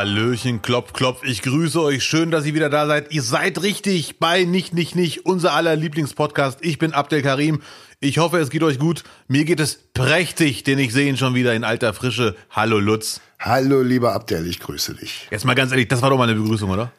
[0.00, 2.02] Hallöchen, klopf, klopf, ich grüße euch.
[2.02, 3.12] Schön, dass ihr wieder da seid.
[3.12, 6.60] Ihr seid richtig bei Nicht, Nicht, Nicht, unser aller Lieblingspodcast.
[6.62, 7.60] Ich bin Abdel Karim.
[8.00, 9.04] Ich hoffe, es geht euch gut.
[9.28, 12.34] Mir geht es prächtig, denn ich sehe ihn schon wieder in alter Frische.
[12.48, 13.20] Hallo Lutz.
[13.38, 15.28] Hallo, lieber Abdel, ich grüße dich.
[15.30, 16.92] Jetzt mal ganz ehrlich, das war doch mal eine Begrüßung, oder?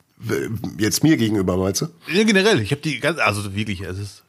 [0.77, 1.87] Jetzt mir gegenüber, meinst du?
[2.07, 4.23] Ja, generell, ich habe die ganz, also wirklich, es ist.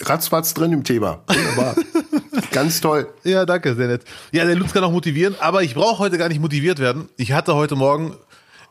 [0.00, 1.22] Ratzfatz drin im Thema.
[1.28, 1.76] Wunderbar.
[2.50, 3.12] ganz toll.
[3.24, 4.04] Ja, danke, sehr nett.
[4.32, 7.08] Ja, der Lutz kann auch motivieren, aber ich brauche heute gar nicht motiviert werden.
[7.16, 8.16] Ich hatte heute Morgen,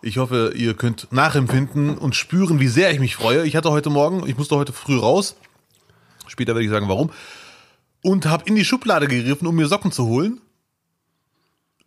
[0.02, 3.46] ich hoffe, ihr könnt nachempfinden und spüren, wie sehr ich mich freue.
[3.46, 5.36] Ich hatte heute Morgen, ich musste heute früh raus.
[6.28, 7.12] Später werde ich sagen, warum.
[8.02, 10.40] Und habe in die Schublade gegriffen, um mir Socken zu holen.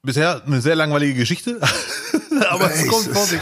[0.02, 1.60] Bisher eine sehr langweilige Geschichte,
[2.50, 3.40] aber es kommt vor sich.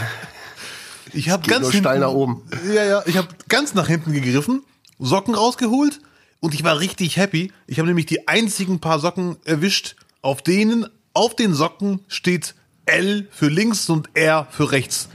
[1.11, 2.43] Ich habe ganz nur steil nach oben.
[2.73, 4.63] Ja, ja, ich habe ganz nach hinten gegriffen,
[4.99, 5.99] Socken rausgeholt
[6.41, 7.53] und ich war richtig happy.
[7.67, 13.27] Ich habe nämlich die einzigen paar Socken erwischt, auf denen auf den Socken steht L
[13.31, 15.07] für links und R für rechts.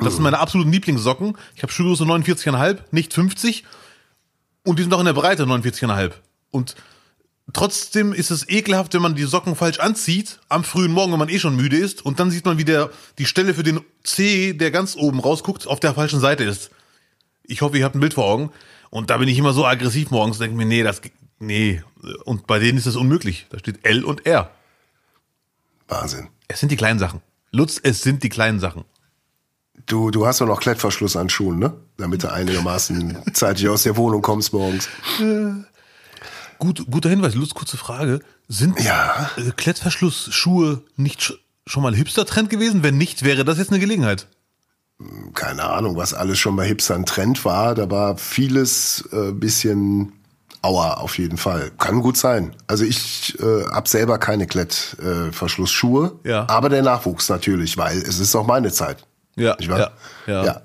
[0.00, 1.36] Das sind meine absoluten Lieblingssocken.
[1.54, 3.64] Ich habe Schuhgröße 49,5, nicht 50.
[4.64, 6.12] Und die sind auch in der Breite 49,5.
[6.50, 6.74] Und
[7.52, 11.28] trotzdem ist es ekelhaft, wenn man die Socken falsch anzieht, am frühen Morgen, wenn man
[11.28, 14.52] eh schon müde ist, und dann sieht man, wie der, die Stelle für den C,
[14.52, 16.70] der ganz oben rausguckt, auf der falschen Seite ist.
[17.42, 18.50] Ich hoffe, ihr habt ein Bild vor Augen.
[18.94, 21.00] Und da bin ich immer so aggressiv morgens, denke mir, nee, das,
[21.40, 21.82] nee.
[22.24, 23.46] Und bei denen ist das unmöglich.
[23.50, 24.52] Da steht L und R.
[25.88, 26.28] Wahnsinn.
[26.46, 27.20] Es sind die kleinen Sachen.
[27.50, 28.84] Lutz, es sind die kleinen Sachen.
[29.86, 31.74] Du, du hast doch noch Klettverschluss an Schuhen, ne?
[31.96, 34.88] Damit du einigermaßen zeitig aus der Wohnung kommst morgens.
[36.60, 37.34] Gut, guter Hinweis.
[37.34, 38.20] Lutz, kurze Frage.
[38.46, 39.28] Sind Ja.
[39.36, 41.32] äh, Klettverschlussschuhe nicht sch
[41.66, 42.84] schon mal Hipster-Trend gewesen?
[42.84, 44.28] Wenn nicht, wäre das jetzt eine Gelegenheit.
[45.34, 47.74] Keine Ahnung, was alles schon bei Hipstern Trend war.
[47.74, 50.12] Da war vieles äh, bisschen
[50.62, 51.72] Aua auf jeden Fall.
[51.78, 52.54] Kann gut sein.
[52.68, 56.46] Also ich äh, hab selber keine Klettverschlussschuhe, äh, Ja.
[56.48, 59.04] aber der Nachwuchs natürlich, weil es ist auch meine Zeit.
[59.36, 59.78] Ja, wahr?
[59.78, 59.92] ja,
[60.26, 60.44] ja.
[60.44, 60.62] ja.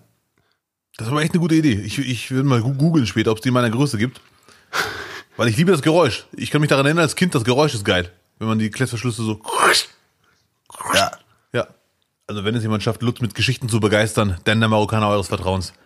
[0.98, 1.74] Das ist aber echt eine gute Idee.
[1.74, 4.22] Ich, ich will mal googeln später, ob es die in meiner Größe gibt.
[5.38, 6.26] Weil ich liebe das Geräusch.
[6.34, 8.12] Ich kann mich daran erinnern, als Kind, das Geräusch ist geil.
[8.38, 9.42] Wenn man die Klettverschlüsse so.
[10.94, 11.12] ja.
[12.30, 12.36] Ja.
[12.36, 15.74] Also wenn es jemand schafft, Lutz mit Geschichten zu begeistern, dann der Marokkaner eures Vertrauens.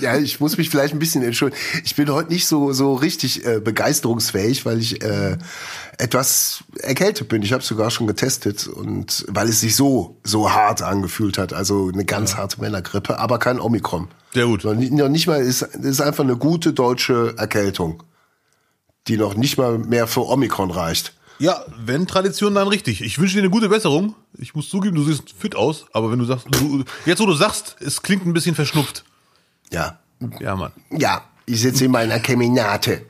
[0.00, 1.60] Ja, ich muss mich vielleicht ein bisschen entschuldigen.
[1.84, 5.38] Ich bin heute nicht so so richtig äh, begeisterungsfähig, weil ich äh,
[5.98, 7.42] etwas erkältet bin.
[7.42, 11.90] Ich habe sogar schon getestet und weil es sich so so hart angefühlt hat, also
[11.92, 14.08] eine ganz harte Männergrippe, aber kein Omikron.
[14.34, 14.64] Sehr gut.
[14.64, 18.02] Noch nicht, noch nicht mal ist ist einfach eine gute deutsche Erkältung,
[19.08, 21.14] die noch nicht mal mehr für Omikron reicht.
[21.38, 23.00] Ja, wenn Tradition, dann richtig.
[23.00, 24.14] Ich wünsche dir eine gute Besserung.
[24.38, 27.34] Ich muss zugeben, du siehst fit aus, aber wenn du sagst, du, jetzt wo du
[27.34, 29.04] sagst, es klingt ein bisschen verschnupft.
[29.70, 29.98] Ja,
[30.40, 30.72] Ja, Mann.
[30.90, 31.22] ja.
[31.46, 33.02] Ich sitze in meiner Keminate,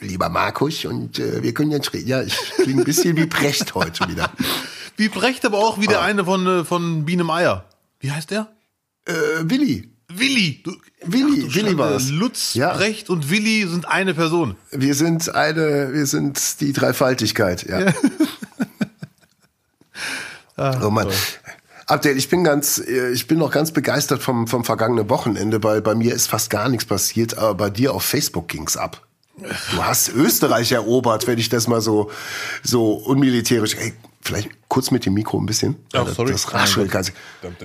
[0.00, 2.08] lieber Markus, und äh, wir können jetzt reden.
[2.08, 4.30] Ja, ich klinge ein bisschen wie Brecht heute wieder.
[4.96, 7.64] Wie Brecht aber auch wie der eine von, äh, von Biene Meier.
[8.00, 8.48] Wie heißt der?
[9.06, 9.12] Äh,
[9.42, 10.62] Willi, Willi.
[10.62, 10.72] Du,
[11.04, 11.78] Willi, du Willi Schande.
[11.78, 12.10] war's.
[12.10, 12.74] Lutz, Ja.
[12.74, 14.54] Brecht und Willi sind eine Person.
[14.70, 17.92] wir sind eine, wir sind die Dreifaltigkeit, ja.
[20.84, 21.08] oh Mann.
[21.86, 25.82] Abdel, ich bin ganz, äh, ich bin noch ganz begeistert vom, vom vergangenen Wochenende, weil
[25.82, 29.02] bei mir ist fast gar nichts passiert, aber bei dir auf Facebook ging's ab.
[29.36, 32.10] Du hast Österreich erobert, wenn ich das mal so,
[32.62, 35.76] so unmilitärisch, ey, vielleicht kurz mit dem Mikro ein bisschen.
[35.92, 36.30] Ja, Das- sorry.
[36.32, 37.10] Das raschelt ganz.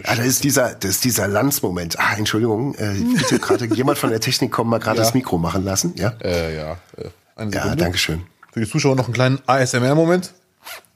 [0.04, 2.00] Ah, da ist dieser, das ist dieser Landsmoment.
[2.00, 5.64] Ah, Entschuldigung, äh, bitte gerade jemand von der Technik kommen mal gerade das Mikro machen
[5.64, 6.16] lassen, ja?
[6.24, 6.72] Äh, ja.
[6.98, 8.24] Äh, eine Ja, danke schön.
[8.52, 10.34] Für die Zuschauer noch einen kleinen ASMR-Moment.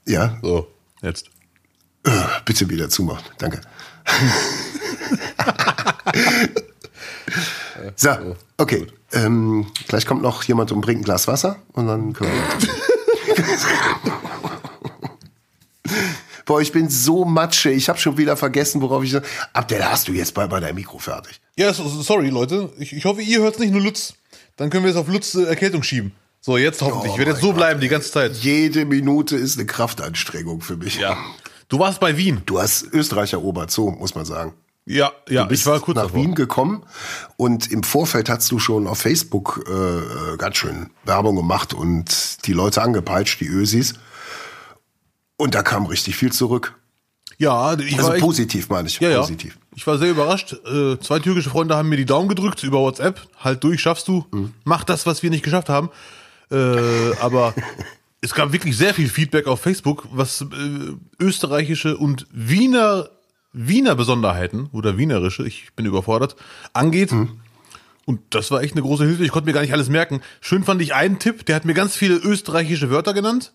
[0.06, 0.66] Ja, So,
[1.02, 1.26] jetzt.
[2.04, 2.10] Äh,
[2.44, 3.24] bitte wieder zumachen.
[3.38, 3.60] Danke.
[7.96, 8.86] so, okay.
[9.12, 12.42] Ähm, gleich kommt noch jemand und bringt ein Glas Wasser und dann können wir.
[16.44, 17.70] Boah, ich bin so matsche.
[17.70, 19.14] Ich habe schon wieder vergessen, worauf ich.
[19.52, 21.40] Abdel, hast du jetzt bald mal dein Mikro fertig?
[21.56, 22.70] Ja, so- sorry, Leute.
[22.78, 24.14] Ich, ich hoffe, ihr hört nicht nur Lutz.
[24.56, 26.12] Dann können wir es auf Lutz Erkältung schieben.
[26.40, 27.10] So, jetzt hoffentlich.
[27.10, 28.34] Oh ich werde jetzt so bleiben die ganze Zeit.
[28.36, 30.96] Jede Minute ist eine Kraftanstrengung für mich.
[30.98, 31.16] Ja.
[31.72, 32.42] Du warst bei Wien.
[32.44, 34.52] Du hast Österreich erobert, so muss man sagen.
[34.84, 36.20] Ja, ja, ich war kurz nach davor.
[36.20, 36.82] Wien gekommen
[37.38, 42.46] und im Vorfeld hast du schon auf Facebook äh, äh, ganz schön Werbung gemacht und
[42.46, 43.94] die Leute angepeitscht, die Ösis.
[45.38, 46.78] Und da kam richtig viel zurück.
[47.38, 49.00] Ja, ich Also war echt, positiv meine ich.
[49.00, 49.20] ja, ja.
[49.20, 49.58] positiv.
[49.74, 50.52] Ich war sehr überrascht.
[50.66, 53.18] Äh, zwei türkische Freunde haben mir die Daumen gedrückt über WhatsApp.
[53.38, 54.26] Halt durch, schaffst du.
[54.30, 54.52] Mhm.
[54.64, 55.88] Mach das, was wir nicht geschafft haben.
[56.50, 57.54] Äh, aber
[58.22, 60.46] es gab wirklich sehr viel Feedback auf Facebook, was äh,
[61.20, 63.10] österreichische und Wiener
[63.52, 66.36] Wiener Besonderheiten oder wienerische, ich bin überfordert,
[66.72, 67.12] angeht.
[67.12, 67.40] Mhm.
[68.06, 69.24] Und das war echt eine große Hilfe.
[69.24, 70.22] Ich konnte mir gar nicht alles merken.
[70.40, 73.52] Schön fand ich einen Tipp, der hat mir ganz viele österreichische Wörter genannt.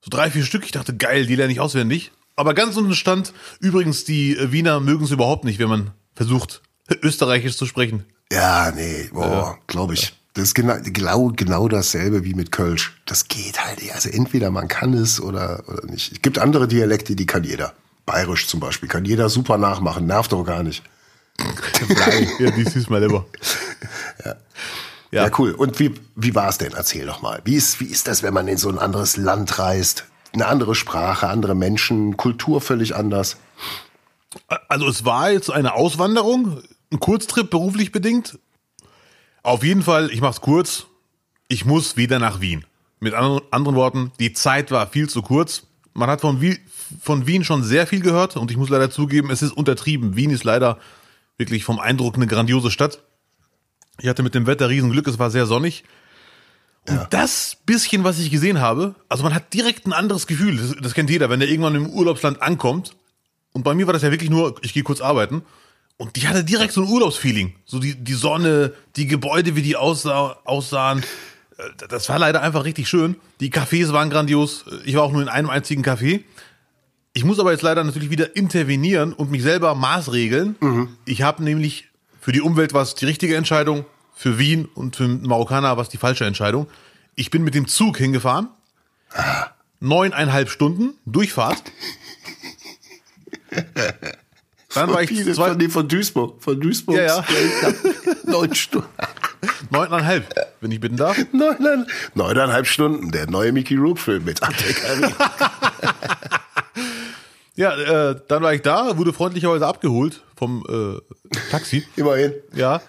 [0.00, 0.64] So drei, vier Stück.
[0.64, 2.10] Ich dachte, geil, die lerne ich auswendig.
[2.36, 6.62] Aber ganz unten stand, übrigens, die Wiener mögen es überhaupt nicht, wenn man versucht,
[7.02, 8.04] österreichisch zu sprechen.
[8.32, 10.14] Ja, nee, boah, glaube ich.
[10.34, 13.00] Das ist genau, genau, genau dasselbe wie mit Kölsch.
[13.06, 13.94] Das geht halt nicht.
[13.94, 16.12] Also entweder man kann es oder, oder nicht.
[16.12, 17.72] Es gibt andere Dialekte, die kann jeder.
[18.04, 20.82] Bayerisch zum Beispiel kann jeder super nachmachen, nervt doch gar nicht.
[22.38, 23.26] ja, die süß mal lieber.
[24.24, 24.34] Ja.
[25.10, 25.30] Ja.
[25.38, 25.52] cool.
[25.52, 26.72] Und wie, wie war es denn?
[26.72, 27.40] Erzähl doch mal.
[27.44, 30.06] Wie ist, wie ist das, wenn man in so ein anderes Land reist?
[30.32, 33.36] Eine andere Sprache, andere Menschen, Kultur völlig anders.
[34.68, 36.60] Also es war jetzt eine Auswanderung,
[36.92, 38.40] ein Kurztrip beruflich bedingt.
[39.44, 40.86] Auf jeden Fall, ich mach's kurz,
[41.48, 42.64] ich muss wieder nach Wien.
[42.98, 45.66] Mit anderen Worten, die Zeit war viel zu kurz.
[45.92, 46.58] Man hat von Wien,
[47.02, 50.16] von Wien schon sehr viel gehört und ich muss leider zugeben, es ist untertrieben.
[50.16, 50.78] Wien ist leider
[51.36, 53.00] wirklich vom Eindruck eine grandiose Stadt.
[54.00, 55.84] Ich hatte mit dem Wetter Riesenglück, es war sehr sonnig.
[56.88, 57.06] Und ja.
[57.10, 60.56] das bisschen, was ich gesehen habe, also man hat direkt ein anderes Gefühl.
[60.56, 62.96] Das, das kennt jeder, wenn er irgendwann im Urlaubsland ankommt.
[63.52, 65.42] Und bei mir war das ja wirklich nur, ich gehe kurz arbeiten.
[65.96, 67.54] Und die hatte direkt so ein Urlaubsfeeling.
[67.64, 71.04] So die, die Sonne, die Gebäude, wie die aussah, aussahen.
[71.56, 73.16] Äh, das war leider einfach richtig schön.
[73.40, 74.64] Die Cafés waren grandios.
[74.84, 76.22] Ich war auch nur in einem einzigen Café.
[77.12, 80.56] Ich muss aber jetzt leider natürlich wieder intervenieren und mich selber maßregeln.
[80.60, 80.96] Mhm.
[81.04, 81.88] Ich habe nämlich
[82.24, 85.90] für die Umwelt war es die richtige Entscheidung, für Wien und für Marokkaner war es
[85.90, 86.68] die falsche Entscheidung.
[87.16, 88.48] Ich bin mit dem Zug hingefahren.
[89.78, 91.62] Neuneinhalb Stunden Durchfahrt.
[94.74, 96.42] Dann war ich zwei von, von Duisburg.
[96.42, 96.96] Von Duisburg.
[96.96, 97.24] Ja, ja.
[98.26, 98.88] Neun Stunden.
[99.70, 101.16] Neuneinhalb, wenn ich bitten darf.
[101.32, 103.10] Neuneinhalb, neuneinhalb Stunden.
[103.10, 104.40] Der neue Mickey Rook Film mit.
[107.56, 111.00] Ja, äh, dann war ich da, wurde freundlicherweise abgeholt vom äh,
[111.52, 111.86] Taxi.
[111.94, 112.32] Immerhin.
[112.52, 112.82] Ja.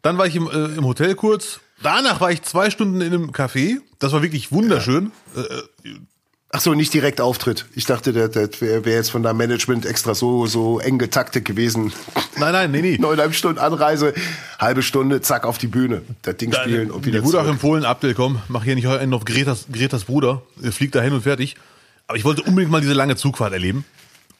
[0.00, 1.60] Dann war ich im, äh, im Hotel kurz.
[1.82, 3.76] Danach war ich zwei Stunden in einem Café.
[3.98, 5.12] Das war wirklich wunderschön.
[5.34, 5.42] Ja.
[5.42, 5.98] Äh,
[6.52, 7.66] Ach so, nicht direkt Auftritt.
[7.74, 11.44] Ich dachte, der, der wäre wär jetzt von deinem Management extra so, so eng getaktet
[11.44, 11.92] gewesen.
[12.38, 12.98] Nein, nein, nee, nee.
[12.98, 14.14] Neuneinhalb Stunden Anreise,
[14.58, 16.02] halbe Stunde, zack, auf die Bühne.
[16.22, 19.12] Das Ding spielen und wieder Mir wurde auch empfohlen, Abdel, komm, mach hier nicht einen
[19.12, 20.42] auf Gretas, Gretas Bruder.
[20.62, 21.56] Er fliegt da hin und fertig.
[22.06, 23.84] Aber ich wollte unbedingt mal diese lange Zugfahrt erleben.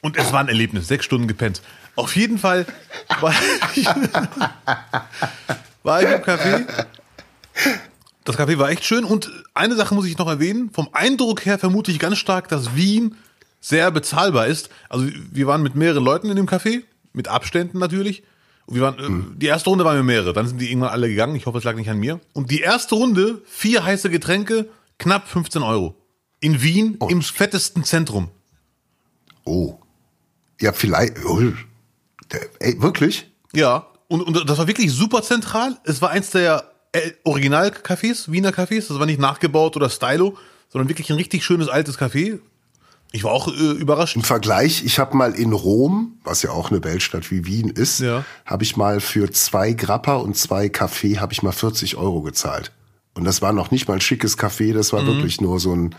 [0.01, 1.61] Und es war ein Erlebnis, sechs Stunden gepennt.
[1.95, 2.65] Auf jeden Fall
[3.19, 3.33] war
[3.75, 3.85] ich,
[5.83, 6.65] war ich im Café.
[8.27, 10.69] Das Café war echt schön und eine Sache muss ich noch erwähnen.
[10.73, 13.15] Vom Eindruck her vermute ich ganz stark, dass Wien
[13.61, 14.69] sehr bezahlbar ist.
[14.89, 16.83] Also wir waren mit mehreren Leuten in dem Café,
[17.13, 18.23] mit Abständen natürlich.
[18.65, 19.35] Und wir waren, hm.
[19.37, 21.37] die erste Runde waren wir mehrere, dann sind die irgendwann alle gegangen.
[21.37, 22.19] Ich hoffe, es lag nicht an mir.
[22.33, 24.67] Und die erste Runde, vier heiße Getränke,
[24.99, 25.95] knapp 15 Euro.
[26.41, 27.07] In Wien, oh.
[27.07, 28.27] im fettesten Zentrum.
[29.45, 29.77] Oh.
[30.59, 31.13] Ja, vielleicht.
[31.25, 31.41] Oh,
[32.59, 33.31] ey, wirklich?
[33.53, 35.77] Ja, und, und das war wirklich super zentral.
[35.85, 38.87] Es war eins der äh, Original-Cafés, Wiener Cafés.
[38.87, 40.37] Das war nicht nachgebaut oder Stylo,
[40.69, 42.39] sondern wirklich ein richtig schönes altes Café.
[43.11, 44.15] Ich war auch äh, überrascht.
[44.15, 47.99] Im Vergleich, ich habe mal in Rom, was ja auch eine Weltstadt wie Wien ist,
[47.99, 48.25] ja.
[48.45, 52.73] habe ich mal für zwei Grappa und zwei Kaffee habe ich mal 40 Euro gezahlt.
[53.13, 55.07] Und das war noch nicht mal ein schickes Café, das war mhm.
[55.07, 55.95] wirklich nur so ein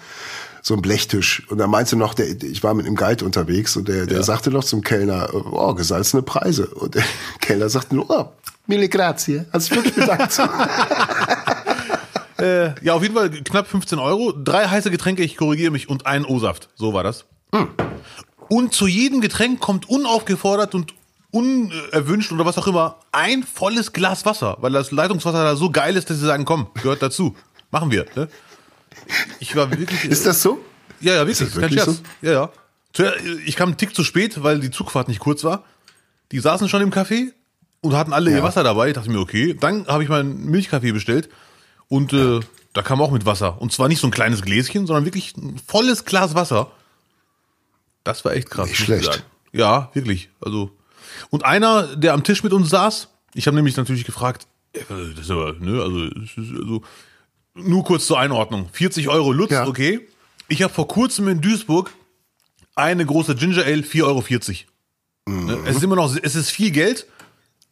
[0.69, 1.43] so ein Blechtisch.
[1.49, 4.23] Und er meinte noch, der, ich war mit einem Guide unterwegs und der, der ja.
[4.23, 6.69] sagte noch zum Kellner, oh, gesalzene Preise.
[6.69, 7.05] Und der
[7.41, 8.27] Kellner sagte nur, oh,
[8.67, 9.45] mille grazie.
[9.53, 10.39] Hat sich wirklich bedankt.
[12.39, 14.33] äh, ja, auf jeden Fall knapp 15 Euro.
[14.33, 16.69] Drei heiße Getränke, ich korrigiere mich, und ein O-Saft.
[16.77, 17.25] So war das.
[17.53, 17.69] Hm.
[18.49, 20.95] Und zu jedem Getränk kommt unaufgefordert und
[21.31, 25.97] unerwünscht oder was auch immer ein volles Glas Wasser, weil das Leitungswasser da so geil
[25.97, 27.37] ist, dass sie sagen, komm, gehört dazu.
[27.71, 28.07] Machen wir.
[28.17, 28.29] Ne?
[29.41, 30.05] Ich war wirklich.
[30.05, 30.65] Ist das so?
[31.01, 31.41] Ja, ja, wirklich.
[31.41, 32.03] Ist das wirklich Kein Scherz.
[32.23, 32.27] So?
[32.27, 33.13] Ja, ja.
[33.47, 35.65] Ich kam einen Tick zu spät, weil die Zugfahrt nicht kurz war.
[36.33, 37.33] Die saßen schon im Café
[37.81, 38.39] und hatten alle ja.
[38.39, 38.89] ihr Wasser dabei.
[38.89, 39.55] Ich dachte mir, okay.
[39.59, 41.29] Dann habe ich mal einen Milchkaffee bestellt
[41.89, 42.41] und äh,
[42.73, 43.61] da kam auch mit Wasser.
[43.61, 46.71] Und zwar nicht so ein kleines Gläschen, sondern wirklich ein volles Glas Wasser.
[48.05, 48.69] Das war echt krass.
[48.69, 49.25] Nicht schlecht.
[49.53, 50.31] Ja, wirklich.
[50.41, 50.73] Also
[51.31, 55.31] und einer, der am Tisch mit uns saß, ich habe nämlich natürlich gefragt, das ist
[55.31, 56.83] aber, ne, also, also
[57.59, 58.69] nur kurz zur Einordnung.
[58.73, 59.67] 40 Euro Lutz, ja.
[59.67, 60.07] okay.
[60.49, 61.93] Ich habe vor kurzem in Duisburg
[62.75, 64.23] eine große Ginger Ale, 4,40 Euro.
[65.27, 65.67] Mhm.
[65.67, 67.07] Es ist immer noch, es ist viel Geld,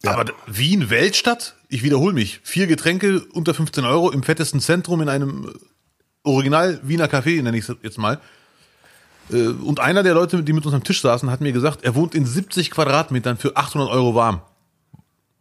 [0.03, 0.11] ja.
[0.11, 5.09] aber Wien, Weltstadt, ich wiederhole mich, vier Getränke unter 15 Euro im fettesten Zentrum in
[5.09, 5.53] einem
[6.23, 8.19] Original Wiener Café, nenne ich es jetzt mal.
[9.31, 11.95] Äh, und einer der Leute, die mit uns am Tisch saßen, hat mir gesagt, er
[11.95, 14.41] wohnt in 70 Quadratmetern für 800 Euro warm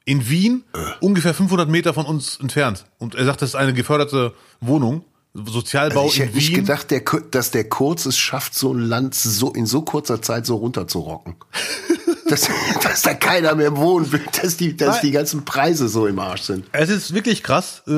[0.06, 0.78] in Wien, äh.
[1.00, 2.86] ungefähr 500 Meter von uns entfernt.
[2.98, 5.04] Und er sagt, das ist eine geförderte Wohnung.
[5.34, 6.38] Sozialbau also ich in Wien.
[6.38, 10.22] Ich gedacht, der, dass der Kurz es schafft, so ein Land so in so kurzer
[10.22, 11.34] Zeit so runterzurocken.
[12.28, 12.48] dass,
[12.82, 16.42] dass da keiner mehr wohnen will, dass die, dass die ganzen Preise so im Arsch
[16.42, 16.64] sind.
[16.72, 17.82] Es ist wirklich krass.
[17.86, 17.92] Äh,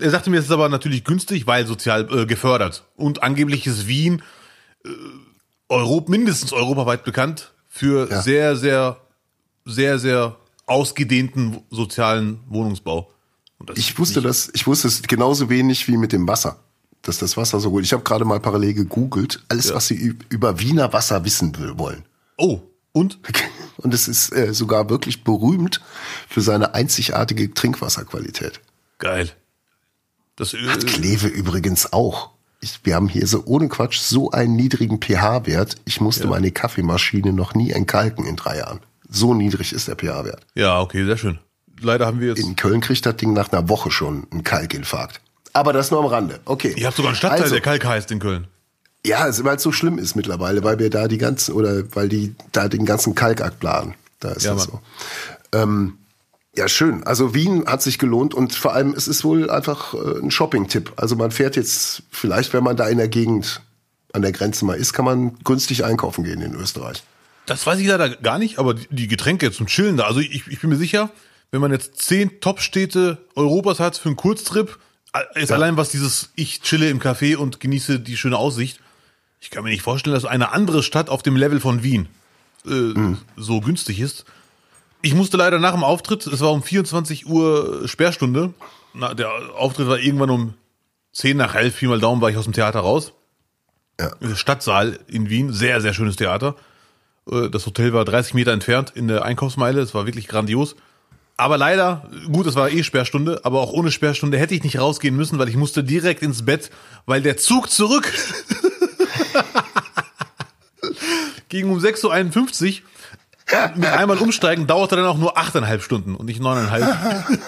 [0.00, 2.84] er sagte mir, es ist aber natürlich günstig, weil sozial äh, gefördert.
[2.94, 4.22] Und angeblich ist Wien
[5.68, 8.22] Europ mindestens europaweit bekannt für Ja.
[8.22, 8.98] sehr, sehr,
[9.64, 10.36] sehr, sehr
[10.66, 13.10] ausgedehnten sozialen Wohnungsbau.
[13.74, 16.58] Ich wusste das, ich wusste es genauso wenig wie mit dem Wasser.
[17.02, 17.84] Dass das Wasser so gut.
[17.84, 21.78] Ich habe gerade mal parallel gegoogelt, alles, was sie üb- über Wiener Wasser wissen will,
[21.78, 22.04] wollen.
[22.36, 22.60] Oh,
[22.92, 23.18] und?
[23.78, 25.82] Und es ist äh, sogar wirklich berühmt
[26.30, 28.60] für seine einzigartige Trinkwasserqualität.
[28.98, 29.30] Geil.
[30.34, 32.30] Das, äh, Hat Kleve übrigens auch.
[32.62, 35.76] Ich, wir haben hier so ohne Quatsch so einen niedrigen pH-Wert.
[35.84, 38.80] Ich musste meine Kaffeemaschine noch nie entkalken in drei Jahren.
[39.08, 40.46] So niedrig ist der pH-Wert.
[40.54, 41.38] ja, okay, sehr schön.
[41.80, 42.40] Leider haben wir jetzt.
[42.40, 45.20] In Köln kriegt das Ding nach einer Woche schon einen Kalkinfarkt.
[45.52, 46.40] Aber das nur am Rande.
[46.46, 46.74] Okay.
[46.76, 48.46] Ihr habt sogar einen Stadtteil, Also, der Kalk heißt in Köln.
[49.04, 52.08] Ja, es- weil es so schlimm ist mittlerweile, weil wir da die ganzen, oder weil
[52.08, 53.94] die da den ganzen Kalk abladen.
[54.20, 54.80] Da ist Ja, das Mann.
[55.52, 55.58] so.
[55.58, 55.98] Ähm,
[56.56, 57.04] ja, schön.
[57.04, 60.94] Also Wien hat sich gelohnt und vor allem es ist wohl einfach äh, ein Shopping-Tipp.
[60.96, 63.60] Also man fährt jetzt, vielleicht wenn man da in der Gegend
[64.14, 67.02] an der Grenze mal ist, kann man günstig einkaufen gehen in Österreich.
[67.46, 70.04] Das weiß ich leider gar nicht, aber die- Getränke zum Chillen da.
[70.04, 71.10] Also ich, ich bin mir sicher,
[71.50, 74.78] wenn man jetzt zehn Top-Städte Europas hat für einen Kurztrip,
[75.14, 78.80] äh, ist allein was dieses ich chille im Café und genieße die schöne Aussicht.
[79.40, 82.08] Ich kann mir nicht vorstellen, dass eine andere Stadt auf dem Level von Wien
[82.66, 84.24] äh, so günstig ist.
[85.02, 88.54] Ich musste leider nach dem Auftritt, es war um 24 Uhr Sperrstunde.
[88.92, 90.54] Na, der Auftritt war irgendwann um
[91.12, 93.12] 10 nach 11, Pi mal Daumen war ich aus dem Theater raus.
[94.00, 94.10] Ja.
[94.34, 96.56] Stadtsaal in Wien, sehr, sehr schönes Theater.
[97.30, 99.80] Äh, Das Hotel war 30 Meter entfernt in der Einkaufsmeile.
[99.80, 100.76] Es war wirklich grandios.
[101.38, 105.14] Aber leider, gut, es war eh Sperrstunde, aber auch ohne Sperrstunde hätte ich nicht rausgehen
[105.14, 106.70] müssen, weil ich musste direkt ins Bett,
[107.04, 108.10] weil der Zug zurück
[111.50, 113.70] ging um 6.51 Uhr.
[113.76, 117.38] Mit einmal umsteigen dauerte dann auch nur 8,5 Stunden und nicht 9,5.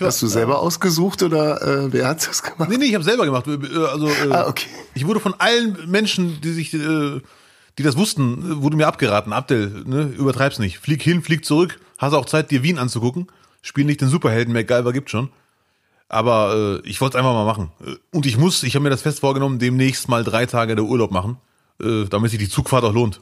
[0.00, 2.68] Hast du selber ausgesucht oder äh, wer hat das gemacht?
[2.70, 3.46] Nee, nee, ich habe selber gemacht.
[3.46, 4.66] Äh, Also, äh, Ah, okay.
[4.94, 7.20] Ich wurde von allen Menschen, die sich, äh,
[7.78, 9.32] die das wussten, wurde mir abgeraten.
[9.32, 10.78] Abdel, ne, übertreib's nicht.
[10.78, 11.80] Flieg hin, flieg zurück.
[11.96, 13.28] Hast auch Zeit, dir Wien anzugucken.
[13.62, 15.30] Spiel nicht den Superhelden, MacGyver gibt schon.
[16.08, 17.70] Aber äh, ich wollte es einfach mal machen.
[17.84, 20.84] Äh, Und ich muss, ich habe mir das fest vorgenommen, demnächst mal drei Tage der
[20.84, 21.36] Urlaub machen,
[21.80, 23.20] äh, damit sich die Zugfahrt auch lohnt.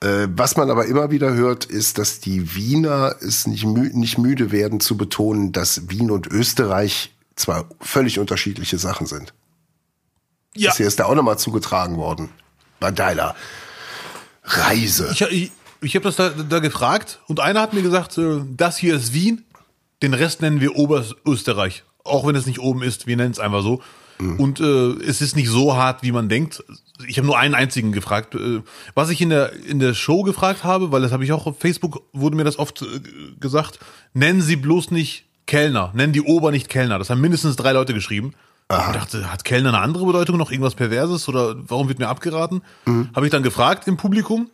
[0.00, 4.18] Äh, was man aber immer wieder hört, ist, dass die Wiener es nicht, mü nicht
[4.18, 9.32] müde werden zu betonen, dass Wien und Österreich zwar völlig unterschiedliche Sachen sind.
[10.54, 12.30] Ja, Das hier ist da auch nochmal zugetragen worden.
[12.82, 13.34] Bei deiner
[14.44, 15.08] Reise.
[15.12, 18.76] ich, ich, ich habe das da, da gefragt und einer hat mir gesagt, äh, das
[18.76, 19.44] hier ist Wien,
[20.02, 21.84] den Rest nennen wir Oberösterreich.
[22.04, 23.80] Auch wenn es nicht oben ist, wir nennen es einfach so.
[24.38, 26.62] Und äh, es ist nicht so hart, wie man denkt.
[27.08, 28.34] Ich habe nur einen einzigen gefragt.
[28.34, 28.62] Äh,
[28.94, 31.58] was ich in der, in der Show gefragt habe, weil das habe ich auch auf
[31.58, 32.86] Facebook, wurde mir das oft äh,
[33.40, 33.80] gesagt,
[34.14, 36.98] nennen Sie bloß nicht Kellner, nennen die Ober nicht Kellner.
[36.98, 38.34] Das haben mindestens drei Leute geschrieben.
[38.70, 42.62] Ich dachte, hat Kellner eine andere Bedeutung, noch irgendwas Perverses oder warum wird mir abgeraten?
[43.14, 44.50] Habe ich dann gefragt im Publikum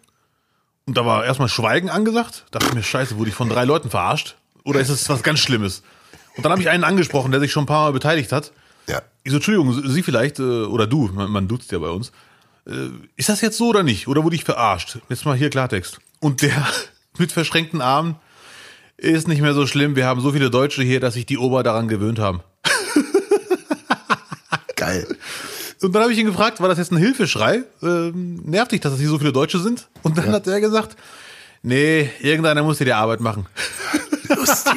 [0.87, 2.47] und da war erstmal Schweigen angesagt.
[2.51, 4.37] Dachte mir, scheiße, wurde ich von drei Leuten verarscht?
[4.65, 5.83] Oder ist es was ganz Schlimmes?
[6.37, 8.53] Und dann habe ich einen angesprochen, der sich schon ein paar Mal beteiligt hat.
[8.89, 9.03] Ja.
[9.23, 12.11] Ich so, Entschuldigung, Sie vielleicht, äh, oder du, man, man duzt ja bei uns.
[12.67, 14.09] Äh, Ist das jetzt so oder nicht?
[14.09, 14.99] Oder wurde ich verarscht?
[15.09, 15.99] Jetzt mal hier Klartext.
[16.21, 16.67] Und der
[17.19, 18.17] mit verschränkten Armen
[18.97, 19.95] ist nicht mehr so schlimm.
[19.95, 22.41] Wir haben so viele Deutsche hier, dass sich die Ober daran gewöhnt haben.
[24.89, 25.07] Geil.
[25.81, 27.63] Und dann habe ich ihn gefragt, war das jetzt ein Hilfeschrei?
[27.83, 29.89] Ähm, nervt dich, dass das hier so viele Deutsche sind?
[30.03, 30.97] Und dann hat er gesagt,
[31.63, 33.47] nee, irgendeiner muss hier die Arbeit machen.
[34.29, 34.75] Lustig.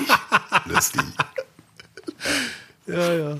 [0.65, 1.01] Lustig.
[2.85, 3.37] Ja, ja.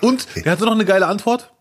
[0.00, 1.52] Und er hatte noch eine geile Antwort.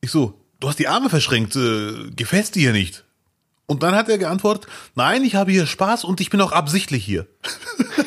[0.00, 3.04] Ich so, du hast die Arme verschränkt, äh, gefällt dir hier nicht.
[3.66, 7.04] Und dann hat er geantwortet, nein, ich habe hier Spaß und ich bin auch absichtlich
[7.04, 7.26] hier.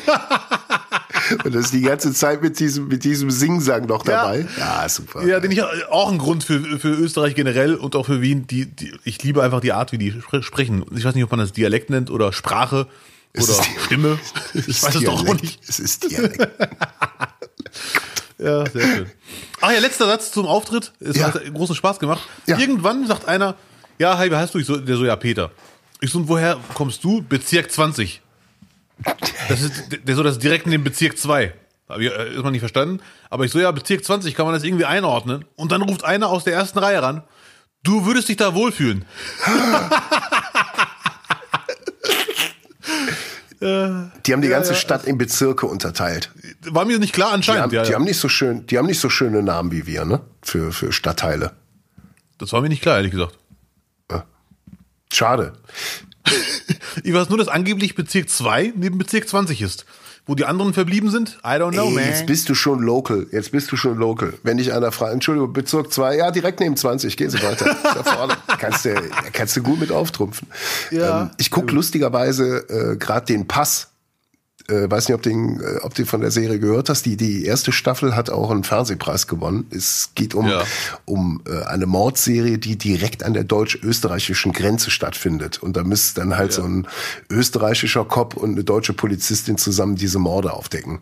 [1.44, 4.46] Und das die ganze Zeit mit diesem, mit diesem Singsang noch dabei.
[4.58, 5.24] Ja, super.
[5.26, 8.46] Ja, den ich auch ein Grund für, für Österreich generell und auch für Wien.
[8.46, 10.84] Die, die, ich liebe einfach die Art, wie die spre- sprechen.
[10.96, 12.86] Ich weiß nicht, ob man das Dialekt nennt oder Sprache
[13.32, 14.18] Es oder ist die- Stimme.
[14.54, 15.60] Ich ist weiß es doch auch nicht.
[15.68, 16.48] Es ist Dialekt.
[18.38, 19.06] Ja, sehr schön.
[19.60, 20.92] Ach ja, letzter Satz zum Auftritt.
[21.00, 21.26] Es Ja.
[21.34, 22.22] hat großen Spaß gemacht.
[22.46, 22.58] Ja.
[22.58, 23.56] Irgendwann sagt einer,
[23.98, 24.58] ja, hi, wie heißt du?
[24.58, 25.50] Ich so, der so, ja, Peter.
[26.00, 27.22] Ich so, und woher kommst du?
[27.22, 28.22] Bezirk 20.
[29.48, 31.54] Das ist, der so, das ist direkt in dem Bezirk 2.
[31.88, 33.00] Hab ich äh, erstmal nicht verstanden.
[33.30, 35.44] Aber ich so, ja, Bezirk 20, kann man das irgendwie einordnen?
[35.56, 37.22] Und dann ruft einer aus der ersten Reihe ran,
[37.82, 39.04] du würdest dich da wohlfühlen.
[43.60, 46.30] Die haben die ganze Stadt in Bezirke unterteilt.
[46.62, 47.62] War mir nicht klar Die anscheinend.
[47.62, 47.96] haben, ja, die ja.
[47.96, 50.20] haben nicht so schön, die haben nicht so schöne Namen wie wir, ne?
[50.42, 51.50] Für, für Stadtteile.
[52.38, 53.36] Das war mir nicht klar, ehrlich gesagt.
[55.12, 55.54] Schade.
[57.04, 59.84] Ich weiß nur, dass angeblich Bezirk 2 neben Bezirk 20 ist.
[60.26, 62.04] Wo die anderen verblieben sind, I don't know, Ey, man.
[62.04, 63.26] jetzt bist du schon local.
[63.32, 64.34] Jetzt bist du schon local.
[64.42, 67.74] Wenn dich einer fragt, Entschuldigung, Bezirk 2, ja, direkt neben 20, gehen Sie weiter.
[67.82, 68.36] Da vorne.
[68.58, 68.94] kannst, du,
[69.32, 70.48] kannst du gut mit auftrumpfen.
[70.90, 71.22] Ja.
[71.22, 73.88] Ähm, ich gucke lustigerweise äh, gerade den Pass.
[74.70, 77.06] Äh, weiß nicht, ob, den, äh, ob du von der Serie gehört hast.
[77.06, 79.66] Die, die erste Staffel hat auch einen Fernsehpreis gewonnen.
[79.70, 80.62] Es geht um, Ja.
[81.06, 85.62] um äh, eine Mordserie, die direkt an der deutsch-österreichischen Grenze stattfindet.
[85.62, 86.86] Und da müsste dann halt so ein
[87.30, 91.00] österreichischer Cop und eine deutsche Polizistin zusammen diese Morde aufdecken.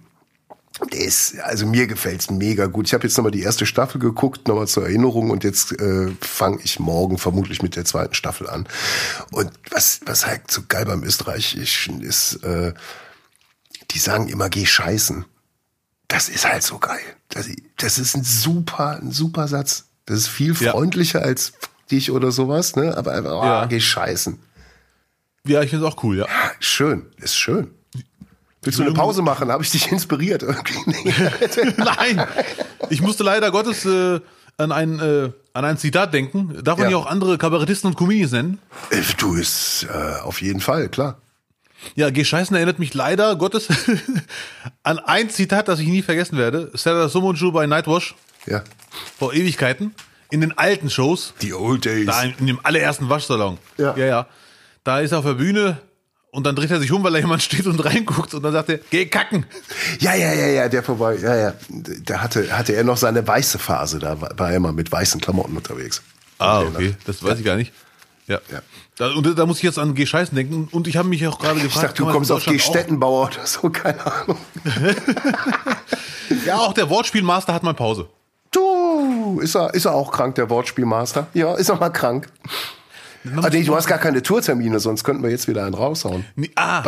[0.93, 2.87] Der ist, also mir gefällt's mega gut.
[2.87, 6.59] Ich habe jetzt nochmal die erste Staffel geguckt, nochmal zur Erinnerung und jetzt äh, fange
[6.63, 8.69] ich morgen vermutlich mit der zweiten Staffel an.
[9.33, 12.75] Und was, was halt so geil beim Österreichischen ist, äh,
[13.91, 15.25] die sagen immer, geh scheißen.
[16.09, 17.01] Das ist halt so geil.
[17.31, 19.87] Das, das ist ein super, ein super Satz.
[20.07, 20.73] Das ist viel Ja.
[20.73, 21.53] freundlicher als
[21.91, 22.97] dich oder sowas, ne?
[22.97, 23.67] Aber einfach, oh, Ja.
[23.67, 24.39] geh scheißen.
[25.47, 26.27] Ja, ich finde es auch cool, ja.
[26.61, 27.71] Schön, ist schön.
[28.63, 28.93] Willst du eine.
[28.95, 29.51] Pause machen?
[29.51, 30.43] Habe ich dich inspiriert?
[31.77, 32.27] Nein,
[32.91, 34.21] ich musste leider Gottes äh,
[34.59, 36.63] an, ein, äh, an ein Zitat denken.
[36.65, 36.93] Darf man Ja.
[36.93, 38.59] ja auch andere Kabarettisten und Comedians nennen?
[38.91, 41.19] Äh, Du ist äh, auf jeden Fall, klar.
[41.95, 43.69] Ja, Geh Scheißen erinnert mich leider Gottes
[44.83, 46.71] an ein Zitat, das ich nie vergessen werde.
[46.75, 48.15] Sarah Somonju bei Nightwash
[48.47, 48.63] Ja.
[49.19, 49.95] vor Ewigkeiten.
[50.31, 51.35] In den alten Shows.
[51.41, 52.07] Die Old Days.
[52.07, 53.59] Da in, dem allerersten Waschsalon.
[53.79, 53.97] Ja.
[53.97, 54.27] ja, ja.
[54.83, 55.79] Da ist er auf der Bühne
[56.33, 58.69] und dann dreht er sich um, weil da jemand steht und reinguckt und dann sagt
[58.71, 59.47] er, geh kacken.
[60.01, 61.17] Ja, ja, ja, ja, der vorbei.
[61.23, 61.55] Ja, ja.
[61.69, 64.01] Da hatte, hatte er noch seine weiße Phase.
[64.01, 66.03] Da war er immer mit weißen Klamotten unterwegs.
[66.39, 67.73] Ah, okay, das weiß ich gar nicht.
[68.27, 68.41] Ja.
[68.51, 68.61] Ja.
[68.99, 71.39] Da, und da muss ich jetzt an Geh Scheißen denken und ich habe mich auch
[71.39, 72.59] gerade Ich gefragt, dachte, du kommst auf G.
[72.59, 74.39] Stettenbauer oder so, keine Ahnung.
[76.45, 78.09] Ja, auch der Wortspielmaster hat mal Pause.
[78.51, 81.29] Du, ist er, ist er auch krank, der Wortspielmaster?
[81.35, 82.29] Ja, ist er mal krank.
[83.37, 86.25] Ah, nee, du hast gar keine Tourtermine, sonst könnten wir jetzt wieder einen raushauen.
[86.55, 86.83] Ah.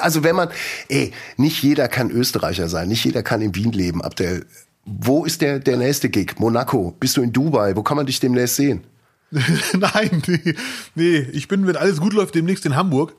[0.00, 0.48] Also wenn man,
[0.88, 4.02] ey, nicht jeder kann Österreicher sein, nicht jeder kann in Wien leben.
[4.02, 4.42] Ab der,
[4.84, 6.38] wo ist der, der nächste Gig?
[6.38, 6.94] Monaco?
[7.00, 7.74] Bist du in Dubai?
[7.74, 8.84] Wo kann man dich demnächst sehen?
[9.72, 10.54] Nein, nee,
[10.94, 13.14] nee, ich bin, wenn alles gut läuft, demnächst in Hamburg.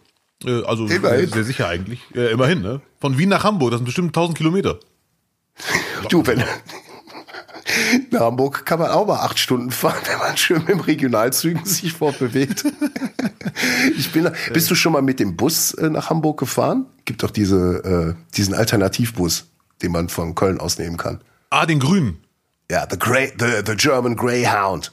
[0.45, 1.29] Äh, also Immerhin.
[1.29, 2.01] sehr sicher eigentlich.
[2.15, 2.81] Äh, immerhin, ne?
[2.99, 4.79] Von Wien nach Hamburg, das sind bestimmt 1000 Kilometer.
[6.09, 6.43] Du, wenn,
[8.11, 11.65] nach Hamburg kann man auch mal acht Stunden fahren, wenn man schön mit dem Regionalzügen
[11.65, 12.65] sich fortbewegt.
[13.97, 16.85] Ich bin, bist du schon mal mit dem Bus äh, nach Hamburg gefahren?
[17.05, 19.47] Gibt doch diese, äh, diesen Alternativbus,
[19.81, 21.21] den man von Köln aus nehmen kann.
[21.49, 22.19] Ah, den Grünen.
[22.69, 24.91] Ja, the, Grey, the, the German Greyhound.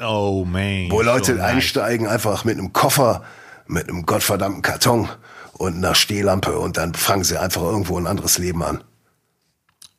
[0.00, 0.90] Oh, man.
[0.90, 3.22] Wo Leute So einsteigen einfach mit einem Koffer,
[3.66, 5.08] mit einem gottverdammten Karton
[5.52, 8.82] und einer Stehlampe und dann fangen sie einfach irgendwo ein anderes Leben an.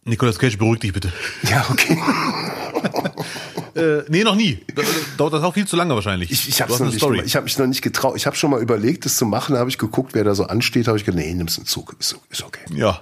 [0.04, 1.14] Nicolas Cage, beruhig dich bitte.
[1.44, 2.02] Ja, okay.
[3.76, 4.60] Äh, nee, noch nie.
[4.76, 4.82] Da-
[5.18, 6.32] Dauert das auch viel zu lange wahrscheinlich.
[6.32, 8.16] Ich, ich habe hab mich noch nicht getraut.
[8.16, 9.54] Ich habe schon mal überlegt, das zu machen.
[9.54, 10.88] Da habe ich geguckt, wer da so ansteht.
[10.88, 11.96] Habe ich gedacht, nee, nimmst einen Zug.
[12.00, 12.62] Ist, ist okay.
[12.74, 13.02] Ja.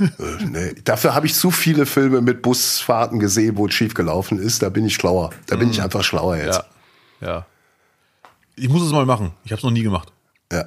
[0.00, 0.04] Äh,
[0.44, 0.74] nee.
[0.84, 4.62] Dafür habe ich zu viele Filme mit Busfahrten gesehen, wo es schief gelaufen ist.
[4.62, 5.30] Da bin ich schlauer.
[5.46, 6.62] Da bin ich einfach schlauer jetzt.
[7.20, 7.28] Ja.
[7.28, 7.46] Ja.
[8.56, 9.32] Ich muss es mal machen.
[9.44, 10.12] Ich habe es noch nie gemacht.
[10.52, 10.64] Ja.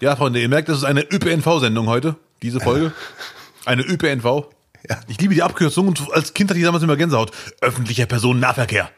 [0.00, 2.92] Ja, Freunde, ihr merkt, das ist eine ÖPNV-Sendung heute, diese Folge.
[3.66, 4.46] Eine ÖPNV.
[4.88, 5.00] Ja.
[5.08, 7.32] Ich liebe die Abkürzung und als Kind hatte ich damals immer Gänsehaut.
[7.60, 8.90] Öffentlicher Personennahverkehr.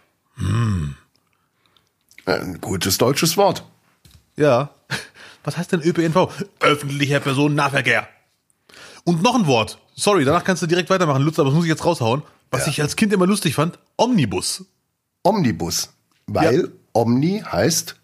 [2.26, 3.64] Ein gutes deutsches Wort.
[4.36, 4.70] Ja.
[5.44, 6.28] Was heißt denn ÖPNV?
[6.60, 8.06] Öffentlicher Personennahverkehr.
[9.04, 9.78] Und noch ein Wort.
[9.96, 12.22] Sorry, danach kannst du direkt weitermachen, Lutz, aber das muss ich jetzt raushauen.
[12.50, 12.72] Was Ja.
[12.72, 14.64] ich als Kind immer lustig fand, Omnibus.
[15.24, 15.90] Omnibus.
[16.26, 17.96] Weil Omni heißt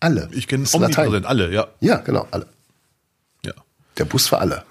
[0.00, 0.28] alle.
[0.32, 1.68] Ich kenne omnipräsent, alle, ja.
[1.80, 2.46] Ja, genau, alle.
[3.44, 3.52] ja.
[3.96, 4.64] Der Bus für alle.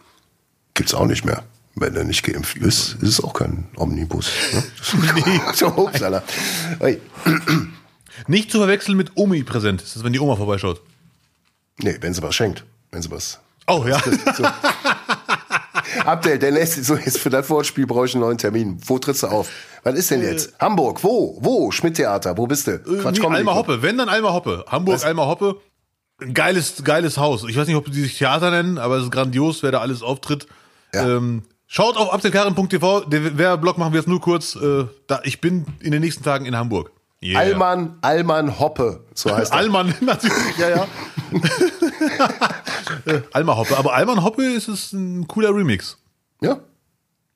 [0.76, 1.43] Gibt's auch nicht mehr.
[1.76, 4.30] Wenn er nicht geimpft ist, ist es auch kein Omnibus.
[4.54, 4.64] Ne?
[6.80, 7.00] Nee.
[8.28, 9.82] Nicht zu verwechseln mit omnipräsent.
[9.82, 10.82] Das ist, wenn die Oma vorbeischaut.
[11.80, 12.64] Nee, wenn sie was schenkt.
[12.92, 13.40] Wenn sie was.
[13.68, 14.00] Oh, ja.
[14.36, 14.44] So.
[16.06, 18.78] Abdel, der nächste, so jetzt für das Wortspiel brauche ich einen neuen Termin.
[18.86, 19.50] Wo trittst du auf?
[19.84, 20.54] Was ist denn jetzt?
[20.60, 21.38] Hamburg, wo?
[21.42, 21.72] Wo?
[21.72, 22.72] Schmidt-Theater, wo bist du?
[22.72, 23.56] Äh, nee, Comedy Alma.
[23.56, 23.82] Hoppe.
[23.82, 24.66] Wenn, dann Alma Hoppe.
[24.68, 25.04] Hamburg, Was?
[25.04, 25.60] Alma Hoppe.
[26.34, 27.44] Geiles, geiles Haus.
[27.50, 30.02] Ich weiß nicht, ob die sich Theater nennen, aber es ist grandios, wer da alles
[30.02, 30.48] auftritt.
[30.94, 31.18] Ja.
[31.18, 33.02] Ähm, schaut auf abdelkarin.tv.
[33.02, 34.56] Der Werbeblock machen wir jetzt nur kurz.
[34.56, 36.92] Äh, da, ich bin in den nächsten Tagen in Hamburg.
[37.22, 37.40] Yeah.
[37.40, 39.60] Alman, Alman Hoppe, so heißt er.
[39.60, 40.88] Alman, natürlich, ja, ja.
[43.32, 43.78] Alma Hoppe.
[43.78, 45.98] Aber Alman Hoppe ist es ein cooler Remix.
[46.42, 46.60] Ja,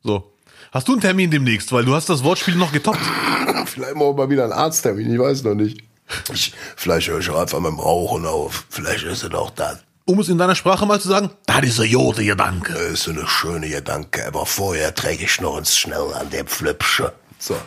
[0.04, 0.34] So.
[0.74, 1.72] Hast du einen Termin demnächst?
[1.72, 3.00] Weil du hast das Wortspiel noch getoppt.
[3.66, 5.82] vielleicht morgen mal wieder ein Arzttermin, ich weiß noch nicht.
[6.34, 8.66] Ich, vielleicht höre ich auch einfach mit dem Rauchen auf.
[8.70, 9.80] Vielleicht ist es auch das.
[10.08, 12.72] Um es in deiner Sprache mal zu sagen, das ist ein Jode Gedanke.
[12.72, 17.12] Das ist eine schöne Gedanke, aber vorher träge ich noch uns schnell an der Pflüpsche.
[17.38, 17.58] So.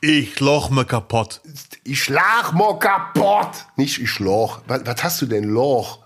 [0.00, 1.40] Ich loch mir kaputt.
[1.82, 3.66] Ich schlag mir kaputt.
[3.74, 4.60] Nicht ich loch.
[4.68, 5.98] Was, was hast du denn Loch?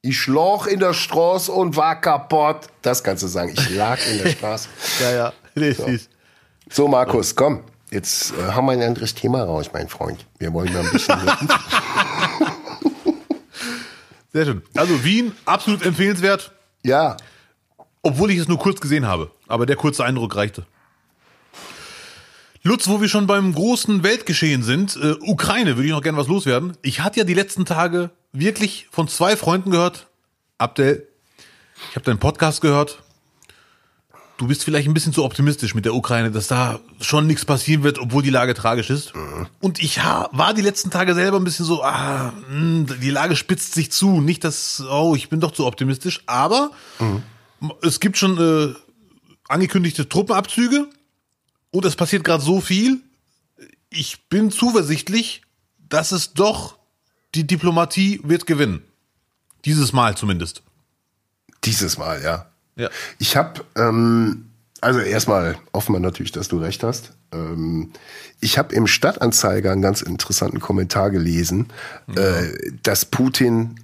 [0.00, 2.68] Ich lag in der Straße und war kaputt.
[2.80, 3.52] Das kannst du sagen.
[3.52, 4.68] Ich lag in der Straße.
[5.02, 5.32] Ja, ja.
[5.54, 6.08] Richtig.
[6.70, 7.64] So, Markus, komm.
[7.90, 10.24] Jetzt äh, haben wir ein anderes Thema raus, mein Freund.
[10.38, 11.20] Wir wollen mal ein bisschen.
[14.32, 14.62] Sehr schön.
[14.76, 16.52] Also Wien, absolut empfehlenswert,
[16.84, 17.16] ja,
[18.02, 19.30] obwohl ich es nur kurz gesehen habe.
[19.48, 20.66] Aber der kurze Eindruck reichte.
[22.62, 26.28] Lutz, wo wir schon beim großen Weltgeschehen sind, äh, Ukraine, würde ich noch gerne was
[26.28, 26.76] loswerden.
[26.82, 30.08] Ich hatte ja die letzten Tage wirklich von zwei Freunden gehört.
[30.58, 31.08] Abdel,
[31.88, 33.02] ich habe deinen Podcast gehört.
[34.40, 37.82] Du bist vielleicht ein bisschen zu optimistisch mit der Ukraine, dass da schon nichts passieren
[37.82, 39.12] wird, obwohl die Lage tragisch ist.
[39.60, 43.74] Und ich war die letzten Tage selber ein bisschen so, ah, mh, die Lage spitzt
[43.74, 44.22] sich zu.
[44.22, 46.22] Nicht, dass, oh, ich bin doch zu optimistisch.
[46.24, 46.70] Aber
[47.82, 48.74] es gibt schon äh,
[49.46, 50.86] angekündigte Truppenabzüge
[51.70, 53.02] und es passiert gerade so viel.
[53.90, 55.42] Ich bin zuversichtlich,
[55.90, 56.78] dass es doch
[57.34, 58.82] die Diplomatie wird gewinnen.
[59.66, 60.62] Dieses Mal zumindest.
[61.62, 62.49] dieses Mal, ja.
[62.80, 62.88] Ja.
[63.18, 64.46] Ich habe, ähm,
[64.80, 67.12] also erstmal hoffen wir natürlich, dass du recht hast.
[67.32, 67.92] Ähm,
[68.40, 71.68] ich habe im Stadtanzeiger einen ganz interessanten Kommentar gelesen,
[72.16, 73.76] äh, dass Putin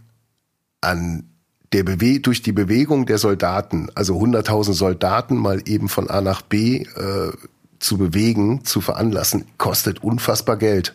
[0.81, 1.25] an
[1.73, 6.41] der Bewe durch die Bewegung der Soldaten, also 100.000 Soldaten mal eben von A nach
[6.41, 7.33] B äh,
[7.79, 10.95] zu bewegen, zu veranlassen, kostet unfassbar Geld.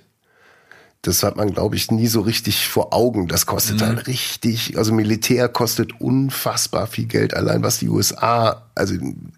[1.04, 3.28] Das hat man, glaube ich, nie so richtig vor Augen.
[3.28, 7.34] Das kostet dann richtig, also Militär kostet unfassbar viel Geld.
[7.34, 8.94] Allein was die USA, also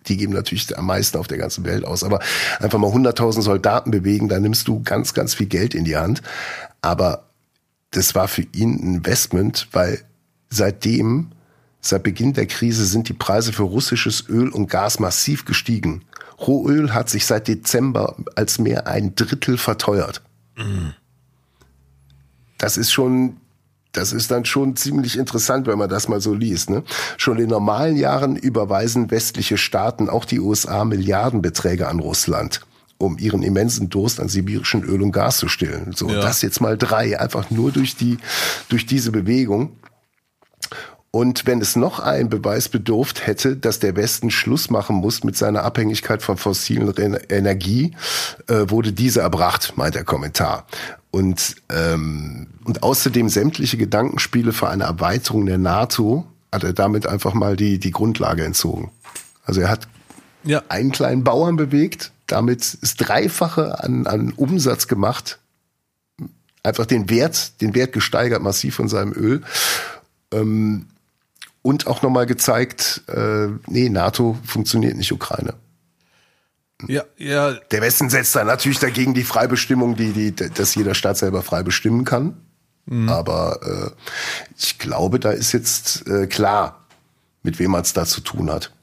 [0.08, 2.20] die geben natürlich am meisten auf der ganzen Welt aus, aber
[2.60, 6.22] einfach mal 100.000 Soldaten bewegen, da nimmst du ganz, ganz viel Geld in die Hand.
[6.82, 7.30] Aber
[7.92, 10.02] das war für ihn ein Investment, weil
[10.50, 11.32] seitdem,
[11.80, 16.04] seit Beginn der Krise sind die Preise für russisches Öl und Gas massiv gestiegen.
[16.40, 20.22] Rohöl hat sich seit Dezember als mehr ein Drittel verteuert.
[22.58, 23.38] Das ist schon,
[23.92, 26.70] das ist dann schon ziemlich interessant, wenn man das mal so liest.
[26.70, 26.84] Ne?
[27.18, 32.62] Schon in normalen Jahren überweisen westliche Staaten, auch die USA, Milliardenbeträge an Russland,
[32.98, 35.94] um ihren immensen Durst an sibirischen Öl und Gas zu stillen.
[35.96, 36.22] So, Ja.
[36.22, 38.18] das jetzt mal drei, einfach nur durch die,
[38.70, 39.78] durch diese Bewegung.
[41.16, 45.38] Und wenn es noch einen Beweis bedurft hätte, dass der Westen Schluss machen muss mit
[45.38, 46.92] seiner Abhängigkeit von fossilen
[47.30, 47.96] Energie,
[48.48, 50.66] äh, wurde diese erbracht, meint der Kommentar.
[51.14, 57.36] Und, ähm, und außerdem sämtliche Gedankenspiele für eine Erweiterung der NATO hat er damit einfach
[57.36, 58.90] mal die, die Grundlage entzogen.
[59.46, 59.88] Also er hat
[60.44, 60.64] Ja.
[60.70, 65.38] einen kleinen Bauern bewegt, damit ist Dreifache an, an Umsatz gemacht,
[66.64, 69.44] einfach den Wert, den Wert gesteigert massiv von seinem Öl.
[70.32, 70.88] Ähm,
[71.62, 75.54] und auch nochmal gezeigt, äh, nee, NATO funktioniert nicht Ukraine.
[76.88, 81.18] Ja, ja, Der Westen setzt da natürlich dagegen die Freibestimmung, die, die, dass jeder Staat
[81.18, 82.38] selber frei bestimmen kann.
[83.08, 83.92] Aber äh,
[84.58, 86.86] ich glaube, da ist jetzt äh, klar,
[87.42, 88.74] mit wem man es da zu tun hat.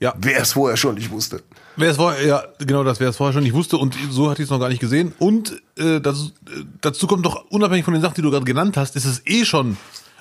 [0.00, 0.14] ja.
[0.16, 1.42] Wer es vorher schon nicht wusste.
[1.76, 4.40] Wer es vorher, ja, genau, das wer es vorher schon nicht wusste und so hatte
[4.42, 5.12] ich es noch gar nicht gesehen.
[5.18, 8.78] Und äh, das, äh, dazu kommt doch, unabhängig von den Sachen, die du gerade genannt
[8.78, 9.76] hast, ist es eh schon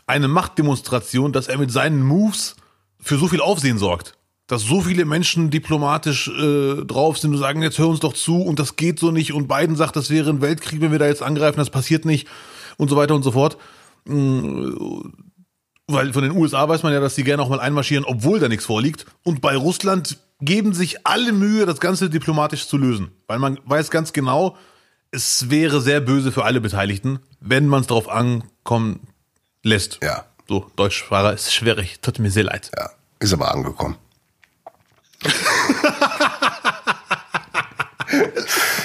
[0.06, 2.58] eine Machtdemonstration, dass er mit seinen Moves
[3.00, 4.18] für so viel Aufsehen sorgt.
[4.54, 8.40] Dass so viele Menschen diplomatisch äh, drauf sind und sagen, jetzt hör uns doch zu
[8.40, 11.08] und das geht so nicht und Biden sagt, das wäre ein Weltkrieg, wenn wir da
[11.08, 12.28] jetzt angreifen, das passiert nicht
[12.78, 13.58] und so weiter und so fort.
[14.06, 18.48] Weil von den USA weiß man ja, dass die gerne auch mal einmarschieren, obwohl da
[18.48, 19.08] nichts vorliegt.
[19.24, 23.10] Und bei Russland geben sich alle Mühe, das Ganze diplomatisch zu lösen.
[23.26, 24.56] Weil man weiß ganz genau,
[25.10, 29.00] es wäre sehr böse für alle Beteiligten, wenn man es darauf ankommen
[29.64, 29.98] lässt.
[30.04, 30.26] Ja.
[30.48, 32.02] So, Deutschfahrer ist schwierig.
[32.04, 32.70] Tut mir sehr leid.
[32.78, 33.98] Ja, ist aber angekommen.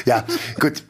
[0.05, 0.25] Ja,
[0.61, 0.85] gut.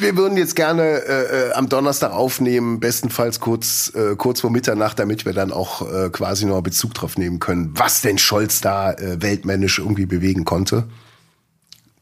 [0.00, 4.98] Wir, würden jetzt gerne äh, äh, am Donnerstag aufnehmen, bestenfalls kurz, äh, kurz vor Mitternacht,
[4.98, 8.92] damit wir dann auch äh, quasi noch Bezug drauf nehmen können, was denn Scholz da
[8.92, 10.88] äh, weltmännisch irgendwie bewegen konnte.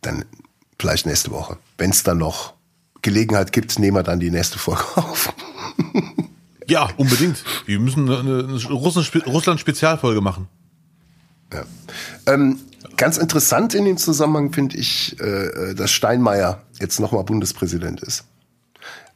[0.00, 0.24] Dann
[0.78, 1.58] vielleicht nächste Woche.
[1.78, 2.54] Wenn es dann noch
[3.02, 5.32] Gelegenheit gibt, nehmen wir dann die nächste Folge auf.
[6.66, 7.44] Ja, unbedingt.
[7.66, 10.48] Wir müssen eine, eine Russland- Russland-Spezialfolge machen.
[11.52, 11.64] Ja.
[12.26, 12.60] Ähm,
[12.96, 18.24] ganz interessant in dem Zusammenhang finde ich, äh, dass Steinmeier jetzt nochmal Bundespräsident ist.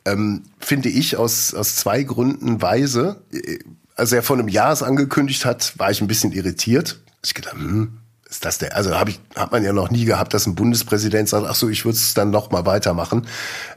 [0.04, 3.22] Ähm, finde ich aus, aus zwei Gründen weise.
[3.32, 3.58] Äh,
[3.96, 7.00] Als er vor einem Jahr es angekündigt hat, war ich ein bisschen irritiert.
[7.24, 8.76] Ich gedacht, hm, ist das der?
[8.76, 11.68] Also habe ich, hat man ja noch nie gehabt, dass ein Bundespräsident sagt, ach so,
[11.68, 13.26] ich würde es dann noch mal weitermachen.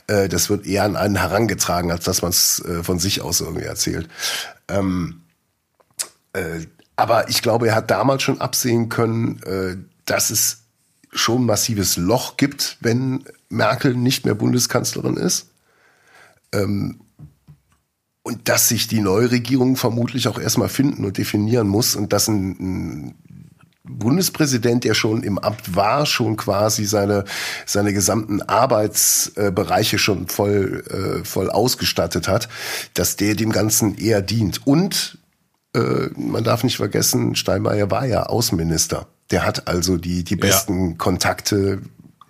[0.07, 3.41] Äh, das wird eher an einen herangetragen, als dass man es äh, von sich aus
[3.41, 4.07] irgendwie erzählt.
[4.67, 5.21] Ähm,
[6.33, 6.65] äh,
[6.99, 10.63] aber ich glaube, er hat damals schon absehen können, äh, dass es
[11.13, 15.47] schon massives Loch gibt, wenn Merkel nicht mehr Bundeskanzlerin ist.
[16.51, 16.99] Ähm,
[18.21, 22.27] und dass sich die neue Regierung vermutlich auch erstmal finden und definieren muss und dass
[22.27, 23.15] ein, ein
[23.85, 27.23] Bundespräsident, der schon im Amt war, schon quasi seine,
[27.65, 32.49] seine gesamten Arbeitsbereiche schon voll, äh, voll ausgestattet hat,
[32.93, 34.67] dass der dem Ganzen eher dient.
[34.67, 35.18] Und
[35.73, 39.07] äh, man darf nicht vergessen, Steinmeier war ja Außenminister.
[39.31, 40.95] Der hat also die, die besten ja.
[40.97, 41.81] Kontakte,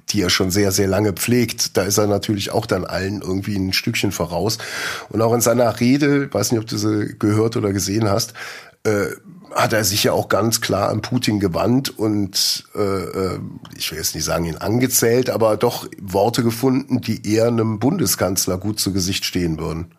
[0.09, 1.77] die er schon sehr, sehr lange pflegt.
[1.77, 4.57] Da ist er natürlich auch dann allen irgendwie ein Stückchen voraus.
[5.09, 8.33] Und auch in seiner Rede, weiß nicht, ob du sie gehört oder gesehen hast,
[8.83, 9.07] äh,
[9.51, 13.39] hat er sich ja auch ganz klar an Putin gewandt und äh, äh,
[13.75, 18.57] ich will jetzt nicht sagen ihn angezählt, aber doch Worte gefunden, die eher einem Bundeskanzler
[18.57, 19.95] gut zu Gesicht stehen würden.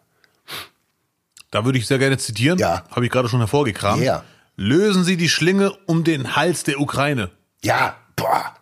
[1.50, 2.58] Da würde ich sehr gerne zitieren.
[2.58, 2.84] Ja.
[2.90, 4.02] Habe ich gerade schon hervorgekramt.
[4.02, 4.24] Ja.
[4.56, 7.30] Lösen Sie die Schlinge um den Hals der Ukraine.
[7.62, 8.54] Ja, boah.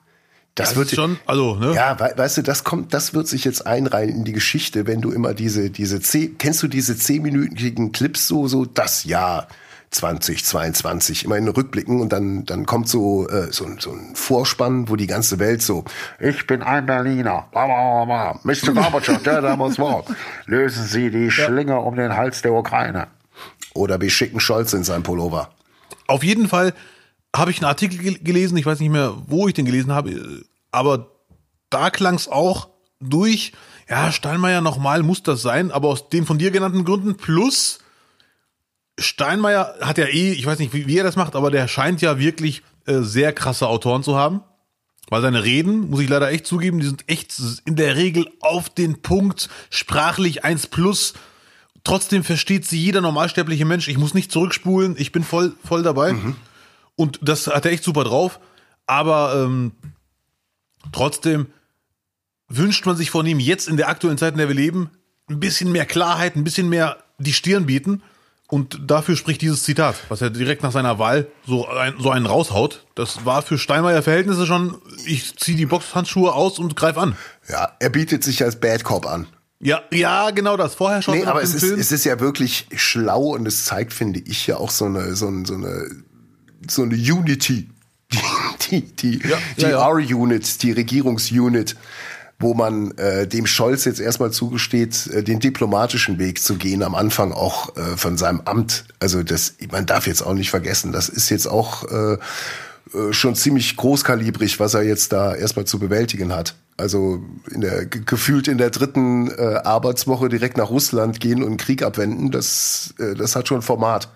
[0.54, 1.72] Das, das wird schon, also, ne?
[1.74, 5.12] Ja, weißt du, das kommt, das wird sich jetzt einreihen in die Geschichte, wenn du
[5.12, 9.46] immer diese, diese zehn, kennst du diese zehnminütigen Clips so, so das Jahr
[9.90, 14.96] 2022 immer in Rückblicken und dann dann kommt so äh, so, so ein Vorspann, wo
[14.96, 15.84] die ganze Welt so
[16.18, 18.72] ich bin ein Berliner, Mr.
[18.74, 20.08] Gorbatschow, der da muss Wort.
[20.46, 21.78] Lösen Sie die Schlinge ja.
[21.78, 23.08] um den Hals der Ukraine.
[23.74, 25.50] Oder wir schicken Scholz in sein Pullover.
[26.06, 26.74] Auf jeden Fall
[27.34, 31.10] habe ich einen Artikel gelesen, ich weiß nicht mehr, wo ich den gelesen habe, aber
[31.70, 32.68] da klang es auch
[33.00, 33.52] durch,
[33.88, 37.78] ja, Steinmeier nochmal muss das sein, aber aus den von dir genannten Gründen plus
[38.98, 42.00] Steinmeier hat ja eh, ich weiß nicht, wie, wie er das macht, aber der scheint
[42.02, 44.42] ja wirklich äh, sehr krasse Autoren zu haben.
[45.10, 48.68] Weil seine Reden, muss ich leider echt zugeben, die sind echt in der Regel auf
[48.68, 51.14] den Punkt, sprachlich eins plus.
[51.82, 53.88] Trotzdem versteht sie jeder normalsterbliche Mensch.
[53.88, 56.12] Ich muss nicht zurückspulen, ich bin voll, voll dabei.
[56.12, 56.36] Mhm.
[56.96, 58.38] Und das hat er echt super drauf.
[58.86, 59.72] Aber ähm,
[60.92, 61.46] trotzdem
[62.48, 64.90] wünscht man sich von ihm jetzt in der aktuellen Zeit, in der wir leben,
[65.28, 68.02] ein bisschen mehr Klarheit, ein bisschen mehr die Stirn bieten.
[68.50, 72.24] Und dafür spricht dieses Zitat, was er direkt nach seiner Wahl so, ein, so einen
[72.24, 72.86] raushaut.
[72.94, 77.14] Das war für Steinmeier Verhältnisse schon, ich ziehe die Boxhandschuhe aus und greif an.
[77.46, 79.26] Ja, er bietet sich als Bad Cop an.
[79.60, 80.74] Ja, ja, genau das.
[80.76, 81.18] Vorher schon.
[81.18, 84.56] Nee, aber es ist, es ist ja wirklich schlau und es zeigt, finde ich, ja
[84.56, 85.90] auch so eine, so eine, so eine,
[86.68, 87.68] so eine Unity.
[88.70, 89.88] Die, die, die, ja, die ja, ja.
[89.88, 91.76] R-Unit, die Regierungsunit
[92.40, 96.94] wo man äh, dem Scholz jetzt erstmal zugesteht, äh, den diplomatischen Weg zu gehen, am
[96.94, 98.84] Anfang auch äh, von seinem Amt.
[99.00, 102.12] Also das, man darf jetzt auch nicht vergessen, das ist jetzt auch äh,
[102.94, 106.54] äh schon ziemlich großkalibrig, was er jetzt da erstmal zu bewältigen hat.
[106.76, 111.82] Also in der gefühlt in der dritten äh, Arbeitswoche direkt nach Russland gehen und Krieg
[111.82, 114.08] abwenden, das, äh, das hat schon Format.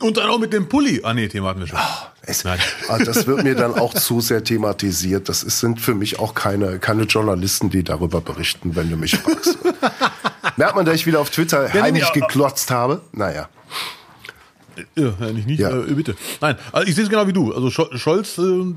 [0.00, 1.00] Und dann auch mit dem Pulli.
[1.04, 1.78] Ah nee, Thema hatten wir schon.
[1.78, 2.56] Oh, es, ah,
[3.04, 5.28] das wird mir dann auch zu sehr thematisiert.
[5.28, 9.16] Das ist, sind für mich auch keine, keine Journalisten, die darüber berichten, wenn du mich
[9.16, 9.58] fragst.
[10.56, 13.02] Merkt man, dass ich wieder auf Twitter ja, heimlich nee, geklotzt habe?
[13.12, 13.48] Naja.
[14.96, 15.70] Ja, nicht, nicht ja.
[15.70, 16.16] Äh, bitte.
[16.40, 17.52] Nein, also ich sehe es genau wie du.
[17.52, 18.74] Also Scholz äh,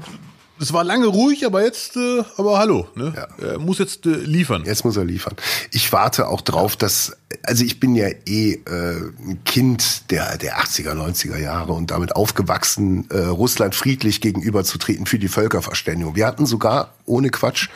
[0.59, 3.13] es war lange ruhig, aber jetzt, äh, aber hallo, ne?
[3.15, 3.45] Ja.
[3.45, 4.63] Er muss jetzt äh, liefern.
[4.65, 5.35] Jetzt muss er liefern.
[5.71, 10.59] Ich warte auch drauf, dass, also ich bin ja eh äh, ein Kind der, der
[10.59, 16.15] 80er, 90er Jahre und damit aufgewachsen, äh, Russland friedlich gegenüberzutreten für die Völkerverständigung.
[16.15, 17.69] Wir hatten sogar, ohne Quatsch,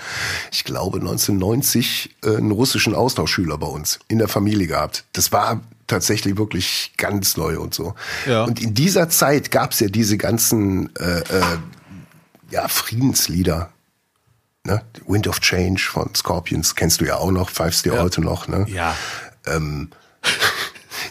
[0.51, 5.03] ich glaube 1990 äh, einen russischen Austauschschüler bei uns in der Familie gehabt.
[5.13, 7.95] Das war tatsächlich wirklich ganz neu und so.
[8.27, 8.43] Ja.
[8.43, 11.23] Und in dieser Zeit gab es ja diese ganzen äh, äh,
[12.49, 13.71] ja, Friedenslieder.
[14.63, 14.81] Ne?
[15.07, 18.01] Wind of Change von Scorpions kennst du ja auch noch, pfeifst dir ja.
[18.01, 18.47] heute noch.
[18.47, 18.65] Ne?
[18.69, 18.95] Ja.
[19.45, 19.89] Ähm,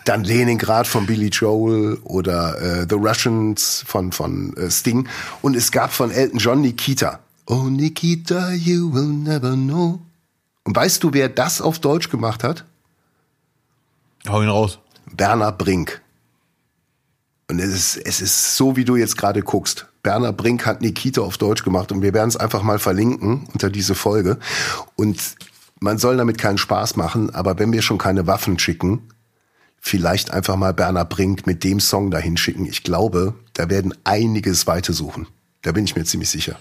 [0.05, 5.09] dann Leningrad von Billy Joel oder äh, The Russians von, von äh, Sting.
[5.43, 7.21] Und es gab von Elton John Nikita.
[7.47, 10.01] Oh Nikita, you will never know.
[10.65, 12.65] Und weißt du, wer das auf Deutsch gemacht hat?
[14.29, 14.79] Hau ihn raus.
[15.13, 16.01] Bernhard Brink.
[17.49, 19.87] Und es ist, es ist so, wie du jetzt gerade guckst.
[20.07, 23.71] Berner Brink hat Nikita auf Deutsch gemacht und wir werden es einfach mal verlinken unter
[23.71, 24.39] diese Folge.
[24.95, 25.21] Und
[25.81, 29.09] man soll damit keinen Spaß machen, aber wenn wir schon keine Waffen schicken,
[29.81, 32.67] vielleicht einfach mal Berner Brink mit dem Song dahin schicken.
[32.67, 35.27] Ich glaube, da werden einiges weiter suchen.
[35.63, 36.55] Da bin ich mir ziemlich sicher.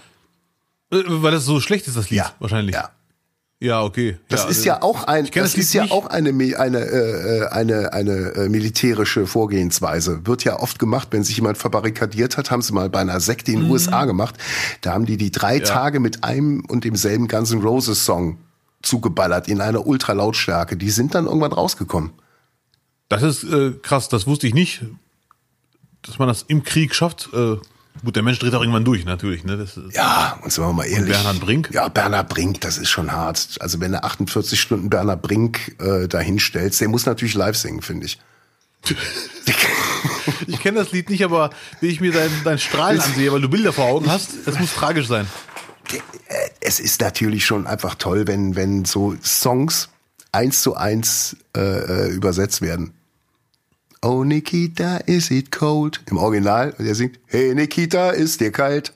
[0.90, 2.74] Äh, weil das so schlecht ist, das Lied, ja, wahrscheinlich.
[2.74, 2.90] Ja.
[3.58, 4.18] Ja, okay.
[4.28, 7.92] Das ja, ist also, ja auch ein, das, ist ja auch eine eine äh, eine
[7.94, 10.26] eine äh, militärische Vorgehensweise.
[10.26, 13.52] Wird ja oft gemacht, wenn sich jemand verbarrikadiert hat, haben sie mal bei einer Sekte
[13.52, 13.72] in den mhm.
[13.72, 14.34] USA gemacht.
[14.82, 15.64] Da haben die die drei ja.
[15.64, 18.38] Tage mit einem und demselben Guns N' Roses Song
[18.82, 20.76] zugeballert in einer Ultralautstärke.
[20.76, 22.10] Die sind dann irgendwann rausgekommen.
[23.08, 24.10] Das ist äh, krass.
[24.10, 24.84] Das wusste ich nicht,
[26.02, 27.30] dass man das im Krieg schafft.
[27.32, 27.56] Äh
[28.04, 29.44] Gut, der Mensch dreht auch irgendwann durch, natürlich.
[29.44, 29.56] Ne?
[29.56, 31.10] Das Ja, und sind wir mal ehrlich.
[31.10, 31.70] Bernhard Brink?
[31.72, 33.56] Ja, Bernhard Brink, das ist schon hart.
[33.60, 37.82] Also wenn du 48 Stunden Bernhard Brink äh, dahin stellst, der muss natürlich live singen,
[37.82, 38.18] finde ich.
[40.48, 43.48] Ich kenne das Lied nicht, aber wie ich mir dein, dein Strahlen ansehe, weil du
[43.48, 45.26] Bilder vor Augen hast, das muss tragisch sein.
[46.60, 49.88] es ist natürlich schon einfach toll, wenn, wenn so Songs
[50.32, 52.92] eins zu eins äh, äh, übersetzt werden.
[54.08, 56.00] Oh Nikita, is it cold?
[56.08, 58.92] Im Original, und er singt, Hey Nikita, ist dir kalt?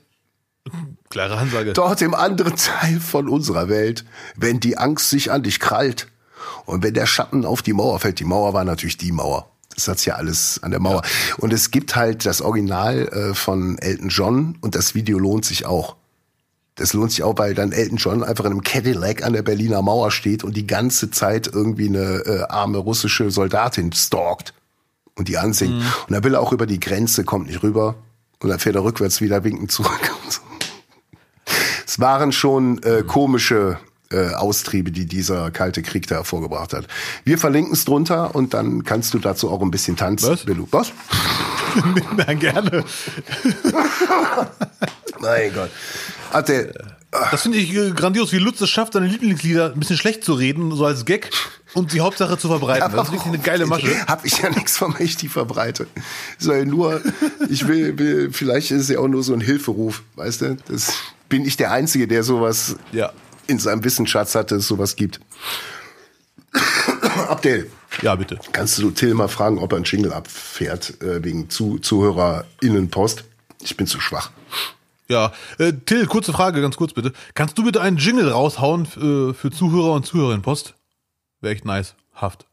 [1.09, 1.73] Klare Ansage.
[1.73, 4.05] Dort im anderen Teil von unserer Welt,
[4.37, 6.07] wenn die Angst sich an dich krallt
[6.65, 9.51] und wenn der Schatten auf die Mauer fällt, die Mauer war natürlich die Mauer.
[9.75, 11.03] Das hat's ja alles an der Mauer.
[11.39, 15.67] Und es gibt halt das Original äh, von Elton John und das Video lohnt sich
[15.67, 15.97] auch.
[16.77, 19.83] Das lohnt sich auch, weil dann Elton John einfach in einem Cadillac an der Berliner
[19.83, 24.55] Mauer steht und die ganze Zeit irgendwie eine äh, arme russische Soldatin stalkt
[25.17, 25.73] und die ansingt.
[25.75, 25.83] Und
[26.15, 27.97] dann will er auch über die Grenze, kommt nicht rüber
[28.41, 30.11] und dann fährt er rückwärts wieder winkend zurück.
[31.87, 33.79] Es waren schon äh, komische
[34.13, 36.87] äh, Austriebe, die dieser kalte Krieg da hervorgebracht hat.
[37.25, 40.31] Wir verlinken es drunter und dann kannst du dazu auch ein bisschen tanzen.
[40.31, 40.45] Was?
[40.45, 40.93] du- Was?
[42.17, 42.85] Na, gerne.
[45.21, 45.71] Mein Gott.
[46.33, 46.73] Hat der,
[47.13, 50.33] Das finde ich äh, grandios, wie Lutz es schafft, seine Lieblingslieder ein bisschen schlecht zu
[50.35, 51.31] reden, so als Gag
[51.75, 52.93] und die Hauptsache zu verbreiten.
[52.93, 54.07] Das ist wirklich eine geile Masche.
[54.07, 55.89] Hab ich ja nichts von, wenn ich die verbreite.
[56.39, 57.01] Soll nur,
[57.49, 60.57] ich will, will, vielleicht ist es ja auch nur so ein Hilferuf, weißt du?
[60.69, 60.93] Das
[61.29, 63.13] bin ich der Einzige, der sowas Ja.
[63.49, 65.19] in seinem Wissensschatz hat, dass es sowas gibt.
[67.29, 67.71] Abdel,
[68.03, 68.39] Ja, bitte.
[68.53, 73.25] kannst du Till mal fragen, ob er einen Jingle abfährt, äh, wegen zu, ZuhörerInnenpost?
[73.63, 74.31] Ich bin zu schwach.
[75.11, 77.13] Ja, äh, Till, kurze Frage, ganz kurz bitte.
[77.35, 80.75] Kannst du bitte einen Jingle raushauen äh, für Zuhörer und Zuhörerinnenpost?
[81.41, 81.97] Wäre echt nice.
[82.15, 82.47] Haft.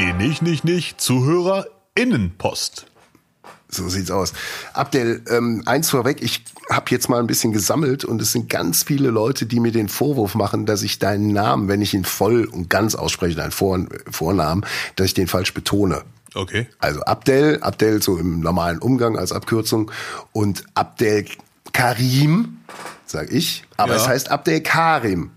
[0.00, 2.86] Die nicht, nicht, nicht Zuhörerinnenpost.
[3.68, 4.32] So sieht's aus.
[4.72, 8.82] Abdel, ähm, eins vorweg, ich habe jetzt mal ein bisschen gesammelt und es sind ganz
[8.82, 12.46] viele Leute, die mir den Vorwurf machen, dass ich deinen Namen, wenn ich ihn voll
[12.46, 16.02] und ganz ausspreche, deinen Vor Vornamen, dass ich den falsch betone.
[16.34, 16.66] Okay.
[16.78, 19.90] Also Abdel, Abdel so im normalen Umgang als Abkürzung
[20.32, 21.26] und Abdel
[21.72, 22.58] Karim,
[23.06, 24.00] sag ich, aber Ja.
[24.00, 25.30] es heißt Abdel Karim.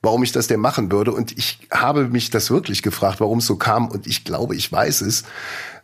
[0.00, 3.46] Warum ich das denn machen würde und ich habe mich das wirklich gefragt, warum es
[3.46, 5.24] so kam und ich glaube, ich weiß es,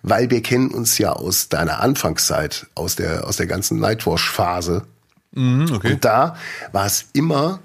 [0.02, 4.84] weil wir kennen uns ja aus deiner Anfangszeit, aus der aus der ganzen Nightwash-Phase
[5.32, 5.94] Mhm, okay.
[5.94, 6.36] und da
[6.70, 7.58] war es immer,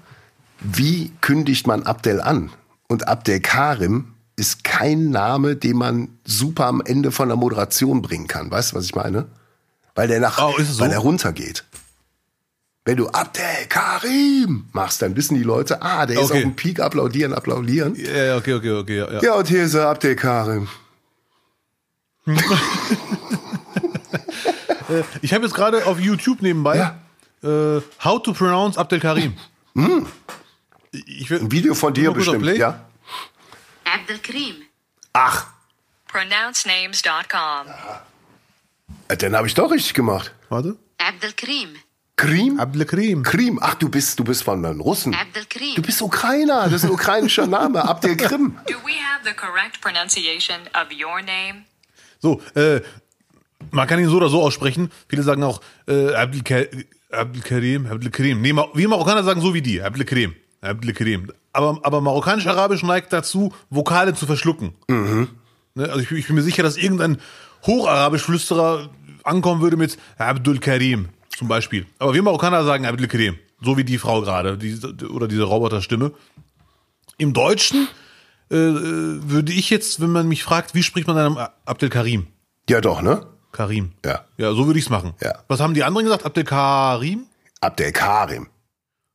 [0.58, 2.50] wie kündigt man Abdel an?
[2.88, 8.26] Und Abdel Karim ist kein Name, den man super am Ende von der Moderation bringen
[8.26, 8.50] kann.
[8.50, 9.26] Weißt du, was ich meine?
[9.94, 10.80] Weil der nach, Oh, ist so?
[10.82, 11.64] weil er runtergeht.
[12.84, 16.38] Wenn du Abdel Karim machst, dann wissen die Leute, ah, der ist Okay.
[16.38, 17.94] auf dem Peak, applaudieren, applaudieren.
[17.94, 18.98] Ja, okay, okay, okay.
[18.98, 19.22] Ja, ja.
[19.22, 20.66] Ja, und hier ist er, Abdel Karim.
[25.22, 26.98] Ich habe jetzt gerade auf YouTube nebenbei Ja.
[27.76, 29.34] äh, How to Pronounce Abdel Karim.
[30.92, 32.86] Ich will, Ein Video von dir bestimmt, ja?
[33.94, 34.56] Abdul Karim.
[35.12, 35.46] Ach,
[36.08, 37.66] pronouncenames.com.
[39.08, 40.32] äh, dann habe ich doch richtig gemacht.
[40.48, 40.76] Warte.
[40.98, 41.76] Abdul Karim.
[42.16, 42.60] Krim?
[42.60, 43.22] Abdel Karim.
[43.22, 43.58] Krim.
[43.62, 45.14] Ach, du bist, du bist von den Russen.
[45.14, 45.74] Abdul Karim.
[45.76, 48.58] Du bist Ukrainer, das ist ein ukrainischer Name, Abdel Krim.
[48.66, 51.64] Do we have the correct pronunciation of your name?
[52.20, 52.82] So, äh,
[53.70, 54.92] man kann ihn so oder so aussprechen.
[55.08, 56.66] Viele sagen auch äh, Abdel, Ka
[57.10, 58.42] Abdel Karim, Abdel Karim.
[58.42, 61.32] Nee, wir Marokkaner sagen so wie die, Abdel Karim, Abdel Karim.
[61.52, 64.74] Aber, aber marokkanisch-arabisch neigt dazu, Vokale zu verschlucken.
[65.74, 65.84] Ne?
[65.88, 67.18] Also ich, ich bin mir sicher, dass irgendein
[67.66, 68.90] Hocharabisch-Flüsterer
[69.24, 71.86] ankommen würde mit Abdul Karim zum Beispiel.
[71.98, 73.38] Aber wir Marokkaner sagen Abdel Karim.
[73.62, 76.12] So wie die Frau gerade, diese, oder diese Roboterstimme.
[77.18, 77.88] Im Deutschen
[78.50, 82.26] äh, äh, würde ich jetzt, wenn man mich fragt, wie spricht man dann Abdel Karim?
[82.68, 83.26] Ja, doch, ne?
[83.52, 83.92] Karim.
[84.04, 84.24] Ja.
[84.36, 85.14] Ja, so würde ich's machen.
[85.22, 85.32] Ja.
[85.48, 86.24] Was haben die anderen gesagt?
[86.24, 87.26] Abdel Karim?
[87.60, 88.48] Abdel Karim.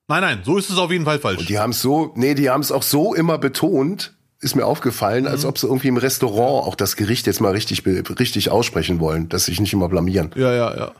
[0.07, 1.45] Nein, nein, so ist es auf jeden Fall falsch.
[1.47, 5.25] Die haben es so, nee, die haben es auch so immer betont, ist mir aufgefallen,
[5.25, 9.29] als ob sie irgendwie im Restaurant auch das Gericht jetzt mal richtig, richtig aussprechen wollen,
[9.29, 10.31] dass sie sich nicht immer blamieren.
[10.35, 10.91] ja, ja, ja.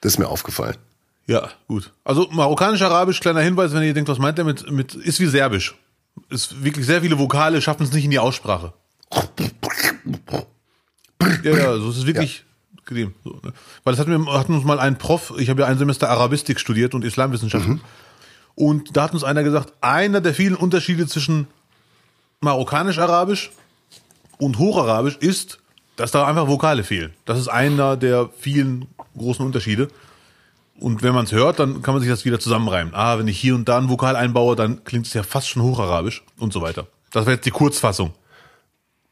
[0.00, 0.76] Das ist mir aufgefallen.
[1.26, 1.92] Ja, gut.
[2.04, 5.74] Also marokkanisch-arabisch, kleiner Hinweis, wenn ihr denkt, was meint er mit, mit ist wie serbisch.
[6.30, 8.72] Ist wirklich sehr viele Vokale, schaffen es nicht in die Aussprache.
[11.42, 12.44] Ja, ja, so ist es wirklich
[12.84, 13.14] Karim.
[13.24, 13.52] So, ne?
[13.84, 16.60] Weil das hat, mir, hat uns mal ein Prof, ich habe ja ein Semester Arabistik
[16.60, 17.80] studiert und Islamwissenschaften.
[18.56, 21.46] Und da hat uns einer gesagt, einer der vielen Unterschiede zwischen
[22.40, 23.52] marokkanisch-arabisch
[24.38, 25.60] und hocharabisch ist,
[25.96, 27.14] dass da einfach Vokale fehlen.
[27.24, 28.86] Das ist einer der vielen
[29.16, 29.88] großen Unterschiede.
[30.78, 32.94] Und wenn man es hört, dann kann man sich das wieder zusammenreimen.
[32.94, 35.62] Ah, wenn ich hier und da ein Vokal einbaue, dann klingt es ja fast schon
[35.62, 36.86] hocharabisch und so weiter.
[37.12, 38.12] Das wäre jetzt die Kurzfassung.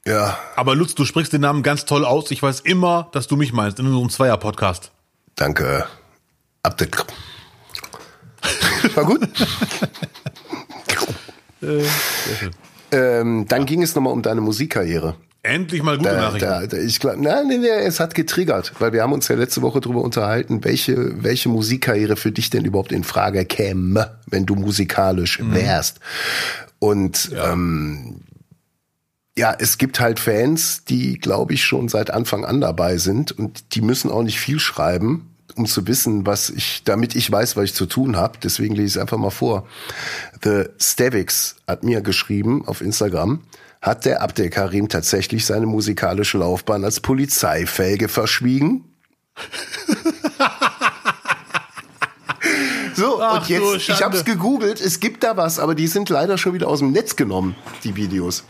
[0.06, 2.30] Ja, Aber Lutz, du sprichst den Namen ganz toll aus.
[2.30, 4.90] Ich weiß immer, dass du mich meinst in unserem Zweier-Podcast.
[5.36, 5.86] danke.
[6.62, 6.88] Abdel.
[8.94, 9.28] War gut.
[12.92, 15.16] ähm, dann ging es nochmal um deine Musikkarriere.
[15.42, 16.48] Endlich mal gute Da, Nachrichten.
[16.48, 19.36] da, da, ich glaube, nein, nee, nee, es hat getriggert, weil wir haben uns ja
[19.36, 24.46] letzte Woche darüber unterhalten, welche, welche Musikkarriere für dich denn überhaupt in Frage käme, wenn
[24.46, 25.54] du musikalisch Mhm.
[25.54, 26.00] wärst.
[26.78, 28.20] Und ähm,
[29.36, 33.74] ja, es gibt halt Fans, die, glaube ich, schon seit Anfang an dabei sind und
[33.74, 37.64] die müssen auch nicht viel schreiben, um zu wissen, was ich, damit ich weiß, was
[37.64, 38.38] ich zu tun habe.
[38.42, 39.66] Deswegen lese ich es einfach mal vor.
[40.42, 43.40] The Stavix hat mir geschrieben auf Instagram,
[43.82, 48.84] hat der Abdel Karim tatsächlich seine musikalische Laufbahn als Polizeifelge verschwiegen?
[52.94, 55.86] so, Ach und jetzt, du ich habe es gegoogelt, es gibt da was, aber die
[55.86, 58.44] sind leider schon wieder aus dem Netz genommen, die Videos.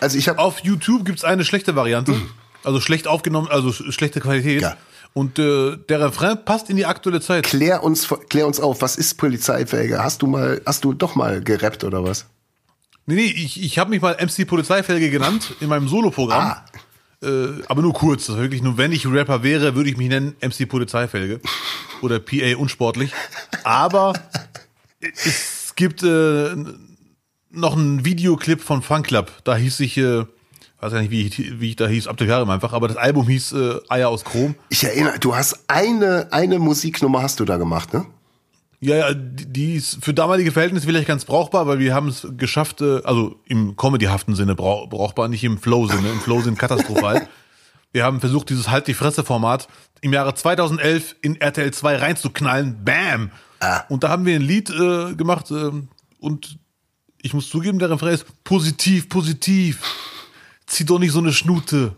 [0.00, 2.14] Also ich habe Auf YouTube gibt's eine schlechte Variante.
[2.64, 4.62] Also schlecht aufgenommen, also sch- schlechte Qualität.
[4.62, 4.76] Ja.
[5.12, 7.44] Und äh, der Refrain passt in die aktuelle Zeit.
[7.44, 10.02] klär uns klär uns auf, was ist Polizeifelge?
[10.02, 12.26] Hast du mal hast du doch mal gerappt oder was?
[13.06, 16.52] Nee, nee, ich, ich habe mich mal MC Polizeifelge genannt in meinem Soloprogramm.
[16.52, 16.64] Ah.
[17.22, 18.26] Äh, aber nur kurz.
[18.26, 21.40] Das wirklich nur, wenn ich Rapper wäre, würde ich mich nennen MC Polizeifelge.
[22.02, 23.12] Oder PA unsportlich.
[23.64, 24.14] Aber
[25.00, 26.54] es gibt äh,
[27.50, 29.32] noch einen Videoclip von Fun Club.
[29.44, 30.24] Da hieß ich, äh,
[30.80, 33.28] weiß ja nicht, wie ich, wie ich da hieß, Abdel Karim einfach, aber das Album
[33.28, 34.54] hieß äh, Eier aus Chrom.
[34.68, 38.06] Ich erinnere, du hast eine eine Musiknummer hast du da gemacht, ne?
[38.82, 42.80] Ja, ja, die ist für damalige Verhältnisse vielleicht ganz brauchbar, weil wir haben es geschafft,
[42.80, 46.08] äh, also im comedyhaften Sinne brauch, brauchbar, nicht im Flow-Sinne.
[46.12, 47.28] Im Flow-Sinn katastrophal.
[47.92, 49.68] Wir haben versucht, dieses Halt die Fresse-Format
[50.00, 52.82] im Jahre 2011 in RTL 2 reinzuknallen.
[52.84, 53.30] Bam!
[53.90, 56.58] Und da haben wir ein Lied äh, gemacht ähm, und
[57.20, 59.82] ich muss zugeben, der Refrain ist positiv, positiv.
[60.70, 61.96] Zieh doch nicht so eine Schnute.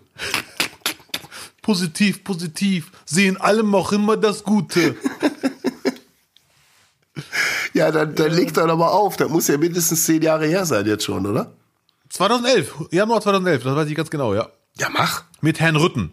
[1.60, 2.90] Positiv, positiv.
[3.04, 4.96] Sehen allem auch immer das Gute.
[7.74, 9.16] Ja, dann, dann leg doch aber auf.
[9.18, 11.52] Das muss ja mindestens zehn Jahre her sein jetzt schon, oder?
[12.08, 14.48] 2011, Januar 2011, das weiß ich ganz genau, ja.
[14.78, 15.24] Ja, mach.
[15.40, 16.12] Mit Herrn Rütten.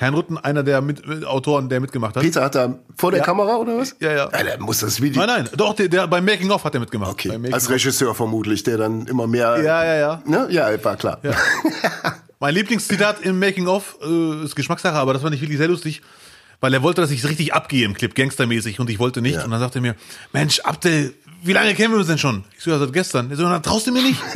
[0.00, 2.22] Herrn Rütten, einer der mit, äh, Autoren, der mitgemacht hat.
[2.22, 3.26] Peter hat da vor der Ja.
[3.26, 3.94] Kamera oder was?
[4.00, 4.30] Ja, ja.
[4.32, 5.20] Ja, der muss das Video.
[5.20, 7.12] Nein, nein, doch, der, der beim Making of hat er mitgemacht.
[7.12, 7.68] Okay, als.
[7.68, 9.62] Regisseur vermutlich, der dann immer mehr.
[9.62, 10.22] Ja, ja, ja.
[10.24, 10.46] Ne?
[10.48, 11.18] Ja, war klar.
[12.40, 16.00] Mein Lieblingszitat im Making of äh, ist Geschmackssache, aber das fand ich wirklich sehr lustig,
[16.62, 19.34] weil er wollte, dass ich richtig abgehe im Clip, gangstermäßig, und ich wollte nicht.
[19.34, 19.44] Ja.
[19.44, 19.96] Und dann sagte er mir,
[20.32, 22.44] Mensch, Abdel, wie lange kennen wir uns denn schon?
[22.56, 23.30] Ich so, ja, seit gestern.
[23.30, 24.18] Er so, na, traust du mir nicht?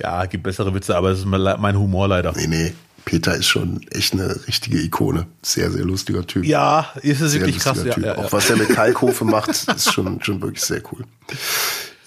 [0.00, 0.26] ja.
[0.26, 2.32] gibt bessere Witze, aber das ist mein Humor leider.
[2.36, 2.74] Nee, nee.
[3.04, 5.26] Peter ist schon echt eine richtige Ikone.
[5.42, 6.44] Sehr, sehr lustiger Typ.
[6.44, 7.84] Ja, ist es sehr wirklich krass.
[7.84, 8.16] Ja, ja, ja.
[8.16, 11.04] Auch was er mit Kalkofe macht, ist schon, schon wirklich sehr cool.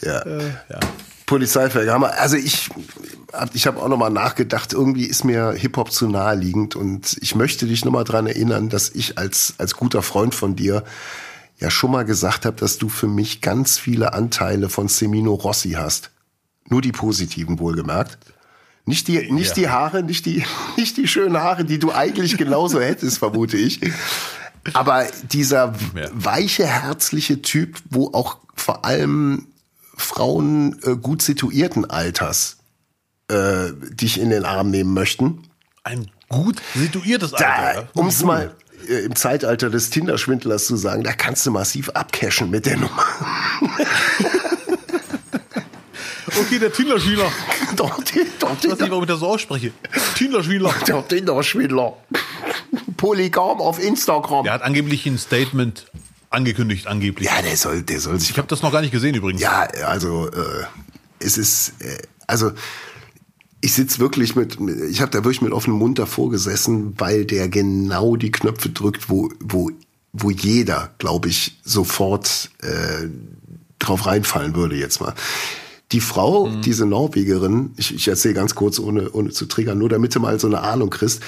[0.02, 0.24] Ja.
[1.28, 2.20] Polizeifelge haben wir.
[2.20, 2.70] Also ich
[3.54, 4.74] ich habe auch noch mal nachgedacht.
[4.74, 8.70] Irgendwie ist mir Hip Hop zu naheliegend und ich möchte dich noch mal dran erinnern,
[8.70, 10.84] dass ich als als guter Freund von dir
[11.60, 15.72] ja schon mal gesagt habe, dass du für mich ganz viele Anteile von Semino Rossi
[15.72, 16.12] hast.
[16.70, 18.18] Nur die positiven wohlgemerkt.
[18.86, 19.54] Nicht die, nicht Ja.
[19.56, 20.46] die Haare, nicht die,
[20.78, 23.80] nicht die schönen Haare, die du eigentlich genauso hättest, vermute ich.
[24.74, 26.10] Aber dieser mehr.
[26.14, 29.48] weiche, herzliche Typ, wo auch vor allem
[29.96, 32.58] Frauen äh, gut situierten Alters
[33.30, 35.44] äh, dich in den Arm nehmen möchten.
[35.84, 37.82] Ein gut situiertes Alter.
[37.82, 37.88] ja.
[37.94, 38.54] um es mal
[38.90, 43.06] äh, im Zeitalter des Tinder-Schwindlers zu sagen, da kannst du massiv abcashen mit der Nummer.
[46.40, 47.32] Okay, der Tinder-Spieler.
[47.72, 47.76] die-
[48.40, 49.72] doch, Ich weiß nicht, warum ich das so ausspreche.
[50.16, 50.74] Tinder-Spieler.
[50.88, 51.94] der Tinder-Schwindler.
[52.98, 54.44] Polygam auf Instagram.
[54.44, 55.86] Der hat angeblich ein Statement
[56.30, 57.28] angekündigt, angeblich.
[57.30, 59.42] Ja, der soll, der soll sich Ich habe das noch gar nicht gesehen übrigens.
[59.42, 60.66] Ja, also äh,
[61.20, 62.52] es ist, äh, also
[63.62, 67.26] ich sitz wirklich mit, mit- ich habe da wirklich mit offenem Mund davor gesessen, weil
[67.26, 69.72] der genau die Knöpfe drückt, wo, wo,
[70.14, 73.08] wo jeder, glaube ich, sofort äh,
[73.80, 75.14] drauf reinfallen würde jetzt mal.
[75.94, 80.14] Die Frau, diese Norwegerin, ich, ich erzähle ganz kurz, ohne, ohne zu triggern, nur damit
[80.14, 81.22] du mal so eine Ahnung kriegst,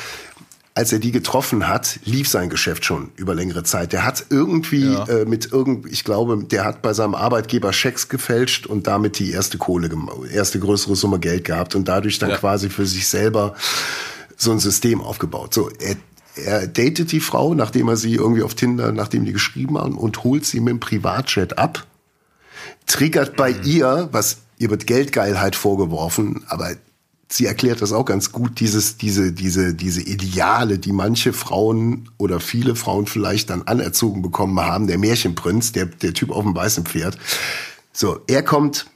[0.76, 3.92] als er die getroffen hat, lief sein Geschäft schon über längere Zeit.
[3.94, 5.06] Der hat irgendwie Ja.
[5.08, 9.32] äh, mit irgend, ich glaube, der hat bei seinem Arbeitgeber Schecks gefälscht und damit die
[9.32, 9.90] erste Kohle,
[10.32, 12.38] erste größere Summe Geld gehabt und dadurch dann Ja.
[12.38, 13.56] quasi für sich selber
[14.38, 15.54] so ein System aufgebaut.
[15.54, 15.96] So, er,
[16.36, 20.24] er datet die Frau, nachdem er sie irgendwie auf Tinder, nachdem die geschrieben haben und
[20.24, 21.86] holt sie mit dem Privatjet ab
[22.88, 26.76] triggert bei ihr, was ihr wird Geldgeilheit vorgeworfen, aber
[27.30, 32.40] sie erklärt das auch ganz gut, dieses, diese, diese, diese Ideale, die manche Frauen oder
[32.40, 36.86] viele Frauen vielleicht dann anerzogen bekommen haben, der Märchenprinz, der, der Typ auf dem weißen
[36.86, 37.18] Pferd.
[37.94, 38.88] So, er kommt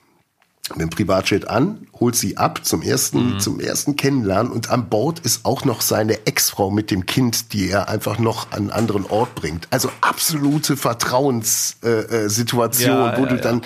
[0.69, 5.19] mit dem Privatjet an, holt sie ab zum ersten, zum ersten Kennenlernen und an Bord
[5.19, 9.05] ist auch noch seine Ex-Frau mit dem Kind, die er einfach noch an einen anderen
[9.05, 9.67] Ort bringt.
[9.71, 13.41] Also absolute Vertrauenssituation, äh, äh, Ja, wo ja, du ja.
[13.41, 13.61] dann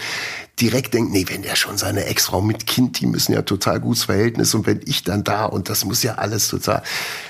[0.60, 4.06] direkt denkst, nee, wenn der schon seine Ex-Frau mit Kind, die müssen ja total gutes
[4.06, 6.82] Verhältnis und wenn ich dann da und das muss ja alles total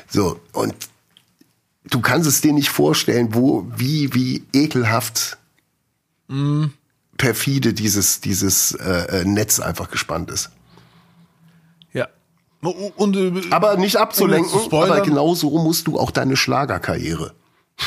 [0.08, 0.74] so und
[1.90, 5.38] du kannst es dir nicht vorstellen, wo, wie, wie ekelhaft
[7.18, 10.50] perfide dieses, dieses äh, äh, Netz einfach gespannt ist.
[11.94, 12.08] Ja.
[12.62, 17.34] Und, äh, Aber nicht abzulenken, aber genau so musst du auch deine Schlagerkarriere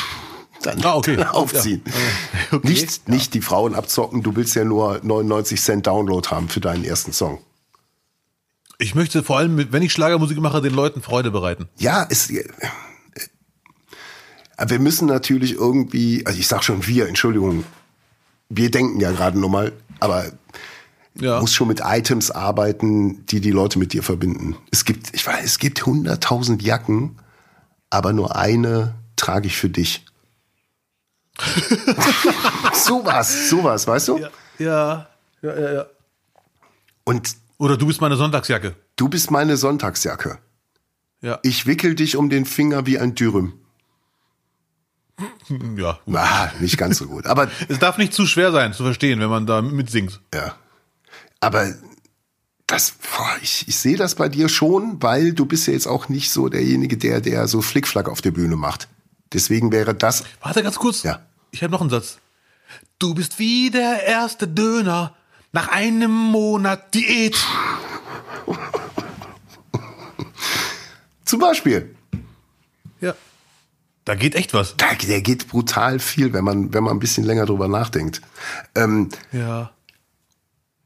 [0.63, 1.15] dann, Ah, okay.
[1.15, 1.81] dann aufziehen.
[1.85, 2.57] Ja.
[2.57, 2.67] Okay.
[2.67, 6.83] Nicht, nicht die Frauen abzocken, du willst ja nur 99 Cent Download haben für deinen
[6.83, 7.39] ersten Song.
[8.77, 11.69] ich möchte vor allem, wenn ich Schlagermusik mache, den Leuten Freude bereiten.
[11.77, 12.43] Ja, es, äh,
[14.57, 17.63] aber wir müssen natürlich irgendwie, also ich sag schon wir, Entschuldigung,
[18.53, 20.31] wir denken ja gerade nur mal, aber
[21.19, 21.39] Ja.
[21.41, 24.55] muss schon mit Items arbeiten, die die Leute mit dir verbinden.
[24.71, 27.17] Es gibt, ich weiß, es gibt 100.000 Jacken,
[27.89, 30.05] aber nur eine trage ich für dich.
[32.73, 34.17] sowas, sowas, weißt du?
[34.19, 34.29] ja.
[34.59, 35.07] Ja,
[35.41, 35.85] ja, ja, ja.
[37.03, 38.75] Und Oder du bist meine Sonntagsjacke.
[38.95, 40.37] du bist meine Sonntagsjacke.
[41.21, 41.39] Ja.
[41.41, 43.53] Ich wickel dich um den Finger wie ein Dürüm.
[45.77, 45.99] Ja.
[46.13, 47.25] Ah, nicht ganz so gut.
[47.25, 50.19] Aber Es darf nicht zu schwer sein zu verstehen, wenn man da mitsingt.
[50.33, 50.55] Ja.
[51.39, 51.73] Aber
[52.67, 56.07] das, boah, ich, ich sehe das bei dir schon, weil du bist ja jetzt auch
[56.09, 58.87] nicht so derjenige, der, der so Flickflack auf der Bühne macht.
[59.33, 61.03] Deswegen wäre das, Warte ganz kurz.
[61.03, 61.21] Ja.
[61.51, 62.17] Ich habe noch einen Satz.
[62.99, 65.15] Du bist wie der erste Döner
[65.51, 67.37] nach einem Monat Diät.
[71.25, 71.95] zum Beispiel,
[72.99, 73.15] Ja.
[74.11, 74.75] Da geht echt was.
[74.75, 78.19] da, der geht brutal viel, wenn man, wenn man ein bisschen länger drüber nachdenkt.
[78.75, 79.71] Ähm, Ja.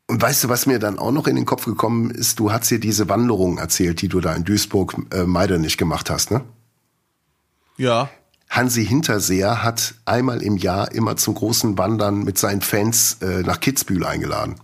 [0.06, 2.38] und weißt du, was mir dann auch noch in den Kopf gekommen ist?
[2.38, 6.30] Du hast dir diese Wanderung erzählt, die du da in Duisburg äh, Meidernich gemacht hast,
[6.30, 6.42] ne?
[7.78, 8.12] Ja.
[8.48, 13.60] Hansi Hinterseer hat einmal im Jahr immer zum großen Wandern mit seinen Fans äh, nach
[13.60, 14.58] Kitzbühel eingeladen.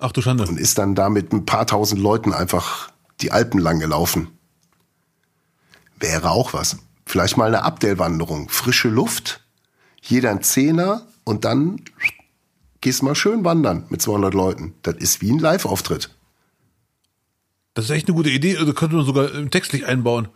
[0.00, 0.48] Ach du Schande.
[0.48, 2.90] und ist dann da mit ein paar tausend Leuten einfach
[3.20, 4.36] die Alpen lang gelaufen.
[6.00, 6.76] Wäre auch was.
[7.10, 8.48] Vielleicht mal eine Abdellwanderung.
[8.50, 9.40] Frische Luft,
[10.00, 11.82] jeder ein Zehner und dann
[12.80, 14.74] gehst mal schön wandern mit 200 Leuten.
[14.82, 16.10] Das ist wie ein Live-Auftritt.
[17.74, 18.56] Das ist echt eine gute Idee.
[18.58, 20.28] Also könnte man sogar textlich einbauen.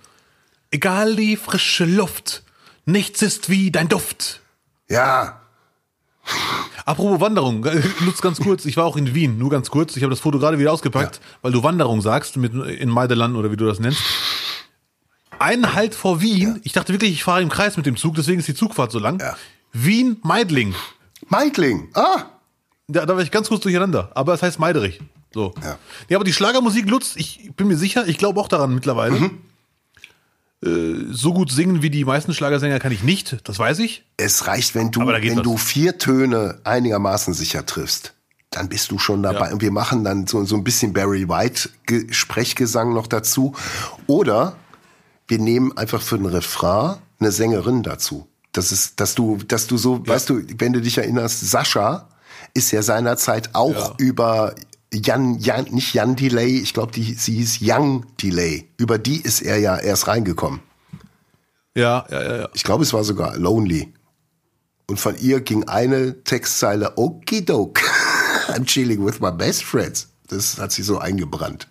[0.72, 2.42] Egal die frische Luft.
[2.86, 4.40] Nichts ist wie dein Duft.
[4.88, 5.40] Ja,
[6.86, 8.64] Apropos Wanderung, äh, nutz ganz kurz.
[8.64, 9.96] Ich war auch in Wien, nur ganz kurz.
[9.96, 13.50] Ich habe das Foto gerade wieder ausgepackt, weil du Wanderung sagst, mit, in Meideland oder
[13.50, 14.02] wie du das nennst.
[15.38, 16.60] Einen Halt vor Wien.
[16.64, 18.98] Ich dachte wirklich, ich fahre im Kreis mit dem Zug, deswegen ist die Zugfahrt so
[18.98, 19.20] lang.
[19.20, 19.36] Ja.
[19.72, 20.74] Wien, Meidling.
[21.28, 21.88] Meidling.
[21.94, 22.24] Ah,
[22.88, 24.10] Da, da war ich ganz kurz durcheinander.
[24.14, 25.00] Aber es heißt Meiderich.
[25.32, 25.52] So.
[25.62, 25.78] Ja.
[26.08, 26.16] Ja.
[26.18, 29.18] aber die Schlagermusik Lutz, ich bin mir sicher, ich glaube auch daran mittlerweile.
[29.18, 29.38] Mhm.
[30.64, 34.04] Äh, so gut singen wie die meisten Schlagersänger kann ich nicht, das weiß ich.
[34.16, 38.14] es reicht, wenn du, wenn du vier Töne einigermaßen sicher triffst.
[38.50, 39.48] Dann bist du schon dabei.
[39.48, 39.52] Ja.
[39.52, 43.52] Und wir machen dann so, so ein bisschen Barry White Ge- Sprechgesang noch dazu.
[44.06, 44.56] Oder
[45.28, 48.26] wir nehmen einfach für den Refrain eine Sängerin dazu.
[48.52, 52.08] Das ist, dass du, dass du so, weißt du, wenn du dich erinnerst, Sascha
[52.54, 53.94] ist ja seinerzeit auch Ja.
[53.98, 54.54] über
[54.92, 58.68] Jan, Jan, nicht Jan Delay, ich glaube, die, sie hieß Young Delay.
[58.76, 60.60] Über die ist er ja erst reingekommen.
[61.74, 62.48] Ja, ja, ja, ja.
[62.54, 63.92] Ich glaube, es war sogar Lonely.
[64.86, 67.82] Und von ihr ging eine Textzeile, Okidoke,
[68.48, 70.08] I'm chilling with my best friends.
[70.28, 71.66] Das hat sie so eingebrannt.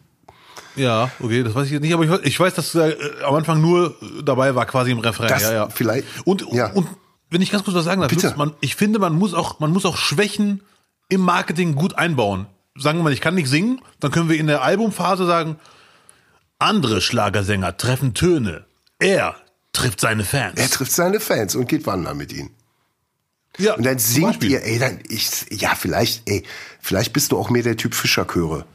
[0.76, 3.36] Ja, okay, das weiß ich jetzt nicht, aber ich, ich weiß, dass er äh, am
[3.36, 5.28] Anfang nur dabei war, quasi im Refrain.
[5.30, 5.70] Das ja, ja.
[5.70, 6.72] vielleicht- Und, ja.
[6.72, 6.88] und
[7.30, 8.34] wenn ich ganz kurz was sagen darf, Bitte.
[8.38, 10.62] Man, ich finde, man muss auch, man muss auch Schwächen
[11.10, 12.48] im Marketing gut einbauen.
[12.76, 15.58] Sagen wir mal, ich kann nicht singen, dann können wir in der Albumphase sagen,
[16.60, 18.66] andere Schlagersänger treffen Töne.
[19.00, 19.36] Er
[19.74, 20.60] trifft seine Fans.
[20.60, 22.52] Er trifft seine Fans und geht wandern mit ihnen.
[23.58, 26.44] ja, Und dann singt ihr, ey, dann, ich, ja, vielleicht, ey,
[26.80, 28.66] vielleicht bist du auch mehr der Typ Fischerchöre.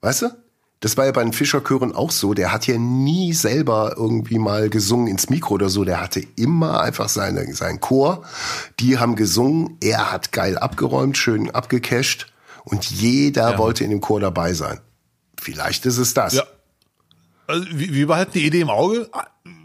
[0.00, 0.30] Weißt du?
[0.80, 2.32] Das war ja bei den Fischerchören auch so.
[2.32, 5.84] Der hat ja nie selber irgendwie mal gesungen ins Mikro oder so.
[5.84, 8.22] Der hatte immer einfach seine, seinen Chor.
[8.80, 9.76] Die haben gesungen.
[9.82, 12.32] Er hat geil abgeräumt, schön abgecasht.
[12.64, 13.58] Und jeder Ja.
[13.58, 14.80] wollte in dem Chor dabei sein.
[15.38, 16.32] Vielleicht ist es das.
[16.34, 16.44] Ja.
[17.46, 19.10] Also, wir behalten die Idee im Auge.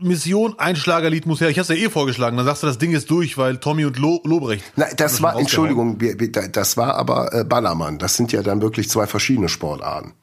[0.01, 1.49] Mission, ein Schlagerlied muss her.
[1.49, 2.35] Ich hab's ja eh vorgeschlagen.
[2.35, 4.63] Dann sagst du, das Ding ist durch, weil Tommy und Lo Lobrecht.
[4.75, 5.37] Nein, das war.
[5.39, 5.97] Entschuldigung,
[6.51, 7.99] das war aber äh, Ballermann.
[7.99, 10.13] Das sind ja dann wirklich zwei verschiedene Sportarten.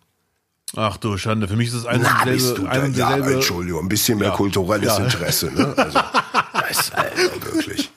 [0.75, 3.16] Ach du Schande, für mich ist es ein Na, und da, ein und ja.
[3.16, 4.37] Entschuldigung, ein bisschen mehr Ja.
[4.37, 5.05] kulturelles Ja.
[5.05, 5.75] Interesse, ne?
[5.77, 5.99] Also,
[6.68, 7.91] das, Alter, wirklich.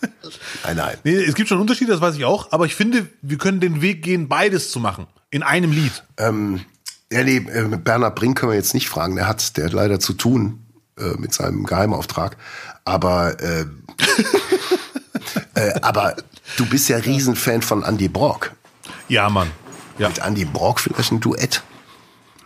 [0.65, 0.97] Nein, nein.
[1.03, 3.81] Nee, es gibt schon Unterschiede, das weiß ich auch, aber ich finde, wir können den
[3.81, 5.07] Weg gehen, beides zu machen.
[5.29, 6.03] In einem Lied.
[6.17, 6.61] Ähm,
[7.11, 9.15] ja, nee, äh, Bernhard Brink können wir jetzt nicht fragen.
[9.15, 10.65] Der hat, der hat leider zu tun
[10.97, 12.35] äh, mit seinem Geheimauftrag.
[12.83, 13.65] Aber, äh,
[15.55, 16.15] äh, aber
[16.57, 18.51] du bist ja Riesenfan von Andy Brock.
[19.07, 19.51] Ja, Mann.
[19.97, 20.09] Ja.
[20.09, 21.63] Mit Andy Brock vielleicht ein Duett.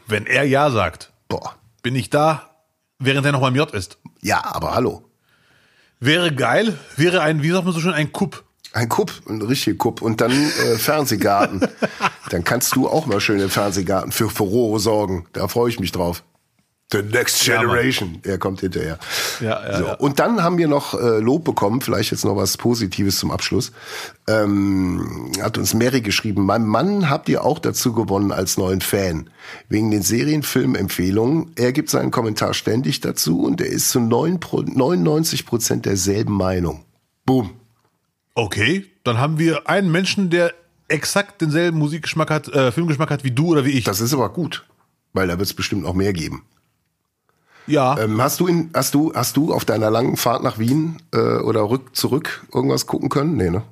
[0.10, 1.56] Wenn er Ja sagt, Boah.
[1.84, 2.50] bin ich da,
[2.98, 4.00] während er noch beim J ist.
[4.22, 5.08] Ja, aber hallo.
[6.00, 8.44] Wäre geil, wäre ein, wie sagt man so schön, ein Kupp.
[8.74, 11.68] Ein Kupp, ein richtiger Kupp und dann äh, Fernsehgarten.
[12.32, 15.28] dann kannst du auch mal schön im Fernsehgarten für Furore sorgen.
[15.34, 16.24] Da freue ich mich drauf.
[16.92, 17.62] The Next Ja.
[17.62, 18.20] Generation.
[18.24, 18.98] er kommt hinterher.
[19.42, 19.86] Ja, ja, so.
[19.86, 19.94] ja.
[19.96, 23.72] Und dann haben wir noch äh, Lob bekommen, vielleicht jetzt noch was Positives zum Abschluss.
[24.28, 29.30] Ähm, hat uns Mary geschrieben, mein Mann habt ihr auch dazu gewonnen als neuen Fan.
[29.68, 31.52] Wegen den Serienfilmempfehlungen.
[31.56, 36.34] Er gibt seinen Kommentar ständig dazu und er ist zu 9 Pro- 99 Prozent derselben
[36.34, 36.84] Meinung.
[37.26, 37.52] Boom.
[38.34, 40.54] Okay, dann haben wir einen Menschen, der
[40.88, 43.84] exakt denselben Musikgeschmack hat, äh, Filmgeschmack hat wie du oder wie ich.
[43.84, 44.66] Das ist aber gut,
[45.14, 46.44] weil da wird es bestimmt noch mehr geben.
[47.68, 47.98] Ja.
[48.00, 51.18] Ähm, hast du in, hast du, hast du auf deiner langen Fahrt nach Wien äh,
[51.18, 53.36] oder rück zurück irgendwas gucken können?
[53.38, 53.64] Nee, ne?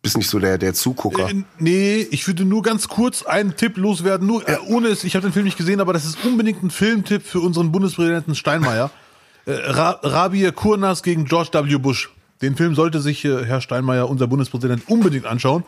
[0.00, 1.28] Bist nicht so der, der Zugucker.
[1.28, 4.26] Äh, Nee, ich würde nur ganz kurz einen Tipp loswerden.
[4.26, 6.70] Nur äh, ohne es, ich habe den Film nicht gesehen, aber das ist unbedingt ein
[6.70, 8.90] Filmtipp für unseren Bundespräsidenten Steinmeier.
[9.46, 11.78] äh, Ra Rabir Kurnas gegen George W.
[11.78, 12.10] Bush.
[12.42, 15.64] Den Film sollte sich äh, Herr Steinmeier, unser Bundespräsident, unbedingt anschauen.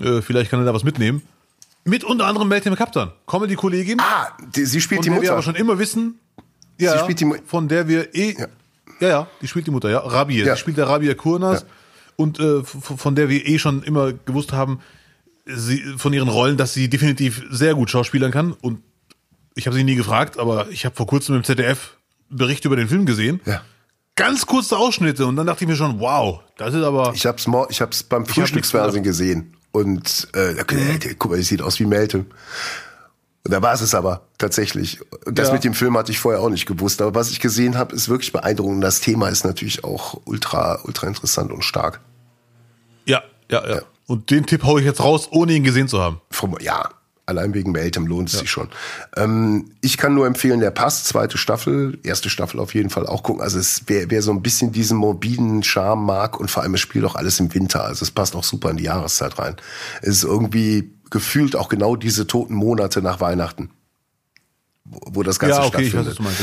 [0.00, 1.22] Äh, vielleicht kann er da was mitnehmen.
[1.84, 4.00] Mit unter anderem Meltem McCaptan, Comedy-Kollegin.
[4.00, 5.32] ah, die, sie spielt von die der wir Mutter.
[5.34, 6.18] aber schon immer wissen,
[6.78, 8.46] ja, Sie spielt die Mu- von der wir eh, Ja.
[9.00, 10.54] ja, ja, die spielt die Mutter, ja, Rabia, Ja.
[10.54, 11.66] sie spielt der Rabia Kurnas Ja.
[12.16, 14.80] und äh, von der wir eh schon immer gewusst haben,
[15.46, 18.80] sie, von ihren Rollen, dass sie definitiv sehr gut schauspielern kann und
[19.56, 21.96] ich habe sie nie gefragt, aber ich habe vor kurzem im ZDF
[22.30, 23.40] Bericht über den Film gesehen.
[23.44, 23.62] Ja.
[24.16, 27.46] Ganz kurze Ausschnitte und dann dachte ich mir schon, wow, das ist aber Ich hab's,
[27.68, 29.56] ich hab's beim Frühstücksfernsehen gesehen.
[29.72, 31.00] Und äh, da- Mhm.
[31.18, 32.26] guck mal, das sieht aus wie Meltem.
[33.44, 35.00] Und da war es es aber tatsächlich.
[35.26, 35.54] Das Ja.
[35.54, 37.02] mit dem Film hatte ich vorher auch nicht gewusst.
[37.02, 38.82] Aber was ich gesehen habe, ist wirklich beeindruckend.
[38.82, 42.00] Das Thema ist natürlich auch ultra, ultra interessant und stark.
[43.06, 43.82] ja, ja, ja.
[44.06, 46.20] Und den Tipp hau ich jetzt raus, ohne ihn gesehen zu haben.
[46.30, 46.90] Vom, ja,
[47.26, 48.68] allein wegen Meltem lohnt es sich schon.
[49.16, 53.22] Ähm, ich kann nur empfehlen, der Pass, zweite Staffel, erste Staffel auf jeden Fall auch
[53.22, 53.42] gucken.
[53.42, 56.80] Also es wer, wer so ein bisschen diesen morbiden Charme mag und vor allem es
[56.80, 57.84] spielt auch alles im Winter.
[57.84, 59.56] Also es passt auch super in die Jahreszeit rein.
[60.02, 63.70] Es ist irgendwie gefühlt auch genau diese toten Monate nach Weihnachten.
[64.84, 66.20] Wo das Ganze Ja, okay, stattfindet.
[66.20, 66.40] meinst.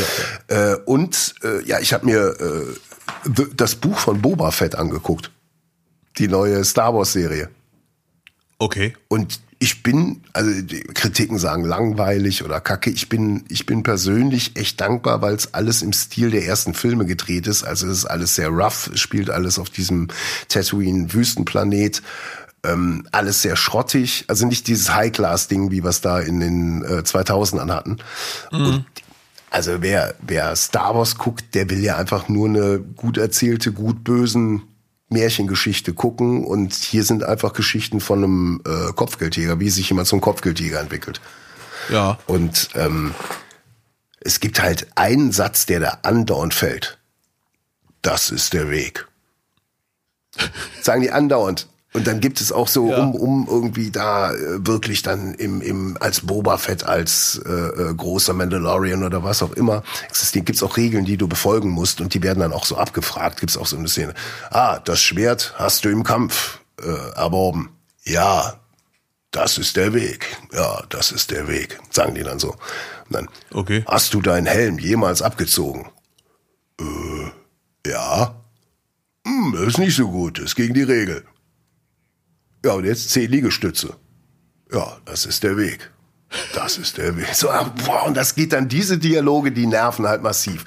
[0.50, 0.74] Ja.
[0.74, 5.32] Äh, und äh, ja, ich habe mir äh, das Buch von Boba Fett angeguckt.
[6.18, 7.50] Die neue Star Wars Serie.
[8.58, 8.96] Okay.
[9.08, 12.90] Und ich bin, also die Kritiken sagen langweilig oder kacke.
[12.90, 17.06] Ich bin, ich bin persönlich echt dankbar, weil es alles im Stil der ersten Filme
[17.06, 17.64] gedreht ist.
[17.64, 20.08] Also es ist alles sehr rough, es spielt alles auf diesem
[20.50, 22.02] Tatooine-Wüstenplanet.
[22.64, 27.00] Ähm, alles sehr schrottig, also nicht dieses High-Class-Ding, wie wir es da in den äh,
[27.00, 27.98] 2000ern hatten.
[28.52, 28.86] Und
[29.50, 34.04] also wer, wer Star Wars guckt, der will ja einfach nur eine gut erzählte, gut
[34.04, 34.64] bösen
[35.10, 36.46] Märchengeschichte gucken.
[36.46, 41.20] Und hier sind einfach Geschichten von einem äh, Kopfgeldjäger, wie sich jemand zum Kopfgeldjäger entwickelt.
[41.90, 42.18] Ja.
[42.28, 43.14] Und ähm,
[44.22, 46.98] es gibt halt einen Satz, der da andauernd fällt.
[48.02, 49.08] Das ist der Weg.
[50.82, 51.68] Sagen die andauernd.
[51.94, 53.00] Und dann gibt es auch so, Ja.
[53.04, 57.94] um, um irgendwie da äh, wirklich dann im, im als Boba Fett, als äh, äh,
[57.94, 62.14] großer Mandalorian oder was auch immer existiert, gibt's auch Regeln, die du befolgen musst und
[62.14, 63.42] die werden dann auch so abgefragt.
[63.42, 64.14] Gibt's auch so eine Szene.
[64.52, 66.88] Ah, das Schwert hast du im Kampf äh,
[67.18, 67.70] erworben.
[68.06, 68.54] Ja,
[69.32, 70.38] das ist der Weg.
[70.54, 72.52] Ja, das ist der Weg, sagen die dann so.
[72.52, 72.58] Und
[73.10, 73.84] dann, Okay.
[73.86, 75.90] hast du deinen Helm jemals abgezogen?
[76.80, 78.36] Äh, ja.
[79.28, 81.24] Hm, das ist nicht so gut, das ist gegen die Regel.
[82.64, 83.96] Ja, und jetzt zehn Liegestütze.
[84.72, 85.92] Ja, das ist der Weg.
[86.54, 87.34] Das ist der Weg.
[87.34, 90.64] So, ah, boah, und das geht dann, diese Dialoge, die nerven halt massiv.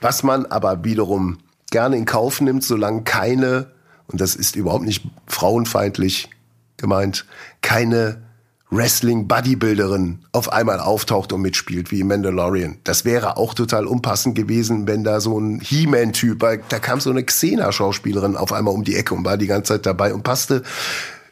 [0.00, 1.38] Was man aber wiederum
[1.70, 3.72] gerne in Kauf nimmt, solange keine,
[4.06, 6.30] und das ist überhaupt nicht frauenfeindlich
[6.76, 7.26] gemeint,
[7.62, 8.22] keine
[8.70, 12.78] Wrestling-Bodybuilderin auf einmal auftaucht und mitspielt, wie Mandalorian.
[12.84, 16.38] Das wäre auch total unpassend gewesen, wenn da so ein He-Man-Typ,
[16.68, 19.86] da kam so eine Xena-Schauspielerin auf einmal um die Ecke und war die ganze Zeit
[19.86, 20.62] dabei und passte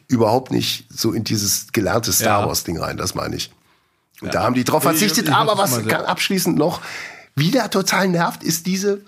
[0.08, 2.46] überhaupt nicht so in dieses gelernte Star Ja.
[2.46, 3.50] Wars-Ding rein, das meine ich.
[4.22, 5.26] Und da haben die drauf Ich- verzichtet.
[5.26, 6.04] ich weiß, aber was ja.
[6.04, 6.80] abschließend noch
[7.34, 9.02] wieder total nervt, ist diese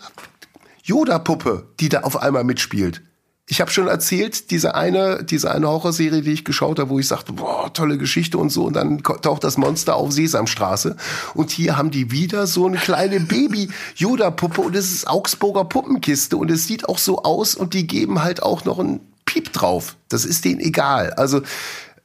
[0.85, 3.03] Yoda-Puppe, die da auf einmal mitspielt.
[3.51, 7.09] Ich habe schon erzählt, diese eine, diese eine Horrorserie, die ich geschaut habe, wo ich
[7.09, 10.97] sagte, boah, tolle Geschichte und so, und dann taucht das Monster auf Sesamstraße.
[11.33, 16.51] Und hier haben die wieder so eine kleine Baby-Yoda-Puppe und es ist Augsburger Puppenkiste und
[16.51, 19.01] es sieht auch so aus und die geben halt auch noch ein
[19.43, 19.97] Piep drauf.
[20.09, 21.13] Das ist denen egal.
[21.15, 21.43] Also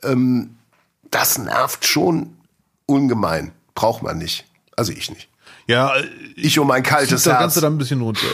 [0.03, 0.55] ähm,
[1.11, 2.35] das nervt schon
[2.85, 3.51] ungemein.
[3.75, 4.45] Braucht man nicht.
[4.75, 5.29] Also ich nicht.
[5.67, 7.39] Ja, äh, Ich um mein zieht kaltes das Herz.
[7.41, 8.25] Ganze dann ein bisschen runter.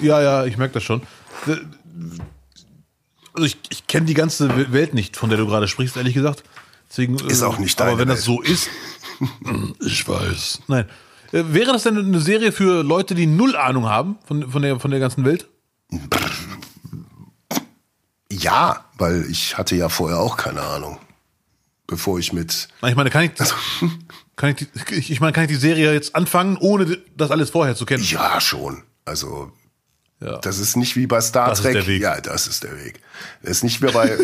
[0.00, 1.02] Ja, ja, ich merke das schon.
[1.46, 1.56] Äh,
[3.32, 6.44] Also ich, ich kenne die ganze Welt nicht, von der du gerade sprichst, ehrlich gesagt.
[6.88, 8.36] Deswegen, äh, Ist auch nicht Aber deine wenn das Welt.
[8.36, 8.68] so ist,
[9.84, 10.60] ich weiß.
[10.68, 10.84] Nein.
[11.32, 14.78] Äh, Wäre das denn eine Serie für Leute, die null Ahnung haben von, von, der,
[14.78, 15.48] von der ganzen Welt?
[18.32, 20.98] Ja, weil ich hatte ja vorher auch keine Ahnung.
[21.86, 23.32] Bevor ich mit Na, Ich meine, kann ich,
[24.36, 24.68] kann ich, die,
[25.12, 28.02] ich meine, kann ich die Serie jetzt anfangen, ohne das alles vorher zu kennen?
[28.04, 28.82] Ja, schon.
[29.04, 29.52] Also,
[30.20, 30.38] Ja.
[30.38, 31.74] das ist nicht wie bei Star Das ist Trek.
[31.74, 32.02] der Weg.
[32.02, 33.00] Ja, das ist der Weg.
[33.42, 34.08] Das ist nicht wie bei,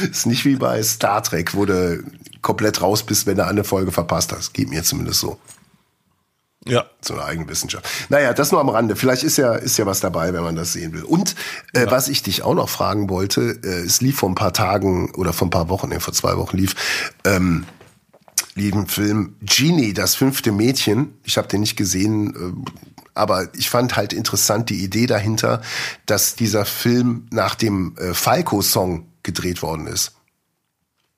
[0.10, 2.02] ist nicht wie bei Star Trek, wo du
[2.42, 4.52] komplett raus bist, wenn du eine Folge verpasst hast.
[4.52, 5.40] Geht mir zumindest so.
[6.68, 6.86] Ja.
[7.00, 7.86] So eine Eigenwissenschaft.
[8.08, 8.96] Naja, das nur am Rande.
[8.96, 11.04] Vielleicht ist ja, ist ja was dabei, wenn man das sehen will.
[11.04, 11.36] Und
[11.72, 15.14] äh, was ich dich auch noch fragen wollte, äh, es lief vor ein paar Tagen
[15.14, 16.74] oder vor ein paar Wochen, nee, vor zwei Wochen lief,
[17.24, 17.66] ähm,
[18.54, 21.14] lief ein Film Genie, das fünfte Mädchen.
[21.24, 22.70] Ich habe den nicht gesehen, äh,
[23.14, 25.62] aber ich fand halt interessant die Idee dahinter,
[26.04, 30.12] dass dieser Film nach dem äh, Falco-Song gedreht worden ist.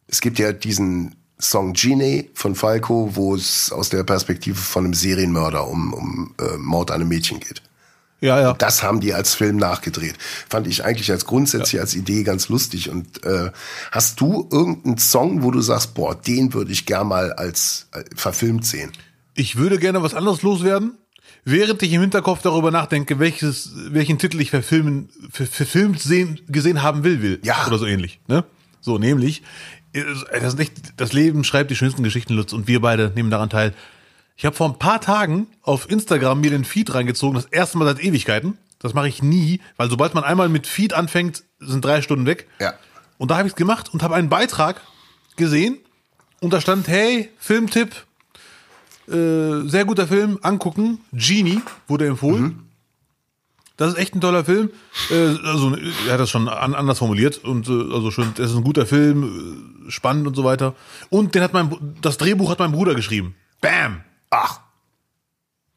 [0.07, 4.95] Es gibt ja diesen Song Genie von Falco, wo es aus der Perspektive von einem
[4.95, 7.62] Serienmörder um, um äh, Mord an einem Mädchen geht.
[8.20, 8.53] Ja, ja.
[8.55, 10.16] Das haben die als Film nachgedreht.
[10.49, 12.91] Fand ich eigentlich als grundsätzlich als Idee ganz lustig.
[12.91, 13.53] Und äh,
[13.93, 18.03] hast du irgendeinen Song, wo du sagst, boah, den würde ich gern mal als äh,
[18.16, 18.91] verfilmt sehen?
[19.34, 20.99] Ich würde gerne was anderes loswerden,
[21.45, 26.82] während ich im Hinterkopf darüber nachdenke, welches, welchen Titel ich verfilmen, ver- verfilmt sehen, gesehen
[26.82, 27.39] haben will, will.
[27.45, 27.68] Ja.
[27.68, 28.18] Oder so ähnlich.
[28.26, 28.45] Ne?
[28.80, 29.43] So, nämlich,
[29.93, 33.51] das, ist echt, das Leben schreibt die schönsten Geschichten, Lutz, und wir beide nehmen daran
[33.51, 33.74] teil.
[34.36, 37.86] Ich habe vor ein paar Tagen auf Instagram mir den Feed reingezogen, das erste Mal
[37.86, 38.57] seit Ewigkeiten.
[38.78, 42.47] Das mache ich nie, weil sobald man einmal mit Feed anfängt, sind drei Stunden weg.
[42.61, 42.74] Ja.
[43.16, 44.80] Und da habe ich es gemacht und habe einen Beitrag
[45.36, 45.78] gesehen
[46.41, 47.91] und da stand, hey, Filmtipp,
[49.09, 52.68] äh, sehr guter Film, angucken, Genie wurde empfohlen.
[53.79, 54.70] Das ist echt ein toller Film.
[55.11, 55.74] Äh, also
[56.07, 58.85] er hat das schon an, anders formuliert und äh, also schon, das ist ein guter
[58.87, 60.74] Film, äh, spannend und so weiter.
[61.09, 63.35] Und den hat mein das Drehbuch hat mein Bruder geschrieben.
[63.62, 64.03] Bam.
[64.31, 64.61] Ach,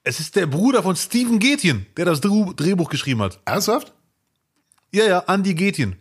[0.03, 3.39] Es ist der Bruder von Steven Gätjen, der das Dreh- Drehbuch geschrieben hat.
[3.45, 3.93] ernsthaft?
[4.91, 5.95] Ja, ja, Andy Gätjen.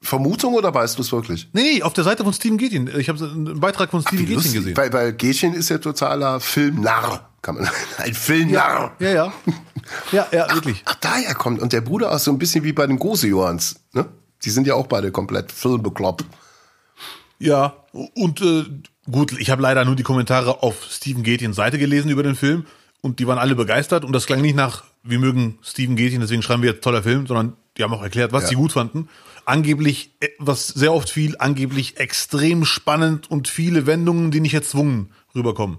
[0.00, 1.48] Vermutung oder weißt du es wirklich?
[1.52, 2.90] Nee, nee, auf der Seite von Steven Gätjen.
[2.98, 4.76] Ich habe einen Beitrag von Steven Lustig, gesehen.
[4.76, 7.28] Weil, weil Gätchen ist ja totaler Filmnarr.
[7.42, 7.68] Kann man,
[7.98, 8.92] ein Filmnarr.
[8.98, 9.32] Ja, ja.
[10.12, 10.82] Ja, ja, wirklich.
[10.84, 11.60] Ach, daher kommt.
[11.60, 13.80] Und der Bruder ist so ein bisschen wie bei den Gose-Johans.
[13.92, 14.06] Ne?
[14.44, 16.24] Die sind ja auch beide komplett filmbekloppt.
[17.38, 17.76] Ja,
[18.14, 18.64] und äh,
[19.10, 22.66] gut, ich habe leider nur die Kommentare auf Steven Gätjens Seite gelesen über den Film
[23.00, 26.42] und die waren alle begeistert und das klang nicht nach, wir mögen Steven Gätjen, deswegen
[26.42, 28.48] schreiben wir jetzt toller Film, sondern die haben auch erklärt, was Ja.
[28.50, 29.08] sie gut fanden.
[29.44, 35.12] Angeblich, äh, was sehr oft fiel, angeblich extrem spannend und viele Wendungen, die nicht erzwungen
[35.34, 35.78] rüberkommen.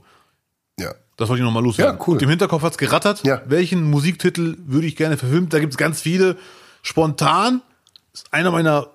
[0.78, 0.94] Ja.
[1.18, 1.98] Das wollte ich nochmal loswerden.
[1.98, 2.22] Ja, cool.
[2.22, 3.24] Im Hinterkopf hat's gerattert.
[3.26, 3.42] Ja.
[3.46, 5.50] Welchen Musiktitel würde ich gerne verfilmen?
[5.50, 6.38] Da gibt's ganz viele.
[6.82, 7.62] Spontan
[8.14, 8.88] ist einer meiner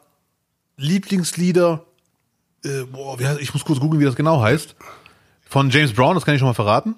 [0.77, 1.85] Lieblingslieder.
[2.64, 4.75] Äh, boah, ich muss kurz googeln, wie das genau heißt.
[5.49, 6.97] Von James Brown, das kann ich schon mal verraten.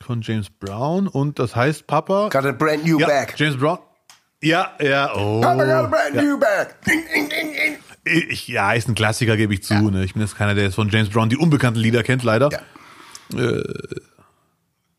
[0.00, 2.28] Von James Brown und das heißt Papa.
[2.28, 3.34] Got a brand new ja, bag.
[3.36, 3.78] James Brown.
[4.42, 5.40] Ja, ja, oh.
[5.40, 6.74] Papa got a brand new bag.
[6.86, 8.28] Ding, ding, ding, ding.
[8.28, 9.74] Ich, ja, ist ein Klassiker, gebe ich zu.
[9.74, 10.04] Ne?
[10.04, 12.50] Ich bin jetzt keiner, der jetzt von James Brown die unbekannten Lieder kennt, leider.
[12.52, 13.62] Ja.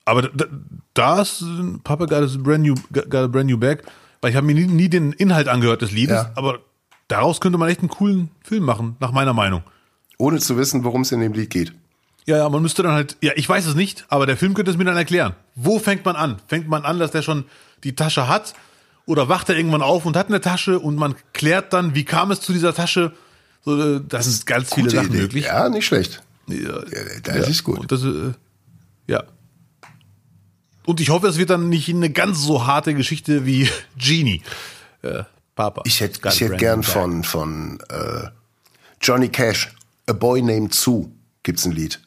[0.05, 0.45] Aber da,
[0.93, 1.43] das
[1.83, 3.83] Papa got a brand new, got a brand new bag,
[4.21, 6.31] weil ich habe mir nie, nie den Inhalt angehört des Liedes, Ja.
[6.35, 6.59] aber
[7.07, 9.63] daraus könnte man echt einen coolen Film machen, nach meiner Meinung.
[10.17, 11.73] Ohne zu wissen, worum es in dem Lied geht.
[12.27, 14.71] Ja, ja, man müsste dann halt, ja, ich weiß es nicht, aber der Film könnte
[14.71, 15.33] es mir dann erklären.
[15.55, 16.37] Wo fängt man an?
[16.47, 17.45] Fängt man an, dass der schon
[17.83, 18.53] die Tasche hat?
[19.05, 22.31] Oder wacht er irgendwann auf und hat eine Tasche und man klärt dann, wie kam
[22.31, 23.11] es zu dieser Tasche?
[23.63, 25.17] So, äh, das sind ganz viele Sachen Idee.
[25.21, 25.45] möglich.
[25.45, 26.23] Ja, nicht schlecht.
[26.47, 26.79] Ja,
[27.23, 27.79] das ist gut.
[27.79, 28.31] Und das, äh,
[29.07, 29.23] ja.
[30.85, 34.41] Und ich hoffe, es wird dann nicht eine ganz so harte Geschichte wie Genie.
[35.01, 35.23] Äh,
[35.55, 35.81] Papa.
[35.85, 38.27] Ich hätte ich hätt gern von, von äh,
[39.01, 39.73] Johnny Cash,
[40.07, 41.09] A Boy Named Sue,
[41.43, 42.01] gibt's ein Lied.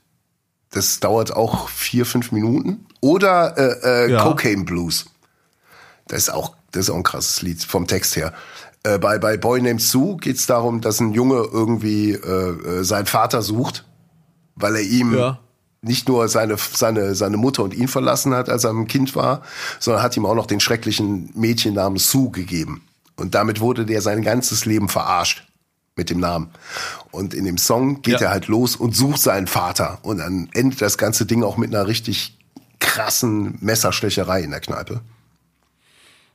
[0.71, 2.87] Das dauert auch vier, fünf Minuten.
[3.01, 4.23] Oder äh, äh, Ja.
[4.23, 5.07] Cocaine Blues.
[6.09, 8.35] Das ist auch, das ist auch ein krasses Lied vom Text her.
[8.83, 12.19] Äh, bei, bei Boy Named Sue geht's darum, dass ein Junge irgendwie äh,
[12.81, 13.85] äh, seinen Vater sucht,
[14.57, 15.39] weil er ihm Ja.
[15.81, 19.43] Nicht nur seine, seine, seine Mutter und ihn verlassen hat, als er ein Kind war,
[19.79, 22.83] sondern hat ihm auch noch den schrecklichen Mädchennamen Sue gegeben.
[23.17, 25.45] Und damit wurde der sein ganzes Leben verarscht
[25.97, 26.51] mit dem Namen.
[27.11, 28.29] Und in dem Song geht Ja.
[28.29, 29.99] er halt los und sucht seinen Vater.
[30.03, 32.37] Und dann endet das ganze Ding auch mit einer richtig
[32.79, 35.01] krassen Messerstecherei in der Kneipe.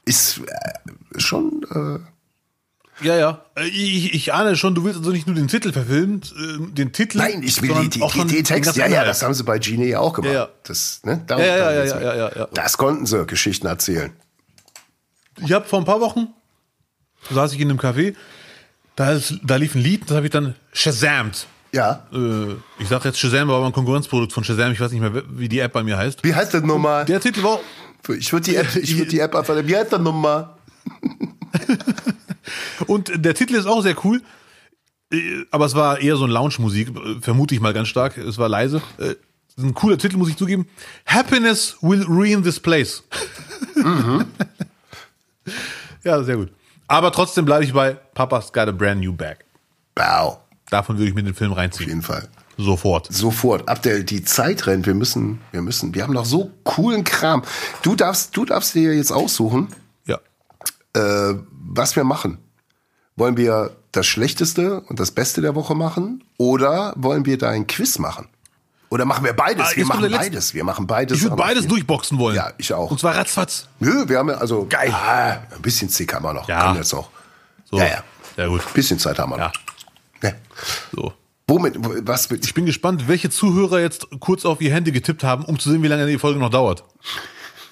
[0.06, 2.00] Ist äh, schon, äh,
[3.02, 3.42] Ja, ja.
[3.56, 6.92] Äh, Ich, ich ahne schon, du willst also nicht nur den Titel verfilmen, äh, den
[6.94, 7.18] Titel.
[7.18, 8.76] Nein, ich will die, die, die, die Text.
[8.76, 10.34] den Ja, ja, das haben sie bei Genie ja auch gemacht.
[10.34, 10.50] Ja, ja.
[10.64, 12.48] Das, ne, darum- Ja, ja, ja, ja, ja, ja, ja.
[12.54, 14.12] Das konnten sie Geschichten erzählen.
[15.44, 16.28] Ich habe vor ein paar Wochen,
[17.32, 18.16] saß ich in einem Café,
[18.96, 21.48] da, ist, da lief ein Lied, das habe ich dann Shazamt.
[21.72, 22.06] Ja.
[22.14, 25.24] Äh, ich sage jetzt Shazam, war aber ein Konkurrenzprodukt von Shazam, ich weiß nicht mehr,
[25.30, 26.24] wie die App bei mir heißt.
[26.24, 27.06] Wie heißt das nochmal?
[27.06, 27.60] Der Titel war,
[28.16, 30.52] Ich würde die App, ich würde die App einfach, wie heißt das nochmal?
[32.88, 34.22] Und der Titel ist auch sehr cool,
[35.12, 38.38] äh, aber es war eher so ein Lounge-Musik, äh, vermute ich mal ganz stark, es
[38.38, 38.82] war leise.
[38.98, 39.16] Äh,
[39.58, 40.68] Ein cooler Titel, muss ich zugeben.
[41.06, 43.04] Happiness will ruin this place.
[46.04, 46.50] ja, sehr gut.
[46.88, 49.38] Aber trotzdem bleibe ich bei Papa's got a brand new bag.
[49.96, 50.40] Wow.
[50.70, 51.90] Davon würde ich mir den Film Auf reinziehen.
[51.90, 52.28] jeden Fall.
[52.58, 53.12] Sofort.
[53.12, 53.68] Sofort.
[53.68, 54.86] Ab der, die Zeit rennt.
[54.86, 57.44] Wir müssen, wir müssen, wir haben noch so coolen Kram.
[57.84, 59.68] Du darfst, du darfst dir jetzt aussuchen,
[60.06, 60.20] Ja.
[60.96, 61.36] äh,
[61.76, 62.38] was wir machen.
[63.16, 66.24] Wollen wir das Schlechteste und das Beste der Woche machen?
[66.38, 68.28] Oder wollen wir da ein Quiz machen?
[68.90, 69.68] Oder machen wir beides?
[69.72, 70.54] Ah, wir machen beides.
[70.54, 71.18] Wir machen beides.
[71.18, 72.36] Ich würde beides durchboxen wollen.
[72.36, 72.90] Ja, ich auch.
[72.92, 73.68] Und zwar ratzfatz.
[73.80, 74.66] Nö, wir haben ja, also.
[74.70, 74.92] Geil.
[74.92, 76.48] Ah, ein bisschen Zick haben wir noch.
[76.48, 76.74] Ja.
[76.74, 77.10] Wir jetzt noch.
[77.66, 77.78] So.
[77.78, 78.04] Ja, ja.
[78.36, 78.62] Sehr gut.
[78.62, 79.48] Ein bisschen Zeit haben wir Ja.
[79.48, 79.54] noch.
[80.22, 80.36] Ne?
[80.96, 81.14] So.
[81.48, 85.24] Womit, wo- was mit, Ich bin gespannt, welche Zuhörer jetzt kurz auf ihr Handy getippt
[85.24, 86.84] haben, um zu sehen, wie lange die Folge noch dauert.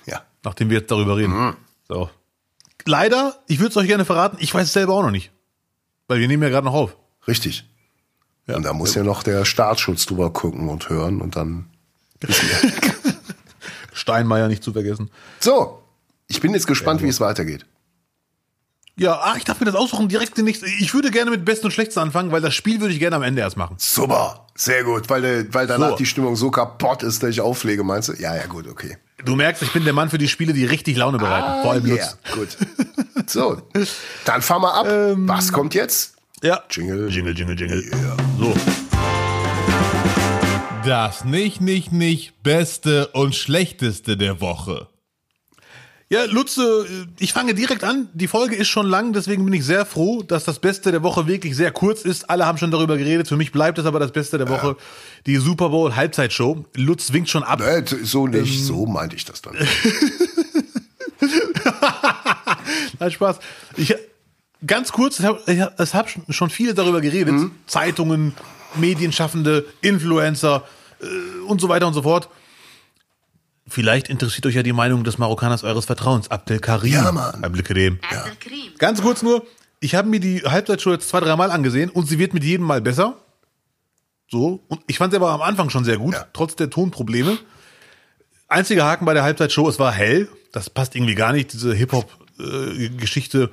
[0.07, 0.21] ja.
[0.43, 1.33] Nachdem wir jetzt darüber reden.
[1.33, 1.55] Mhm.
[1.87, 2.09] So.
[2.85, 5.31] Leider, ich würde es euch gerne verraten, ich weiß es selber auch noch nicht.
[6.07, 6.97] Weil wir nehmen ja gerade noch auf.
[7.27, 7.65] Richtig.
[8.47, 8.55] Ja.
[8.55, 11.69] Und da muss ja noch der Staatsschutz drüber gucken und hören und dann.
[13.93, 15.11] Steinmeier nicht zu vergessen.
[15.39, 15.83] So,
[16.27, 17.65] ich bin jetzt gespannt, wie es weitergeht.
[19.01, 20.67] Ja, ah, ich darf mir das aussuchen, direkt den nächsten.
[20.79, 23.23] Ich würde gerne mit Best und Schlechtsten anfangen, weil das Spiel würde ich gerne am
[23.23, 23.75] Ende erst machen.
[23.79, 25.95] Super, sehr gut, weil, der- weil danach So.
[25.95, 28.13] die Stimmung so kaputt ist, dass ich auflege, meinst du?
[28.13, 28.97] Ja, ja, gut, okay.
[29.25, 31.63] Du merkst, ich bin der Mann für die Spiele, die richtig Laune bereiten.
[31.63, 32.57] Vor allem Ah, yeah, Lutz.
[32.57, 33.27] gut.
[33.27, 33.59] So,
[34.25, 34.85] dann fahren wir ab.
[35.27, 36.13] Was kommt jetzt?
[36.43, 36.61] Ja.
[36.69, 37.09] Jingle.
[37.09, 37.83] Jingle, Jingle, Jingle.
[38.39, 38.53] So.
[40.85, 44.87] Das nicht, nicht, nicht Beste und Schlechteste der Woche.
[46.11, 46.85] Ja, Lutze,
[47.19, 48.09] ich fange direkt an.
[48.13, 51.25] Die Folge ist schon lang, deswegen bin ich sehr froh, dass das Beste der Woche
[51.25, 52.29] wirklich sehr kurz ist.
[52.29, 53.29] Alle haben schon darüber geredet.
[53.29, 54.75] Für mich bleibt es aber das Beste der Woche.
[55.25, 56.65] Die Super Bowl Halbzeitshow.
[56.75, 57.61] Lutz winkt schon ab.
[57.61, 58.31] Äh, so Ähm.
[58.41, 59.55] nicht, so meinte ich das dann.
[62.99, 63.39] Nein, Spaß.
[63.77, 63.95] Ich,
[64.67, 67.35] ganz kurz, es hab- ich hab- haben schon viele darüber geredet.
[67.67, 68.33] Zeitungen,
[68.75, 70.65] Medienschaffende, Influencer
[71.01, 71.05] äh,
[71.47, 72.27] und so weiter und so fort.
[73.71, 76.91] Vielleicht interessiert euch ja die Meinung des Marokkaners eures Vertrauens, Abdelkarim.
[76.91, 77.41] Ja, Mann.
[77.41, 77.99] Abdelkarim.
[78.11, 78.25] Ja.
[78.77, 79.47] Ganz kurz nur,
[79.79, 82.81] ich habe mir die Halbzeitshow jetzt zwei, dreimal angesehen und sie wird mit jedem Mal
[82.81, 83.15] besser.
[84.29, 84.61] So.
[84.67, 86.25] Und ich fand sie aber am Anfang schon sehr gut, ja.
[86.33, 87.37] trotz der Tonprobleme.
[88.49, 90.27] Einziger Haken bei der Halbzeitshow, es war hell.
[90.51, 93.51] Das passt irgendwie gar nicht, diese Hip-Hop-Geschichte.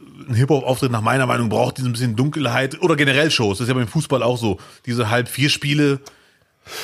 [0.00, 3.58] Äh, ein Hip-Hop-Auftritt nach meiner Meinung braucht diese ein bisschen Dunkelheit oder generell Shows.
[3.58, 4.58] Das ist ja beim Fußball auch so.
[4.84, 6.00] Diese halb vier Spiele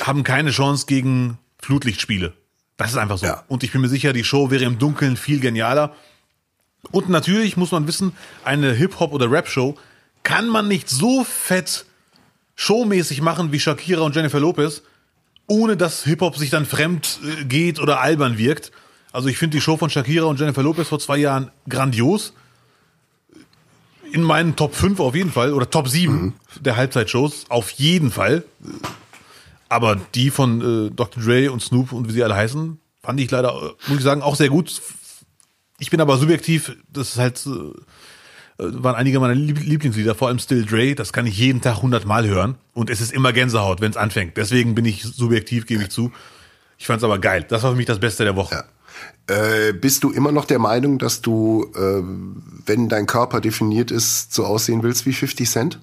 [0.05, 2.33] haben keine Chance gegen Flutlichtspiele.
[2.81, 3.25] Das ist einfach so.
[3.27, 3.43] Ja.
[3.47, 5.95] Und ich bin mir sicher, die Show wäre im Dunkeln viel genialer.
[6.89, 8.13] Und natürlich muss man wissen,
[8.43, 9.77] eine Hip-Hop- oder Rap-Show
[10.23, 11.85] kann man nicht so fett
[12.55, 14.81] showmäßig machen wie Shakira und Jennifer Lopez,
[15.47, 18.71] ohne dass Hip-Hop sich dann fremd äh, geht oder albern wirkt.
[19.11, 22.33] Also ich finde die Show von Shakira und Jennifer Lopez vor zwei Jahren grandios.
[24.11, 28.43] In meinen Top 5 auf jeden Fall oder Top 7 der Halbzeitshows auf jeden Fall.
[29.71, 31.23] Aber die von äh, Dr.
[31.23, 34.21] Dre und Snoop und wie sie alle heißen, fand ich leider, äh, muss ich sagen,
[34.21, 34.81] auch sehr gut.
[35.79, 40.27] Ich bin aber subjektiv, das ist halt, äh, äh, waren einige meiner Lieb Lieblingslieder, vor
[40.27, 43.79] allem Still Dre, das kann ich jeden Tag hundertmal hören und es ist immer Gänsehaut,
[43.79, 44.35] wenn es anfängt.
[44.35, 46.11] Deswegen bin ich subjektiv, gebe ich zu.
[46.77, 47.45] Ich fand es aber geil.
[47.47, 48.65] Das war für mich das Beste der Woche.
[49.27, 52.03] Äh, bist du immer noch der Meinung, dass du, äh,
[52.65, 55.79] wenn dein Körper definiert ist, so aussehen willst wie 50 Cent?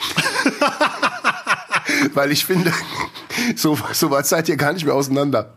[2.14, 2.72] Weil ich finde,
[3.56, 5.54] so, so weit seid ihr gar nicht mehr auseinander.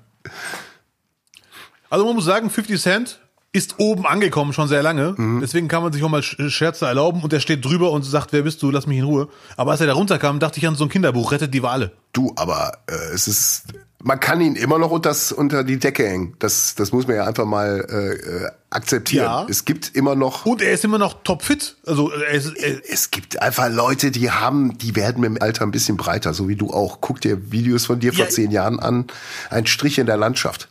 [1.90, 3.20] Also man muss sagen, 50 Cent
[3.52, 5.16] ist oben angekommen schon sehr lange.
[5.42, 8.34] Deswegen kann man sich auch mal Sch- Scherze erlauben und der steht drüber und sagt,
[8.34, 9.28] wer bist du, lass mich in Ruhe.
[9.58, 11.92] Aber als er da runterkam, dachte ich an so ein Kinderbuch, rettet die Wale.
[12.14, 13.64] Du, aber äh, es ist,
[14.04, 16.36] man kann ihn immer noch unter, unter die Decke hängen.
[16.40, 19.26] Das, das muss man ja einfach mal äh, äh, akzeptieren.
[19.26, 19.48] Ja.
[19.50, 21.76] Es gibt immer noch Und er ist immer noch topfit.
[21.88, 25.64] Also er ist, er, Es gibt einfach Leute, die haben, die werden mit dem Alter
[25.64, 27.00] ein bisschen breiter, so wie du auch.
[27.02, 28.30] Guck dir Videos von dir vor Ja.
[28.30, 29.08] zehn Jahren an.
[29.50, 30.70] Ein Strich in der Landschaft.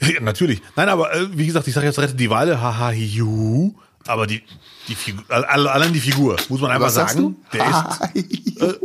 [0.00, 0.60] Ja, natürlich.
[0.76, 3.74] Nein, aber äh, wie gesagt, ich sage jetzt rettet die Wale, haha, juhu.
[4.06, 4.42] Aber die,
[4.88, 8.80] die Figur, alle- allein die Figur, muss man einfach Was sagen, der ist,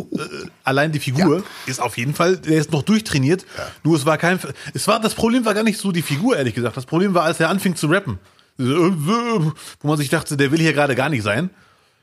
[0.64, 3.46] allein die Figur ist auf jeden Fall, der ist noch durchtrainiert.
[3.84, 4.40] Nur es war kein,
[4.74, 6.78] es war, das Problem war gar nicht so die Figur, ehrlich gesagt.
[6.78, 8.18] Das Problem war, als er anfing zu rappen.
[8.58, 9.54] Wo
[9.88, 11.50] man sich dachte, der will hier gerade gar nicht sein.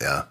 [0.01, 0.27] Ja.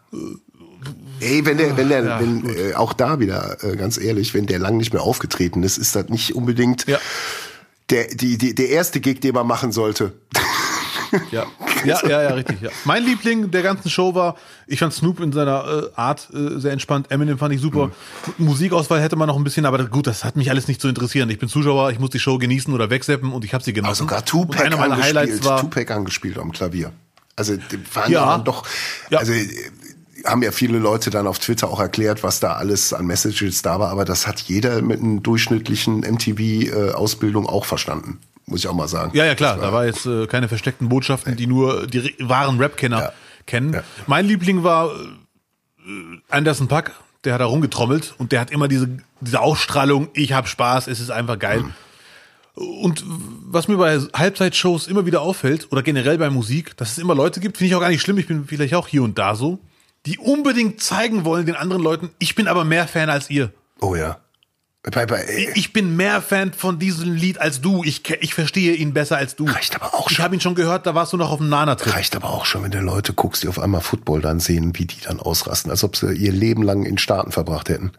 [1.19, 4.45] Ey, wenn der, wenn der, Ja, wenn, äh, auch da wieder, äh, ganz ehrlich, wenn
[4.45, 6.99] der lang nicht mehr aufgetreten ist, ist das nicht unbedingt Ja.
[7.89, 10.13] der, die, die, der erste Gig, den man machen sollte.
[11.31, 11.45] Ja,
[11.85, 12.61] ja, ja, ja, richtig.
[12.61, 12.69] Ja.
[12.85, 14.35] Mein Liebling der ganzen Show war,
[14.67, 17.11] ich fand Snoop in seiner äh, Art äh, sehr entspannt.
[17.11, 17.91] Eminem fand ich super.
[18.37, 21.29] Musikauswahl hätte man noch ein bisschen, aber gut, das hat mich alles nicht zu interessieren.
[21.29, 24.07] Ich bin Zuschauer, ich muss die Show genießen oder wegseppen und ich habe sie genossen.
[24.09, 26.91] Aber sogar und Tupac einer meiner Highlights angespielt, war, Tupac angespielt am Klavier.
[27.35, 27.53] Also
[27.93, 28.37] waren Ja.
[28.37, 28.65] doch,
[29.09, 29.19] Ja.
[29.19, 29.47] also äh,
[30.25, 33.79] haben ja viele Leute dann auf Twitter auch erklärt, was da alles an Messages da
[33.79, 38.87] war, aber das hat jeder mit einer durchschnittlichen MTV-Ausbildung auch verstanden, muss ich auch mal
[38.87, 39.11] sagen.
[39.15, 39.55] Ja, ja, klar.
[39.55, 43.11] Das Da war jetzt äh, keine versteckten Botschaften, die nur die re- wahren Rap-Kenner Ja.
[43.45, 43.73] kennen.
[43.73, 43.83] Ja.
[44.07, 45.91] Mein Liebling war äh,
[46.29, 46.91] Anderson Pack.
[47.23, 48.87] Der hat da rumgetrommelt und der hat immer diese,
[49.19, 51.63] diese Ausstrahlung, ich hab Spaß, es ist einfach geil.
[52.53, 53.03] Und
[53.47, 57.39] was mir bei Halbzeitshows immer wieder auffällt, oder generell bei Musik, dass es immer Leute
[57.39, 59.57] gibt, finde ich auch gar nicht schlimm, ich bin vielleicht auch hier und da so,
[60.05, 63.51] die unbedingt zeigen wollen den anderen Leuten, ich bin aber mehr Fan als ihr.
[63.81, 64.19] Oh ja.
[64.93, 67.83] Äh, Ich bin mehr Fan von diesem Lied als du.
[67.83, 69.45] Ich, ich verstehe ihn besser als du.
[69.45, 70.23] Reicht aber auch Ich schon.
[70.25, 71.93] habe ihn schon gehört, da warst du noch auf dem Nana-Trip.
[71.93, 74.85] reicht aber auch schon, wenn du Leute guckst, die auf einmal Football dann sehen, wie
[74.85, 77.91] die dann ausrasten, als ob sie ihr Leben lang in Staaten verbracht hätten.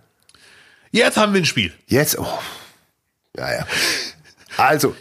[0.93, 1.73] Jetzt haben wir ein Spiel.
[1.87, 2.27] Jetzt, oh.
[3.37, 3.67] Ja, ja.
[4.57, 4.95] Also,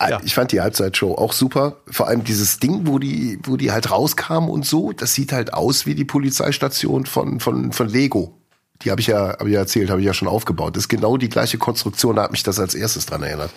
[0.00, 0.20] äh, Ja.
[0.22, 1.76] ich fand die Halbzeitshow auch super.
[1.90, 5.54] Vor allem dieses Ding, wo die, wo die halt rauskamen und so, das sieht halt
[5.54, 8.34] aus wie die Polizeistation von, von, von Lego.
[8.82, 10.76] Die habe ich ja, habe ich ja erzählt, habe ich ja schon aufgebaut.
[10.76, 13.50] Das ist genau die gleiche Konstruktion, da hat mich das als erstes dran erinnert.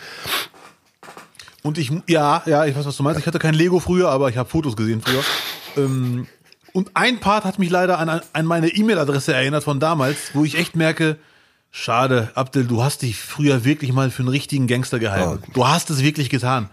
[1.64, 3.20] Und ich, ja, ja, ich weiß, was du meinst.
[3.20, 5.24] Ich hatte kein Lego früher, aber ich habe Fotos gesehen früher.
[5.78, 6.28] Ähm,
[6.74, 10.58] und ein Part hat mich leider an, an meine E-Mail-Adresse erinnert von damals, wo ich
[10.58, 11.18] echt merke,
[11.70, 15.44] schade, Abdel, du hast dich früher wirklich mal für einen richtigen Gangster gehalten.
[15.54, 16.70] Du hast es wirklich getan.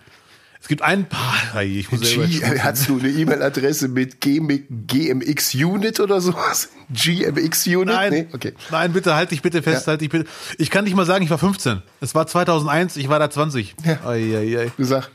[0.69, 4.49] Es gibt ein Part, Ei, ich muss G, hast du eine E-Mail-Adresse mit GM
[4.87, 6.69] GMX Unit oder sowas?
[6.91, 7.87] GMX Unit?
[7.87, 8.27] Nein, Nee?
[8.35, 8.53] Okay.
[8.71, 9.93] nein, bitte, halt dich bitte fest, Ja.
[9.93, 10.27] halt dich bitte.
[10.59, 11.81] Ich kann nicht mal sagen, ich war 15.
[12.03, 13.77] Es war 2001, ich war da 20.
[13.83, 13.99] Ja.
[14.07, 14.73] Ei, ei.
[14.77, 15.09] Du sag.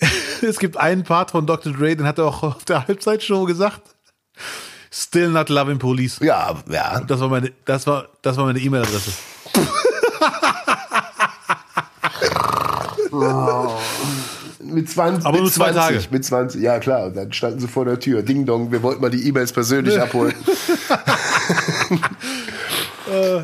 [0.42, 1.72] Es gibt einen Part von Dr.
[1.72, 3.82] Dre, den hat er auch auf der Halbzeitshow gesagt.
[4.90, 6.18] Still not loving police.
[6.20, 6.98] Ja, ja.
[7.02, 9.12] Das war meine, das war, das war meine E-Mail-Adresse.
[14.64, 16.08] Mit 20, Aber mit nur zwei 20, Tage.
[16.12, 17.06] Mit 20, ja klar.
[17.06, 18.22] Und dann standen sie vor der Tür.
[18.22, 20.34] Ding dong, wir wollten mal die E-Mails persönlich abholen.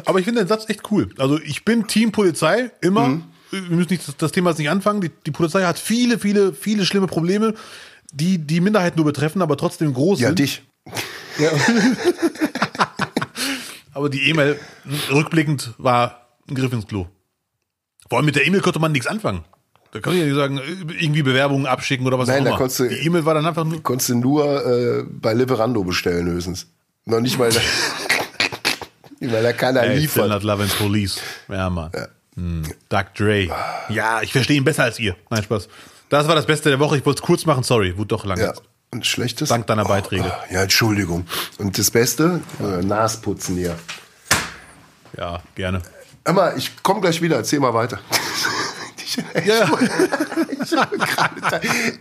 [0.05, 1.11] Aber ich finde den Satz echt cool.
[1.19, 3.21] Also ich bin Team Polizei, immer.
[3.51, 5.01] Wir müssen nicht, das Thema jetzt nicht anfangen.
[5.01, 7.55] Die, die Polizei hat viele, viele, viele schlimme Probleme,
[8.12, 10.39] die die Minderheit nur betreffen, aber trotzdem groß Ja, sind.
[10.39, 10.62] dich.
[13.93, 14.59] Aber die E-Mail
[15.11, 17.07] rückblickend war ein Griff ins Klo.
[18.09, 19.45] Vor allem mit der E-Mail konnte man nichts anfangen.
[19.93, 20.61] Da kann ich ja nicht sagen,
[21.01, 22.59] irgendwie Bewerbungen abschicken oder was Nein, auch da immer.
[22.59, 23.82] konntest du- die E-Mail war dann einfach nur.
[23.82, 26.66] Konntest du nur äh, bei Liverando bestellen höchstens.
[27.07, 27.51] Noch nicht mal,
[29.20, 30.28] weil da keiner Hey, still liefert.
[30.28, 31.20] not loving police.
[31.49, 31.91] Ja, Mann.
[32.36, 32.64] Hm.
[32.89, 33.26] Dr.
[33.26, 33.49] Dre.
[33.89, 35.16] Ja, ich verstehe ihn besser als ihr.
[35.30, 35.68] Nein, Spaß.
[36.11, 36.97] Das war das Beste der Woche.
[36.99, 37.97] Ich wollte es kurz machen, sorry.
[37.97, 38.39] Wurde doch lang.
[38.39, 38.53] Ja.
[38.91, 39.49] Und schlechtes?
[39.49, 40.32] Dank deiner Beiträge.
[40.51, 41.26] Ja, Entschuldigung.
[41.59, 42.41] Und das Beste?
[42.61, 43.76] Äh, Nasputzen hier.
[45.16, 45.82] Ja, gerne.
[46.30, 47.36] Mal, ich komme gleich wieder.
[47.36, 47.99] Erzähl mal weiter.
[49.45, 49.71] Ja,
[50.61, 51.61] Ich gerade-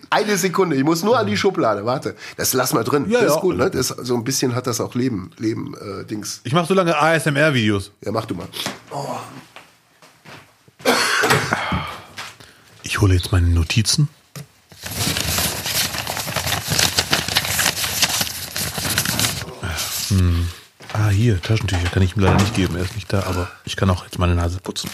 [0.10, 2.16] Eine Sekunde, ich muss nur an die Schublade, warte.
[2.36, 3.06] Das lass mal drin.
[3.10, 3.70] Ja, das ist gut, ne?
[3.70, 6.42] Das, so ein bisschen hat das auch Leben, Leben, äh, Dings.
[6.44, 7.92] ich mache so lange ASMR-Videos.
[8.04, 8.48] Ja, mach du mal.
[12.84, 14.10] Ich hole jetzt meine Notizen.
[20.10, 20.48] Hm.
[20.94, 22.76] Ah, hier, Taschentücher kann ich ihm leider nicht geben.
[22.76, 24.90] Er ist nicht da, aber ich kann auch jetzt meine Nase putzen.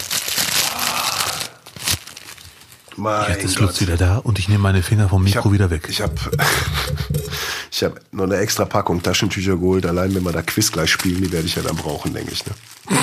[2.95, 3.59] Mein Jetzt ist.
[3.59, 5.87] Lutz wieder da und ich nehme meine Finger vom Mikro hab, wieder weg.
[5.89, 6.13] Ich habe
[7.71, 9.85] ich hab noch eine extra Packung Taschentücher geholt.
[9.85, 12.45] Allein wenn wir da Quiz gleich spielen, die werde ich ja dann brauchen, denke ich.
[12.45, 12.53] Ne?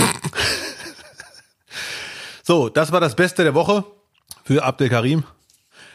[2.43, 3.84] So, das war das Beste der Woche
[4.43, 5.22] für Abdel Karim.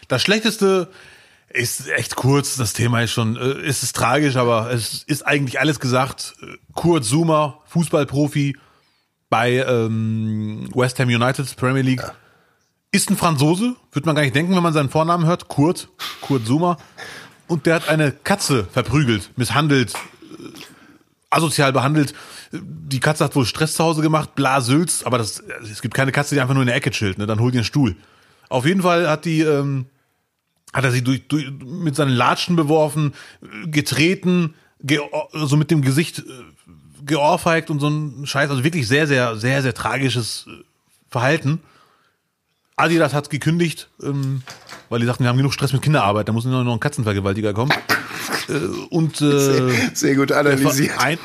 [0.08, 0.90] Das Schlechteste
[1.50, 2.56] ist echt kurz.
[2.56, 6.34] Das Thema ist schon, äh, es ist tragisch, aber es ist eigentlich alles gesagt.
[6.74, 8.56] Kurt Zuma, Fußballprofi
[9.30, 12.04] bei ähm, West Ham United Premier League.
[12.96, 15.50] Ist ein Franzose, wird man gar nicht denken, wenn man seinen Vornamen hört.
[15.50, 15.90] Kurt,
[16.22, 16.78] Kurt Zuma.
[17.46, 19.92] Und der hat eine Katze verprügelt, misshandelt,
[21.30, 22.14] asozial behandelt.
[22.54, 26.14] Die Katze hat wohl Stress zu Hause gemacht, bla Sülz, aber das, es gibt keine
[26.14, 27.28] Katze, die einfach nur in der Ecke chillt, ne?
[27.28, 27.98] dann hol dir einen Stuhl.
[28.48, 29.88] Auf jeden Fall hat die, ähm,
[30.72, 35.02] hat er sie durch, durch, mit seinen Latschen beworfen, äh, getreten, ge
[35.34, 36.24] so mit dem Gesicht äh,
[37.06, 40.64] geohrfeigt und so ein Scheiß, also wirklich sehr, sehr, sehr, sehr tragisches äh,
[41.10, 41.60] Verhalten.
[42.78, 44.42] Adidas hat gekündigt, ähm,
[44.90, 47.54] weil die sagten, wir haben genug Stress mit Kinderarbeit, da muss nur noch ein Katzenvergewaltiger
[47.54, 47.72] kommen.
[48.50, 48.54] Äh,
[48.90, 50.92] und äh, Sehr gut der analysiert.
[50.92, 51.20] Verein,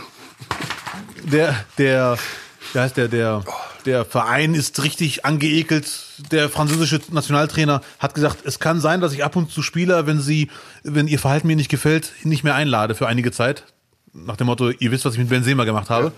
[1.24, 2.18] der, der,
[2.72, 3.44] wie heißt der, der,
[3.84, 5.90] der Verein ist richtig angeekelt.
[6.30, 10.20] Der französische Nationaltrainer hat gesagt, es kann sein, dass ich ab und zu Spieler, wenn
[10.20, 10.50] sie,
[10.82, 13.64] wenn ihr Verhalten mir nicht gefällt, nicht mehr einlade für einige Zeit.
[14.12, 16.12] Nach dem Motto, ihr wisst, was ich mit Benzema gemacht habe.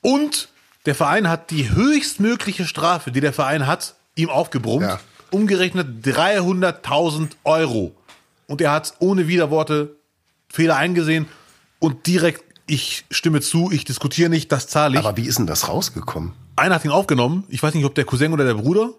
[0.00, 0.48] Und
[0.86, 4.82] der Verein hat die höchstmögliche Strafe, die der Verein hat, ihm aufgebrummt.
[4.82, 5.00] Ja.
[5.30, 7.94] Umgerechnet 300.000 Euro.
[8.46, 9.96] Und er hat ohne Widerworte
[10.48, 11.26] Fehler eingesehen
[11.78, 15.04] und direkt, ich stimme zu, ich diskutiere nicht, das zahle ich.
[15.04, 16.32] Aber wie ist denn das rausgekommen?
[16.56, 17.44] Einer hat ihn aufgenommen.
[17.48, 18.90] Ich weiß nicht, ob der Cousin oder der Bruder.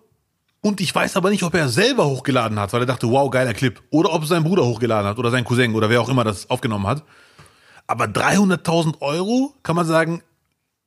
[0.61, 3.53] Und ich weiß aber nicht, ob er selber hochgeladen hat, weil er dachte, wow, geiler
[3.53, 3.81] Clip.
[3.89, 6.87] Oder ob sein Bruder hochgeladen hat oder sein Cousin oder wer auch immer das aufgenommen
[6.87, 7.03] hat.
[7.87, 10.21] Aber 300.000 Euro, kann man sagen,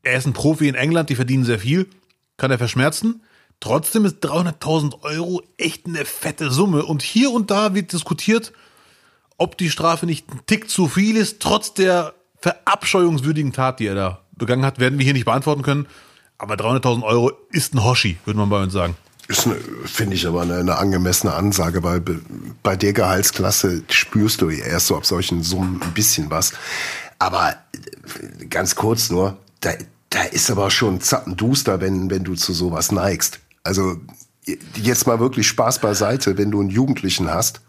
[0.02, 1.88] er ist ein Profi in England, die verdienen sehr viel,
[2.36, 3.22] kann er verschmerzen.
[3.62, 6.84] Trotzdem ist 300.000 Euro echt eine fette Summe.
[6.84, 8.52] Und hier und da wird diskutiert,
[9.38, 13.94] ob die Strafe nicht ein Tick zu viel ist, trotz der verabscheuungswürdigen Tat, die er
[13.94, 15.86] da begangen hat, werden wir hier nicht beantworten können.
[16.38, 18.96] Aber 300.000 Euro ist ein Hoshi, würde man bei uns sagen.
[19.28, 19.48] Ist,
[19.84, 22.20] finde ich aber eine, eine angemessene Ansage, weil be-
[22.64, 26.52] bei der Gehaltsklasse spürst du erst so ab solchen Summen ein bisschen was.
[27.20, 27.50] Aber
[28.40, 29.70] äh, ganz kurz nur, da,
[30.10, 33.38] da ist aber schon zappenduster, wenn, wenn du zu sowas neigst.
[33.64, 33.96] Also
[34.76, 37.60] jetzt mal wirklich Spaß beiseite, wenn du einen Jugendlichen hast,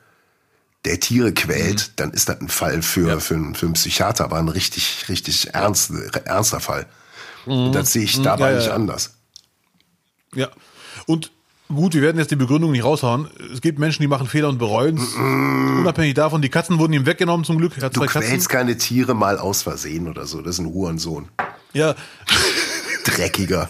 [0.85, 3.19] der Tiere quält, dann ist das ein Fall für, Ja.
[3.19, 5.91] für, einen, für einen Psychiater, aber ein richtig, richtig ernst,
[6.25, 6.87] ernster Fall.
[7.45, 9.13] Und das sehe ich dabei Ja, ja, nicht anders.
[10.33, 10.49] Ja.
[11.05, 11.31] Und
[11.69, 13.29] gut, wir werden jetzt die Begründung nicht raushauen.
[13.53, 15.13] Es gibt Menschen, die machen Fehler und bereuen es.
[15.15, 17.75] Unabhängig davon, die Katzen wurden ihm weggenommen zum Glück.
[17.81, 18.29] Hat Du zwei Katzen.
[18.29, 20.41] quälst keine Tiere mal aus Versehen oder so.
[20.41, 21.29] Das ist ein Hurensohn.
[21.73, 21.95] Ja.
[23.03, 23.69] Dreckiger.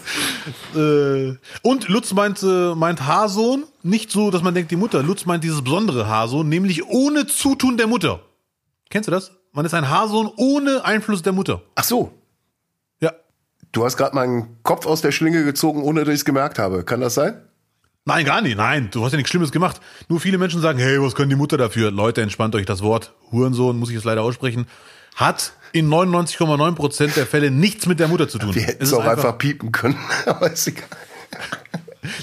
[0.74, 5.02] Äh, und Lutz meint, äh, meint Haarsohn, nicht so, dass man denkt, die Mutter.
[5.02, 8.20] Lutz meint dieses besondere Haarsohn, nämlich ohne Zutun der Mutter.
[8.90, 9.32] Kennst du das?
[9.52, 11.62] Man ist ein Haarsohn ohne Einfluss der Mutter.
[11.74, 12.12] Ach so.
[13.00, 13.12] Ja.
[13.72, 16.84] Du hast gerade meinen Kopf aus der Schlinge gezogen, ohne dass ich es gemerkt habe.
[16.84, 17.40] Kann das sein?
[18.06, 18.56] Nein, gar nicht.
[18.56, 19.80] Nein, du hast ja nichts Schlimmes gemacht.
[20.08, 21.90] Nur viele Menschen sagen, hey, was können die Mutter dafür?
[21.90, 23.14] Leute, entspannt euch das Wort.
[23.32, 24.66] Hurensohn, muss ich es leider aussprechen,
[25.14, 28.54] hat in 99,9 Prozent der Fälle nichts mit der Mutter zu tun.
[28.54, 29.98] Wir hätten Es auch einfach, piepen können.
[30.26, 30.84] Aber ist egal.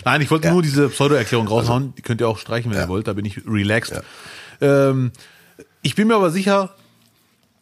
[0.06, 1.94] Nein, ich wollte nur diese Pseudo-Erklärung raushauen.
[1.96, 3.08] Die könnt ihr auch streichen, wenn ihr wollt.
[3.08, 4.02] Da bin ich relaxed.
[4.62, 5.12] Ähm,
[5.82, 6.76] ich bin mir aber sicher,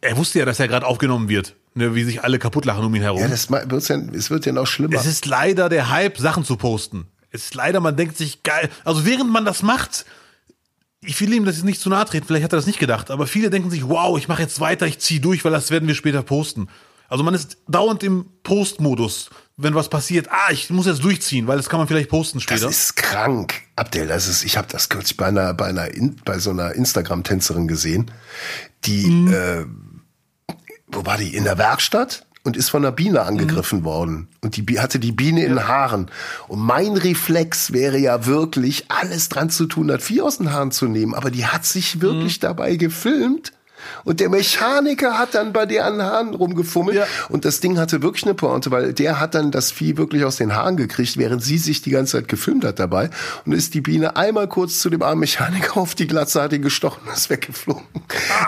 [0.02, 1.56] er wusste ja, dass er gerade aufgenommen wird.
[1.76, 3.22] Ne, wie sich alle kaputt lachen um ihn herum.
[3.22, 4.96] Ja, das wird's ja, es wird ja noch schlimmer.
[4.96, 7.06] es ist leider der Hype, Sachen zu posten.
[7.32, 8.70] Es ist leider, man denkt sich, geil.
[8.84, 10.06] Also während man das macht,
[11.02, 13.10] ich will ihm das jetzt nicht zu nahe treten, vielleicht hat er das nicht gedacht,
[13.12, 15.88] aber viele denken sich, wow, ich mache jetzt weiter, ich ziehe durch, weil das werden
[15.88, 16.68] wir später posten.
[17.08, 20.28] Also man ist dauernd im Postmodus, wenn was passiert.
[20.30, 22.70] Ah, ich muss jetzt durchziehen, weil das kann man vielleicht posten Das später.
[22.70, 23.56] ist krank.
[23.76, 26.74] Abdel, das ist, ich habe das kürzlich bei einer, bei einer, In, bei so einer
[26.76, 28.12] Instagram-Tänzerin gesehen,
[28.86, 29.34] die, Mhm.
[29.34, 29.66] äh,
[30.88, 31.34] wo war die?
[31.36, 34.28] In der Werkstatt und ist von einer Biene angegriffen worden.
[34.42, 36.10] Und die hatte die Biene in den Haaren.
[36.48, 40.72] Und mein Reflex wäre ja wirklich, alles dran zu tun, das Vieh aus den Haaren
[40.72, 41.14] zu nehmen.
[41.14, 43.52] Aber die hat sich wirklich dabei gefilmt.
[44.04, 46.98] Und der Mechaniker hat dann bei der an den Haaren rumgefummelt.
[46.98, 47.06] Ja.
[47.30, 50.38] Und das Ding hatte wirklich eine Pointe, weil der hat dann das Vieh wirklich aus
[50.38, 53.10] den Haaren gekriegt, während sie sich die ganze Zeit gefilmt hat dabei.
[53.46, 56.62] Und ist die Biene einmal kurz zu dem armen Mechaniker auf die Glatze, hat ihn
[56.62, 57.84] gestochen und ist weggeflogen.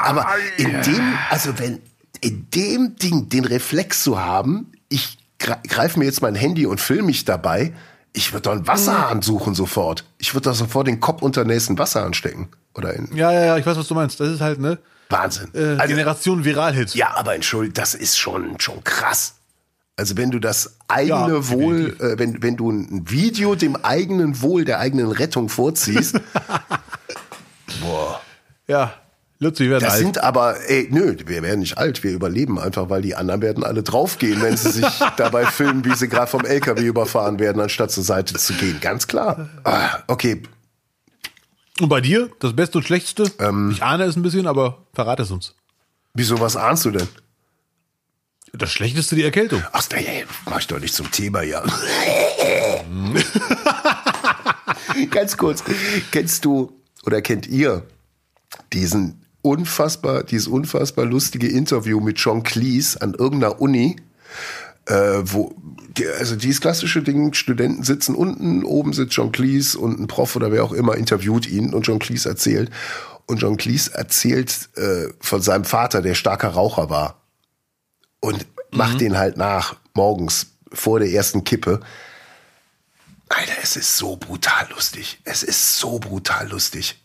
[0.04, 0.28] Aber
[0.58, 1.80] in dem, also wenn,
[2.22, 7.04] in dem Ding den Reflex zu haben, ich greife mir jetzt mein Handy und filme
[7.04, 7.74] mich dabei,
[8.14, 10.06] ich würde doch einen Wasserhahn suchen sofort.
[10.18, 12.50] Ich würde da sofort den Kopf unter den nächsten Wasserhahn stecken.
[12.76, 14.20] Oder in ja, ja, ja, ich weiß, was du meinst.
[14.20, 14.78] Das ist halt, ne?
[15.10, 15.50] Wahnsinn.
[15.54, 16.94] Äh, Also- Generation Viral-Hit.
[16.96, 19.36] Ja, aber entschuldigt, das ist schon, schon krass.
[19.98, 24.42] Also wenn du das eigene Ja, Wohl, äh, wenn, wenn du ein Video dem eigenen
[24.42, 26.20] Wohl, der eigenen Rettung vorziehst,
[27.82, 28.22] boah.
[28.68, 28.94] Ja.
[29.44, 30.04] Lutz, wir werden Das alt.
[30.04, 33.64] sind aber, ey, nö, wir werden nicht alt, wir überleben einfach, weil die anderen werden
[33.64, 34.86] alle draufgehen, wenn sie sich
[35.18, 38.78] dabei filmen, wie sie gerade vom LKW überfahren werden, anstatt zur Seite zu gehen.
[38.82, 39.50] Ganz klar.
[39.64, 40.44] Ah, okay,
[41.80, 43.32] Und bei dir, das Beste und Schlechteste?
[43.40, 43.72] Ähm.
[43.72, 45.56] ich ahne es ein bisschen, aber verrate es uns.
[46.14, 47.08] wieso, was ahnst du denn?
[48.54, 49.64] Das Schlechteste die Erkältung.
[49.72, 51.64] Ach, nee, mach ich doch nicht zum Thema, ja.
[55.10, 55.64] Ganz kurz,
[56.12, 56.72] kennst du
[57.06, 57.84] oder kennt ihr
[58.74, 63.98] diesen unfassbar, dieses unfassbar lustige Interview mit John Cleese an irgendeiner Uni,
[64.86, 64.94] äh,
[65.24, 65.56] wo,
[66.20, 70.52] also dieses klassische Ding, Studenten sitzen unten, oben sitzt John Cleese und ein Prof oder
[70.52, 72.70] wer auch immer interviewt ihn und John Cleese erzählt.
[73.26, 77.22] Und John Cleese erzählt äh, von seinem Vater, der starker Raucher war
[78.20, 81.82] und macht den halt nach morgens vor der ersten Kippe.
[83.30, 85.20] Alter, es ist so brutal lustig.
[85.24, 87.01] Es ist so brutal lustig.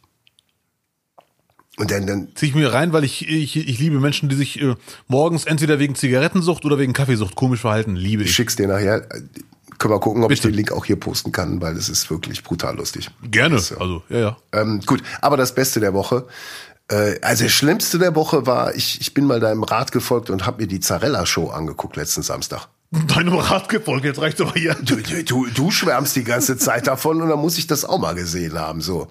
[1.79, 4.61] Und dann, dann Zieh ich mir rein, weil ich, ich, ich liebe Menschen, die sich
[4.61, 4.75] äh,
[5.09, 7.97] morgens entweder wegen Zigarettensucht oder wegen Kaffeesucht komisch verhalten.
[7.97, 8.35] Liebe ich ich.
[8.35, 9.07] schick's dir nachher.
[9.79, 10.53] Können wir gucken, ob ich Bitte.
[10.53, 13.11] den Link auch hier posten kann, weil es ist wirklich brutal lustig.
[13.31, 13.59] Gerne.
[13.59, 13.77] So.
[13.77, 14.37] Also, ja, ja.
[14.53, 16.27] Ähm, gut, aber das Beste der Woche.
[16.89, 20.47] Äh, also das Schlimmste der Woche war, ich, ich bin mal deinem Rat gefolgt und
[20.47, 22.69] habe mir die Zarella-Show angeguckt letzten Samstag.
[23.09, 24.75] Deinem Rat gefolgt, jetzt reicht aber hier.
[24.75, 27.99] Du, du, du, du schwärmst die ganze Zeit davon und dann muss ich das auch
[27.99, 28.81] mal gesehen haben.
[28.81, 29.09] so.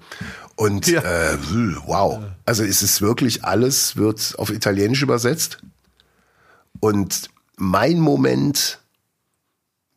[0.56, 1.02] Und Ja.
[1.02, 1.38] äh,
[1.86, 2.22] wow.
[2.44, 5.58] Also es ist wirklich alles, wird auf Italienisch übersetzt.
[6.80, 8.80] Und mein Moment,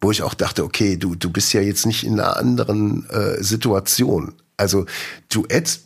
[0.01, 3.41] wo ich auch dachte, okay, du, du bist ja jetzt nicht in einer anderen äh,
[3.43, 4.33] Situation.
[4.57, 4.85] Also
[5.29, 5.79] Duett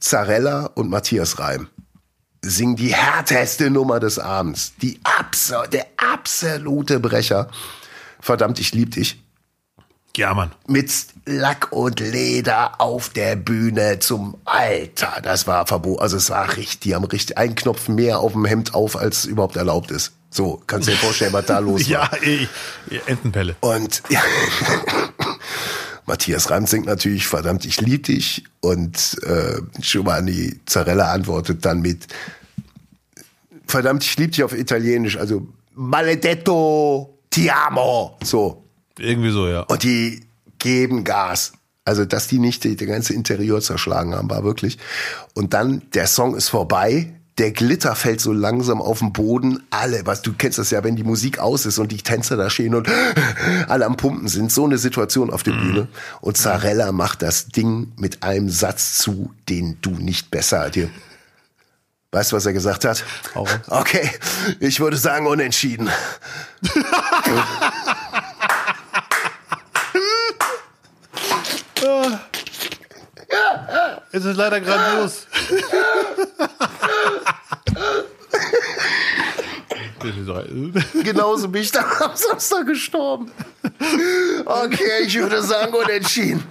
[0.00, 1.68] Zarella und Matthias Reim
[2.42, 4.74] singen die härteste Nummer des Abends.
[4.80, 7.48] Die abso der absolute Brecher.
[8.20, 9.20] Verdammt, ich lieb dich.
[10.16, 10.50] Ja, Mann.
[10.66, 10.90] Mit
[11.26, 15.20] Lack und Leder auf der Bühne zum Alter.
[15.22, 16.02] Das war verboten.
[16.02, 19.24] Also es war richtig, die haben richtig einen Knopf mehr auf dem Hemd auf, als
[19.26, 20.12] überhaupt erlaubt ist.
[20.30, 21.88] So, kannst du dir vorstellen, was da los war.
[21.88, 22.48] Ja, ey,
[23.06, 23.56] Entenpelle.
[23.60, 24.20] Und ja,
[26.06, 28.44] Matthias Reim singt natürlich verdammt, ich lieb dich.
[28.60, 32.08] Und äh, Giovanni Zarella antwortet dann mit
[33.66, 35.16] verdammt, ich lieb dich auf Italienisch.
[35.16, 38.16] Also maledetto ti amo.
[38.24, 38.64] So.
[38.98, 39.62] Irgendwie so, ja.
[39.62, 40.22] Und die
[40.58, 41.52] geben Gas.
[41.84, 44.76] Also, dass die nicht die, die ganze Interieur zerschlagen haben, war wirklich.
[45.34, 47.14] Und dann, der Song ist vorbei.
[47.38, 49.62] Der Glitter fällt so langsam auf den Boden.
[49.70, 52.50] Alle, was du kennst das ja, wenn die Musik aus ist und die Tänzer da
[52.50, 52.88] stehen und
[53.68, 54.52] alle am Pumpen sind.
[54.52, 55.88] So eine Situation auf der Bühne.
[56.20, 60.90] Und Zarella macht das Ding mit einem Satz zu, den du nicht besser dir.
[62.10, 63.04] Weißt du, was er gesagt hat?
[63.36, 63.48] Raus.
[63.68, 64.10] Okay,
[64.60, 65.88] ich würde sagen unentschieden.
[74.12, 75.26] Es ist leider grandios.
[81.02, 83.30] Genauso bin ich dann am Samstag gestorben.
[84.44, 86.42] Okay, ich würde sagen unentschieden.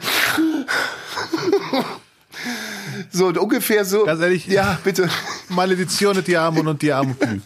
[3.12, 4.06] So, und ungefähr so.
[4.06, 4.46] Ganz ehrlich.
[4.48, 5.10] Ja, bitte.
[5.50, 7.40] Maledizione ti amo, non ti amo più.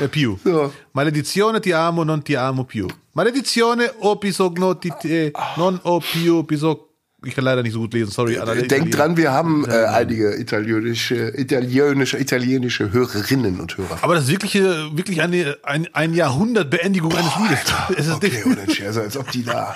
[0.00, 0.36] Äh, più.
[0.42, 0.72] So.
[0.92, 2.86] Maledizione ti amo, non ti amo più.
[3.12, 6.83] Maledizione bisogno di te, non ho più bisogno.
[7.26, 8.38] Ich kann leider nicht so gut lesen, sorry.
[8.38, 8.90] alle Denk Italiener.
[8.96, 13.98] dran, wir haben äh, einige italienische, italienische, italienische Hörerinnen und Hörer.
[14.02, 17.60] Aber das ist wirklich, äh, wirklich eine, ein, ein Jahrhundert Beendigung eines Liedes.
[17.96, 18.86] Es ist Okay, unentschieden.
[18.88, 19.74] Also als ob die da.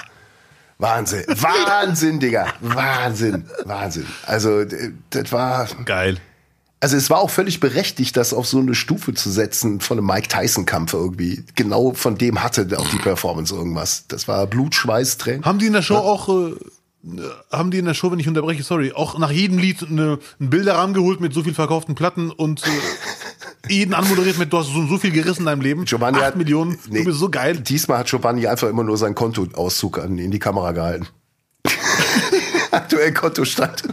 [0.79, 1.25] Wahnsinn.
[1.27, 2.47] Wahnsinn, Digga.
[2.61, 3.45] Wahnsinn.
[3.65, 4.07] Wahnsinn.
[4.27, 4.65] Also,
[5.11, 5.67] das war.
[5.85, 6.19] geil.
[6.81, 10.07] Also es war auch völlig berechtigt, das auf so eine Stufe zu setzen von einem
[10.07, 11.43] Mike Tyson-Kampf irgendwie.
[11.57, 14.05] Genau von dem hatte auch die Performance irgendwas.
[14.07, 15.45] Das war Blut, Schweiß, Tränen.
[15.45, 16.55] Haben die in der Show auch, äh,
[17.51, 20.51] haben die in der Show, wenn ich unterbreche, sorry, auch nach jedem Lied eine, einen
[20.51, 22.71] Bilderrahmen geholt mit so viel verkauften Platten und äh,
[23.73, 25.85] jeden anmoderiert mit, du hast so, so viel gerissen in deinem Leben.
[25.85, 26.99] Giovanni hat- Millionen, nee.
[27.01, 27.57] du bist so geil.
[27.61, 31.07] Diesmal hat Giovanni einfach immer nur seinen Kontoauszug an, in die Kamera gehalten.
[32.71, 33.83] Aktuell Kontostand.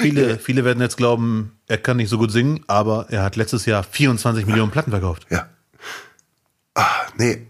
[0.00, 3.66] Viele, viele werden jetzt glauben, er kann nicht so gut singen, aber er hat letztes
[3.66, 5.26] Jahr 24 Millionen Platten verkauft.
[5.28, 5.48] Ja.
[6.74, 6.86] Ah,
[7.18, 7.46] nee.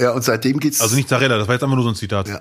[0.00, 0.80] Ja, und seitdem geht's.
[0.80, 2.28] Also nicht Zarella, das war jetzt einfach nur so ein Zitat.
[2.28, 2.40] Ja.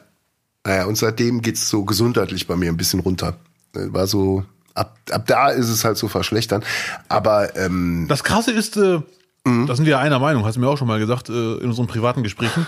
[0.64, 3.38] Naja, und seitdem geht's so gesundheitlich bei mir ein bisschen runter.
[3.74, 4.44] War so,
[4.74, 6.64] ab, ab da ist es halt so verschlechtern.
[7.10, 9.00] Aber ähm, Das Krasse ist, äh,
[9.44, 11.68] da sind wir ja einer Meinung, hast du mir auch schon mal gesagt, äh, in
[11.70, 12.68] unseren privaten Gesprächen.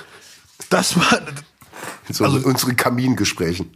[0.70, 1.20] Das war,
[2.10, 3.70] so Also- unsere Kamingesprächen.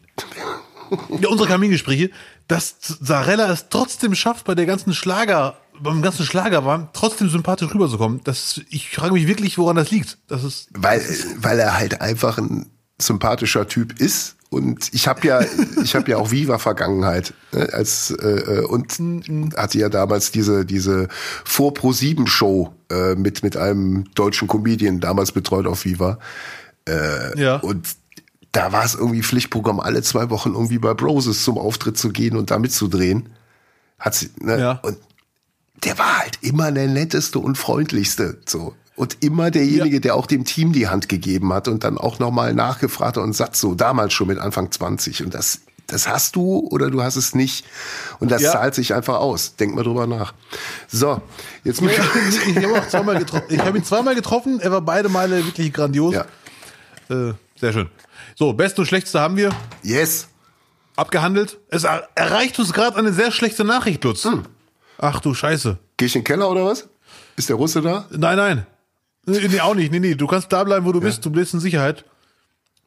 [1.19, 2.09] ja, unsere Kamingespräche,
[2.47, 8.21] dass Zarella es trotzdem schafft, bei der ganzen Schlager, beim ganzen Schlagerwahn trotzdem sympathisch rüberzukommen.
[8.23, 10.17] Das, ich frage mich wirklich, woran das liegt.
[10.27, 11.01] Das ist, Weil,
[11.37, 12.69] weil er halt einfach ein
[13.01, 14.35] sympathischer Typ ist.
[14.49, 15.41] Und ich habe ja,
[15.83, 17.33] ich habe ja auch Viva-Vergangenheit.
[17.51, 18.99] Ne, als, äh, äh, und
[19.57, 21.07] hatte ja damals diese, diese
[21.43, 26.19] vor Pro 7 Show äh, mit, mit einem deutschen Comedian, damals betreut auf Viva.
[27.35, 27.57] ja.
[27.57, 27.87] Und
[28.51, 32.37] da war es irgendwie Pflichtprogramm, alle zwei Wochen irgendwie bei Broses zum Auftritt zu gehen
[32.37, 33.29] und da mitzudrehen.
[33.99, 34.59] Hat sie, ne?
[34.59, 34.71] Ja.
[34.83, 34.97] Und
[35.83, 38.75] der war halt immer der netteste und freundlichste, so.
[38.95, 40.01] Und immer derjenige, Ja.
[40.01, 43.33] der auch dem Team die Hand gegeben hat und dann auch nochmal nachgefragt hat und
[43.33, 45.23] sagt so, damals schon mit Anfang 20.
[45.23, 47.65] Und das, das hast du oder du hast es nicht.
[48.19, 48.51] Und das Ja.
[48.51, 49.55] zahlt sich einfach aus.
[49.55, 50.35] Denk mal drüber nach.
[50.87, 51.21] So,
[51.63, 51.91] jetzt ich, mal.
[52.29, 53.45] ich, ich habe auch zweimal getroffen.
[53.49, 54.59] Ich habe ihn zweimal getroffen.
[54.59, 56.13] Er war beide Male wirklich grandios.
[56.13, 56.25] Ja.
[57.09, 57.89] Äh, sehr schön.
[58.35, 59.49] So, Beste und Schlechteste haben wir
[59.81, 60.27] Yes.
[60.95, 61.57] abgehandelt.
[61.69, 64.23] Es er erreicht uns gerade eine sehr schlechte Nachricht, Lutz.
[64.23, 64.43] Hm.
[65.03, 65.77] Ach du Scheiße.
[65.97, 66.87] Geh ich in den Keller oder was?
[67.35, 68.05] Ist der Russe da?
[68.09, 68.65] Nein, nein.
[69.25, 69.91] Nee, nee, auch nicht.
[69.91, 70.15] Nee, nee.
[70.15, 71.25] Du kannst da bleiben, wo du bist.
[71.25, 72.05] Du bist in Sicherheit.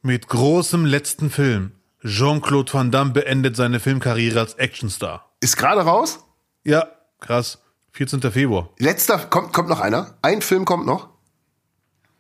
[0.01, 1.73] Mit großem letzten Film.
[2.03, 5.31] Jean-Claude Van Damme beendet seine Filmkarriere als Actionstar.
[5.41, 6.21] Ist gerade raus?
[6.65, 6.89] Ja,
[7.21, 7.59] krass.
[7.93, 8.23] 14.
[8.23, 8.71] Februar.
[8.79, 10.15] Letzter, kommt, kommt noch einer?
[10.23, 11.11] Ein Film kommt noch?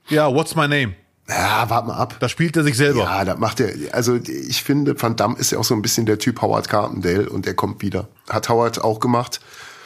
[0.08, 0.94] Ja, What's My Name?
[1.28, 2.16] Ja, warte mal ab.
[2.20, 3.00] Da spielt er sich selber.
[3.00, 3.72] Ja, das macht er.
[3.94, 7.28] Also ich finde, Van Damme ist ja auch so ein bisschen der Typ Howard Carpendale
[7.28, 8.08] und der kommt wieder.
[8.28, 9.40] Hat Howard auch gemacht.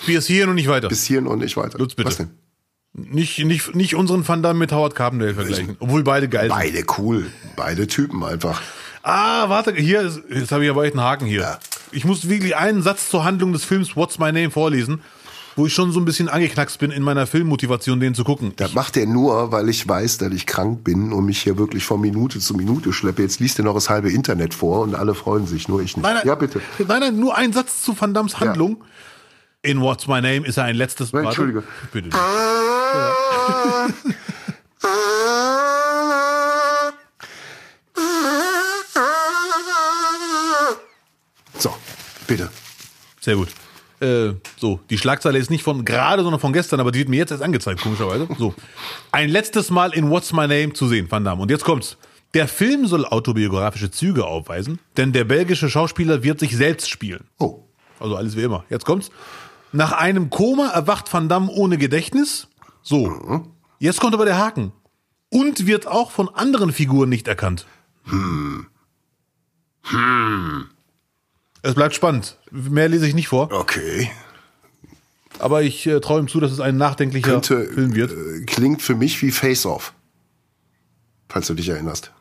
[0.06, 0.88] Bis hierhin und nicht weiter.
[0.88, 1.78] Bis hierhin und nicht weiter.
[1.78, 2.08] Lutz, bitte.
[2.08, 2.30] Was denn?
[2.92, 5.76] Nicht, nicht, nicht unseren Van Damme mit Howard Carpendale vergleichen.
[5.78, 6.58] Obwohl beide geil sind.
[6.58, 7.26] Beide cool.
[7.54, 8.60] Beide Typen einfach.
[9.02, 11.40] Ah, warte, hier, ist, jetzt habe ich aber echt einen Haken hier.
[11.40, 11.58] Ja.
[11.92, 15.00] Ich muss wirklich einen Satz zur Handlung des Films What's My Name vorlesen,
[15.56, 18.52] wo ich schon so ein bisschen angeknackst bin in meiner Filmmotivation, den zu gucken.
[18.56, 21.84] Das macht er nur, weil ich weiß, dass ich krank bin und mich hier wirklich
[21.84, 23.22] von Minute zu Minute schleppe.
[23.22, 26.02] Jetzt liest er noch das halbe Internet vor und alle freuen sich, nur ich nicht.
[26.04, 26.60] Nein, nein, Ja, bitte.
[26.78, 28.82] Nein, nein, nur ein Satz zu Van Dammes Handlung.
[29.62, 31.28] In What's My Name ist er ein letztes warte.
[31.28, 31.62] Entschuldige.
[31.92, 32.08] Bitte.
[41.58, 41.74] So,
[42.26, 42.48] bitte.
[43.20, 43.48] Sehr gut.
[44.00, 47.18] Äh, so, die Schlagzeile ist nicht von gerade, sondern von gestern, aber die wird mir
[47.18, 48.28] jetzt erst angezeigt, komischerweise.
[48.38, 48.54] So.
[49.12, 51.42] Ein letztes Mal in What's My Name zu sehen, Van Damme.
[51.42, 51.98] Und jetzt kommt's.
[52.32, 57.24] Der Film soll autobiografische Züge aufweisen, denn der belgische Schauspieler wird sich selbst spielen.
[57.38, 57.64] Oh,
[57.98, 58.64] Also alles wie immer.
[58.70, 59.10] Jetzt kommt's.
[59.72, 62.48] Nach einem Koma erwacht Van Damme ohne Gedächtnis.
[62.82, 63.46] So.
[63.78, 64.72] Jetzt kommt aber der Haken.
[65.28, 67.66] Und wird auch von anderen Figuren nicht erkannt.
[68.04, 68.66] Hm.
[69.84, 70.66] Hm.
[71.62, 72.38] Es bleibt spannend.
[72.50, 73.52] Mehr lese ich nicht vor.
[73.52, 74.10] okay.
[75.38, 78.10] Aber ich äh, traue ihm zu, dass es ein nachdenklicher Könnte, Film wird.
[78.12, 79.94] äh, klingt für mich wie Face Off.
[81.30, 82.12] Falls du dich erinnerst.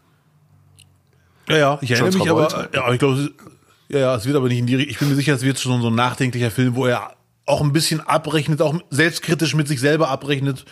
[1.50, 2.48] Ja, ja, ich erinnere mich aber.
[2.48, 2.78] Travolta?
[2.78, 3.34] Ja, ich glaube,
[3.90, 4.92] ja, ja, es wird aber nicht in die Richtung.
[4.92, 7.16] Ich bin mir sicher, es wird schon so ein nachdenklicher Film, wo er
[7.50, 10.66] auch ein bisschen abrechnet, auch selbstkritisch mit sich selber abrechnet.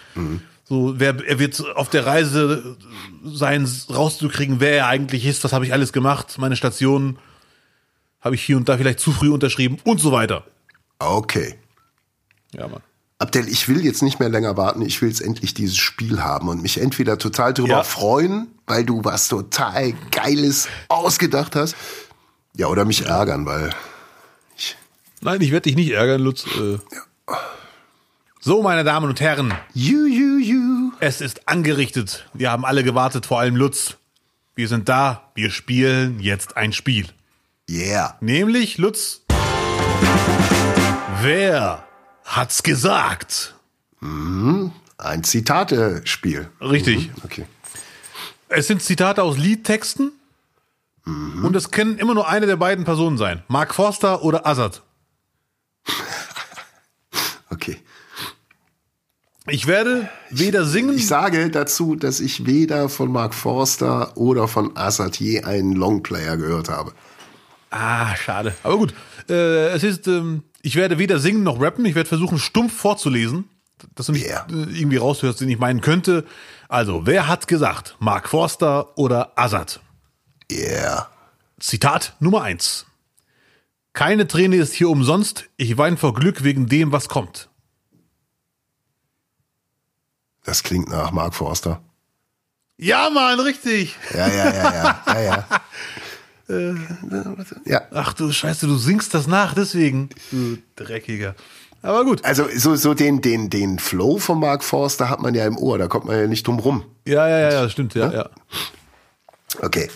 [0.65, 2.77] So, wer, er wird auf der Reise
[3.23, 7.17] sein, rauszukriegen, wer er eigentlich ist, was habe ich alles gemacht, meine Stationen
[8.21, 10.43] habe ich hier und da vielleicht zu früh unterschrieben und so weiter.
[10.99, 11.55] Okay.
[12.53, 12.81] Ja, Mann.
[13.19, 14.83] Abdel, ich will jetzt nicht mehr länger warten.
[14.83, 17.83] Ich will jetzt endlich dieses Spiel haben und mich entweder total darüber Ja.
[17.83, 21.75] freuen, weil du was total Geiles ausgedacht hast.
[22.55, 23.71] Ja, oder mich ärgern, weil
[25.27, 26.45] Nein, ich werde dich nicht ärgern, Lutz.
[26.55, 26.77] Äh.
[28.39, 30.91] So, meine Damen und Herren, you, you, you.
[31.01, 32.25] Es ist angerichtet.
[32.33, 33.97] Wir haben alle gewartet, vor allem Lutz.
[34.55, 35.29] Wir sind da.
[35.35, 37.07] Wir spielen jetzt ein Spiel.
[37.69, 38.15] Yeah.
[38.21, 39.23] Nämlich, Lutz.
[41.21, 41.83] Wer
[42.23, 43.53] hat's gesagt?
[43.99, 46.49] Ein Zitatespiel.
[46.61, 47.11] Richtig.
[47.25, 47.45] Okay.
[48.47, 50.13] Es sind Zitate aus Liedtexten.
[51.05, 53.43] Und es können immer nur eine der beiden Personen sein.
[53.49, 54.83] Mark Forster oder Azad.
[57.49, 57.77] Okay.
[59.49, 60.95] Ich werde weder singen.
[60.97, 66.35] Ich sage dazu, dass ich weder von Mark Forster oder von Assad je einen Longplayer
[66.35, 66.91] gehört habe.
[67.69, 68.53] Ah, schade.
[68.64, 68.93] Aber gut.
[69.30, 71.85] Äh, es ist, ähm, ich werde weder singen noch rappen.
[71.85, 73.45] Ich werde versuchen, stumpf vorzulesen,
[73.95, 74.45] dass du nicht Yeah.
[74.49, 76.26] äh, irgendwie raushörst, den ich meinen könnte.
[76.68, 77.95] Also, wer hat gesagt?
[77.99, 79.80] Mark Forster oder Azad?
[80.51, 81.09] Yeah.
[81.59, 82.85] Zitat Nummer eins.
[83.98, 85.49] Keine Träne ist hier umsonst.
[85.57, 87.49] Ich weine vor Glück wegen dem, was kommt.
[90.44, 91.82] Das klingt nach Mark Forster.
[92.78, 93.95] Ja, Mann, richtig.
[94.14, 95.48] Ja, ja, ja, ja, ja, ja.
[96.48, 96.76] Äh,
[97.65, 97.82] ja.
[97.91, 100.10] Ach du Scheiße, du singst das nach, deswegen.
[100.30, 101.34] Du Dreckiger.
[101.82, 102.24] Aber gut.
[102.24, 105.80] Also so, so den, den, den Flow von Mark Forster hat man ja im Ohr,
[105.80, 106.86] da kommt man ja nicht drum rum.
[107.07, 108.30] Ja, ja, ja, ja, stimmt, ja, ja.
[109.60, 109.90] Okay.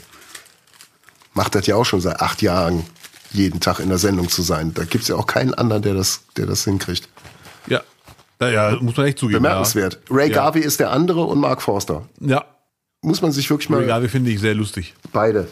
[1.35, 2.83] Macht das ja auch schon seit acht Jahren,
[3.33, 4.73] jeden Tag in der Sendung zu sein.
[4.73, 7.07] Da gibt's ja auch keinen anderen, der das, der das hinkriegt.
[7.67, 7.81] Ja.
[8.39, 9.43] Ja, ja muss man echt zugeben.
[9.43, 9.99] Bemerkenswert.
[10.09, 10.35] Ray Ja.
[10.35, 12.07] Garvey ist der andere und Mark Forster.
[12.19, 12.45] Ja.
[13.01, 14.93] Muss man sich wirklich mal Egal, finde ich sehr lustig.
[15.11, 15.47] beide.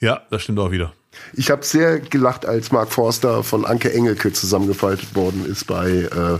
[0.00, 0.92] Ja, das stimmt auch wieder.
[1.32, 6.38] Ich habe sehr gelacht, als Mark Forster von Anke Engelke zusammengefaltet worden ist bei äh,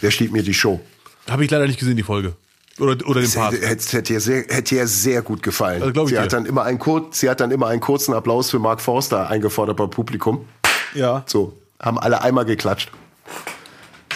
[0.00, 0.80] Wer steht mir die Show?
[1.30, 2.34] Habe ich leider nicht gesehen, die Folge.
[2.78, 3.52] Oder, oder den Das Part.
[3.52, 5.82] hätte, hätte, ihr sehr, hätte ihr sehr gut gefallen.
[5.82, 6.22] Also sie, dir.
[6.22, 9.28] hat dann immer einen kur sie hat dann immer einen kurzen Applaus für Mark Forster
[9.28, 10.46] eingefordert beim Publikum.
[10.94, 11.22] Ja.
[11.26, 12.90] So, haben alle einmal geklatscht.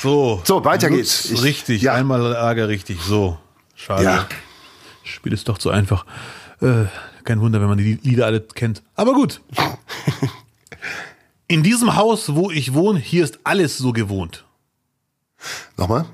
[0.02, 0.40] So.
[0.44, 1.30] So, weiter geht's.
[1.30, 1.94] Ich- richtig, ja.
[1.94, 3.00] einmal Ärger richtig.
[3.02, 3.38] So.
[3.74, 4.04] Schade.
[4.04, 4.26] Ja.
[5.04, 6.04] Spiel ist doch zu einfach.
[6.60, 6.84] Äh,
[7.24, 8.82] kein Wunder, wenn man die Lieder alle kennt.
[8.94, 9.40] Aber gut.
[11.48, 14.44] In diesem Haus, wo ich wohne, hier ist alles so gewohnt.
[15.76, 16.06] Nochmal?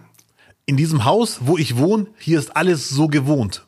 [0.67, 3.67] In diesem Haus, wo ich wohne, hier ist alles so gewohnt.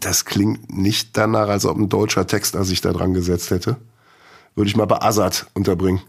[0.00, 3.76] Das klingt nicht danach, als ob ein deutscher Texter sich da dran gesetzt hätte.
[4.54, 6.00] Würde ich mal bei Assad unterbringen.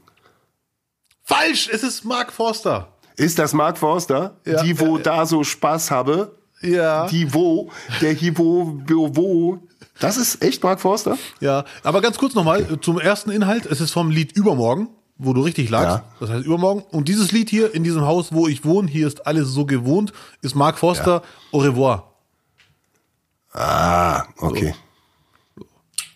[1.24, 2.94] Falsch, es ist Mark Forster.
[3.18, 4.38] Ist das Mark Forster?
[4.46, 6.38] Ja, die, wo ja, da so Spaß habe?
[6.62, 7.08] Ja.
[7.08, 7.70] Die wo,
[8.02, 9.68] der Hivo, wo, wo.
[10.00, 11.18] Das ist echt Mark Forster?
[11.40, 13.66] Ja, aber ganz kurz nochmal äh, zum ersten Inhalt.
[13.66, 15.98] Es ist vom Lied Übermorgen, wo du richtig lagst.
[15.98, 16.04] Ja.
[16.20, 16.84] Das heißt Übermorgen.
[16.92, 20.14] Und dieses Lied hier in diesem Haus, wo ich wohne, hier ist alles so gewohnt,
[20.42, 22.12] ist Mark Forster Au revoir.
[23.54, 24.76] Ah, okay.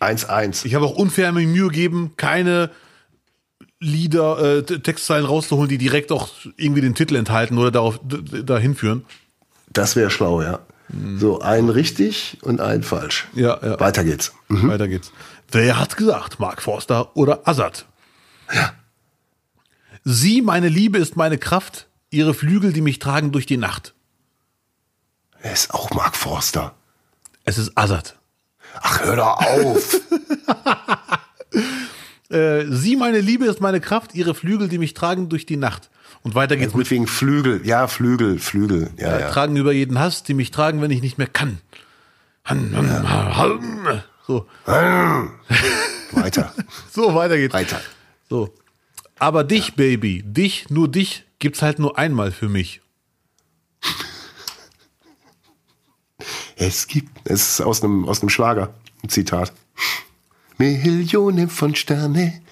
[0.00, 0.64] 1-1.
[0.64, 2.70] Ich habe auch unfair mir Mühe gegeben, keine
[3.80, 9.04] Lieder, äh, Textzeilen rauszuholen, die direkt auch irgendwie den Titel enthalten oder darauf dahin führen.
[9.72, 10.60] Das wäre schlau, ja.
[11.16, 13.26] So, ein richtig und ein falsch.
[13.34, 13.80] Ja, ja.
[13.80, 14.32] Weiter geht's.
[14.48, 15.10] Weiter geht's.
[15.50, 17.86] Wer hat gesagt, Mark Forster oder Assad?
[18.52, 18.72] Ja.
[20.04, 23.94] Sie, meine Liebe, ist meine Kraft, ihre Flügel, die mich tragen durch die Nacht.
[25.40, 26.74] Er ist auch Mark Forster.
[27.44, 28.16] Es ist Assad.
[28.80, 30.00] Ach, hör doch auf.
[32.30, 35.90] Äh, Sie, meine Liebe, ist meine Kraft, ihre Flügel, die mich tragen durch die Nacht.
[36.22, 37.60] Und weiter geht's Gut wegen Flügel.
[37.66, 38.90] Ja, Flügel, Flügel.
[38.96, 39.30] Ja, mit ja.
[39.30, 41.58] tragen über jeden Hass, die mich tragen, wenn ich nicht mehr kann.
[42.46, 44.02] Han, han, han.
[44.26, 44.46] So,
[46.12, 46.54] Weiter.
[46.90, 47.52] so weiter geht's.
[47.52, 47.80] Weiter.
[48.30, 48.54] So.
[49.22, 52.80] Aber dich, Baby, dich, nur dich, gibt's halt nur einmal für mich.
[56.56, 58.74] Es gibt, es ist aus einem, aus einem Schlager,
[59.04, 59.52] ein Zitat.
[60.58, 62.42] Millionen von Sterne,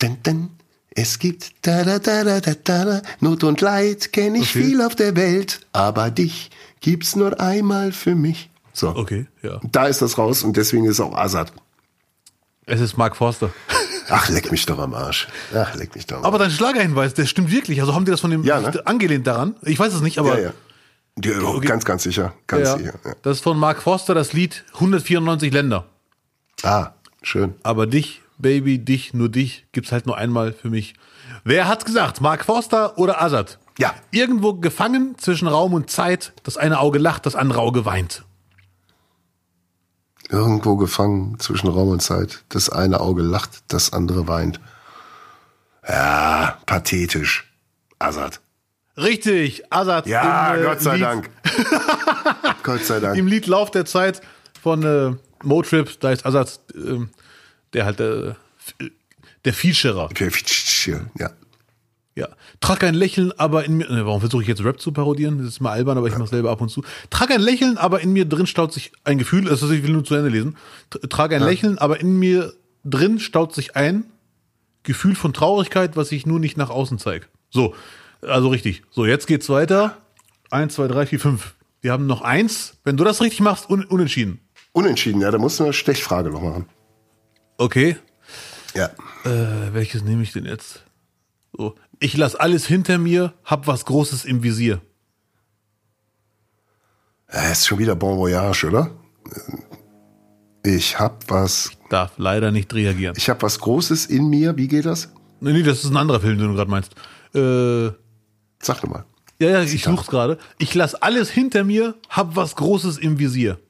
[0.00, 0.48] denn, denn,
[0.94, 3.02] es gibt da, da, da, da, da, da, da.
[3.20, 4.64] Not und Leid kenne ich Okay.
[4.64, 6.48] viel auf der Welt, aber dich
[6.80, 8.48] gibt's nur einmal für mich.
[8.72, 8.96] So.
[8.96, 9.60] Okay, ja.
[9.70, 11.52] Da ist das raus und deswegen ist auch Assad.
[12.64, 13.52] Es ist Mark Forster.
[14.08, 15.28] Ach, leck mich doch am Arsch.
[15.54, 16.28] Ach, leck mich doch am Arsch.
[16.28, 17.80] Aber dein Schlagerhinweis, der stimmt wirklich.
[17.80, 18.86] Also haben die das von dem Ja, ne?
[18.86, 19.54] angelehnt daran?
[19.62, 20.50] Ich weiß es nicht, aber ja,
[21.22, 21.32] ja.
[21.32, 22.34] ja Ganz, ganz sicher.
[22.46, 22.94] Ganz Ja, sicher.
[23.04, 23.14] Ja.
[23.22, 25.86] das ist von Mark Forster das Lied 194 Länder.
[26.62, 26.90] Ah,
[27.22, 27.54] schön.
[27.62, 30.94] Aber dich, Baby, dich, nur dich, gibt's halt nur einmal für mich.
[31.44, 32.20] Wer hat's gesagt?
[32.20, 33.58] Mark Forster oder Assad?
[33.78, 33.94] Ja.
[34.10, 36.32] Irgendwo gefangen zwischen Raum und Zeit.
[36.42, 38.24] Das eine Auge lacht, das andere Auge weint.
[40.32, 42.42] Irgendwo gefangen zwischen Raum und Zeit.
[42.48, 44.60] Das eine Auge lacht, das andere weint.
[45.86, 47.52] Ja, pathetisch.
[47.98, 48.40] Assad.
[48.96, 50.06] Richtig, Assad.
[50.06, 51.30] Ja, im, äh, Gott sei Lied, Dank.
[52.62, 53.28] Gott sei Im Dank.
[53.28, 54.22] Lied Lauf der Zeit
[54.62, 55.14] von äh,
[55.44, 57.10] Motrip, da ist Assad, ähm,
[57.74, 58.34] der halt äh,
[59.44, 60.08] der Featurer.
[61.18, 61.30] Ja.
[62.14, 62.28] Ja.
[62.60, 63.90] Trag ein Lächeln, aber in mir.
[63.90, 65.38] Ne, warum versuche ich jetzt Rap zu parodieren?
[65.38, 66.82] Das ist mal albern, aber ich mache selber ab und zu.
[67.08, 69.48] Trag ein Lächeln, aber in mir drin staut sich ein Gefühl.
[69.48, 70.56] Also ich will nur zu Ende lesen.
[71.08, 72.52] Trag ein Lächeln, aber in mir
[72.84, 74.04] drin staut sich ein
[74.82, 77.26] Gefühl von Traurigkeit, was ich nur nicht nach außen zeige.
[77.50, 77.74] So,
[78.20, 78.82] also richtig.
[78.90, 79.96] So, jetzt geht's weiter.
[80.50, 81.54] Eins, zwei, drei, vier, fünf.
[81.80, 82.74] Wir haben noch eins.
[82.84, 84.40] Wenn du das richtig machst, un unentschieden.
[84.72, 86.66] Unentschieden, ja, da musst du eine Stechfrage noch machen.
[87.58, 87.96] Okay.
[88.74, 88.86] Ja.
[89.24, 90.82] Äh, welches nehme ich denn jetzt?
[91.56, 91.74] So.
[92.02, 94.80] Ich lass alles hinter mir, hab was Großes im Visier.
[97.32, 98.90] Ja, ist schon wieder Bon Voyage, oder?
[100.64, 103.14] Ich hab was, Darf leider nicht reagieren.
[103.16, 104.56] ich hab was Großes in mir.
[104.56, 105.12] Wie geht das?
[105.40, 106.92] Nee, nee, das ist ein anderer Film, den du gerade meinst.
[107.36, 107.94] Äh, ja,
[108.60, 109.04] Sag doch mal.
[109.38, 110.38] ja, ich such's gerade.
[110.58, 113.60] Ich lass alles hinter mir, hab was Großes im Visier.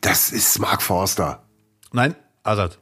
[0.00, 1.44] Das ist Mark Forster.
[1.92, 2.78] Nein, Assad.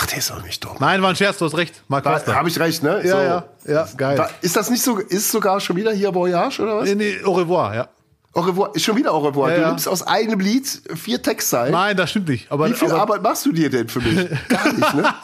[0.00, 0.76] Ach, der ist auch nicht dumm.
[0.78, 1.82] Nein, war ein Scherz, du hast recht.
[1.88, 2.34] Mark Forster.
[2.36, 3.00] Habe ich recht, ne?
[3.04, 4.16] Ja, ja, ja, geil.
[4.16, 6.84] Da, ist das nicht so, ist sogar schon wieder hier Voyage, oder was?
[6.88, 7.88] Nee, nee, au revoir, ja.
[8.32, 9.50] Au revoir, ist schon wieder Au revoir.
[9.50, 9.68] Ja, du ja.
[9.70, 11.72] nimmst aus einem Lied vier Textzeilen.
[11.72, 12.52] Nein, das stimmt nicht.
[12.52, 14.28] Aber, Wie viel aber Arbeit machst du dir denn für mich?
[14.48, 15.14] Gar nicht, ne?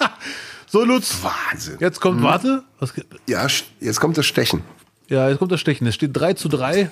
[0.67, 1.19] so, Lutz.
[1.23, 1.77] Wahnsinn.
[1.79, 2.65] Jetzt kommt, warte.
[2.81, 2.95] Was,
[3.29, 3.47] Ja,
[3.79, 4.63] jetzt kommt das Stechen.
[5.09, 5.87] ja, jetzt kommt das Stechen.
[5.87, 6.91] Es steht 3 zu 3.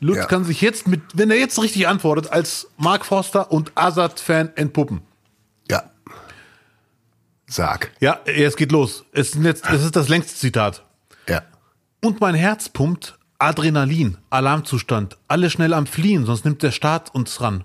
[0.00, 0.26] Lutz Ja.
[0.26, 5.00] kann sich jetzt mit, wenn er jetzt richtig antwortet, als Mark Forster und Assad-Fan entpuppen.
[5.70, 5.84] Ja.
[7.46, 7.90] Sag.
[8.00, 9.04] Ja, es geht los.
[9.12, 10.82] Es ist, jetzt, es ist das längste Zitat.
[11.28, 11.42] Ja.
[12.02, 17.40] Und mein Herz pumpt Adrenalin, Alarmzustand, alle schnell am Fliehen, sonst nimmt der Staat uns
[17.40, 17.64] ran.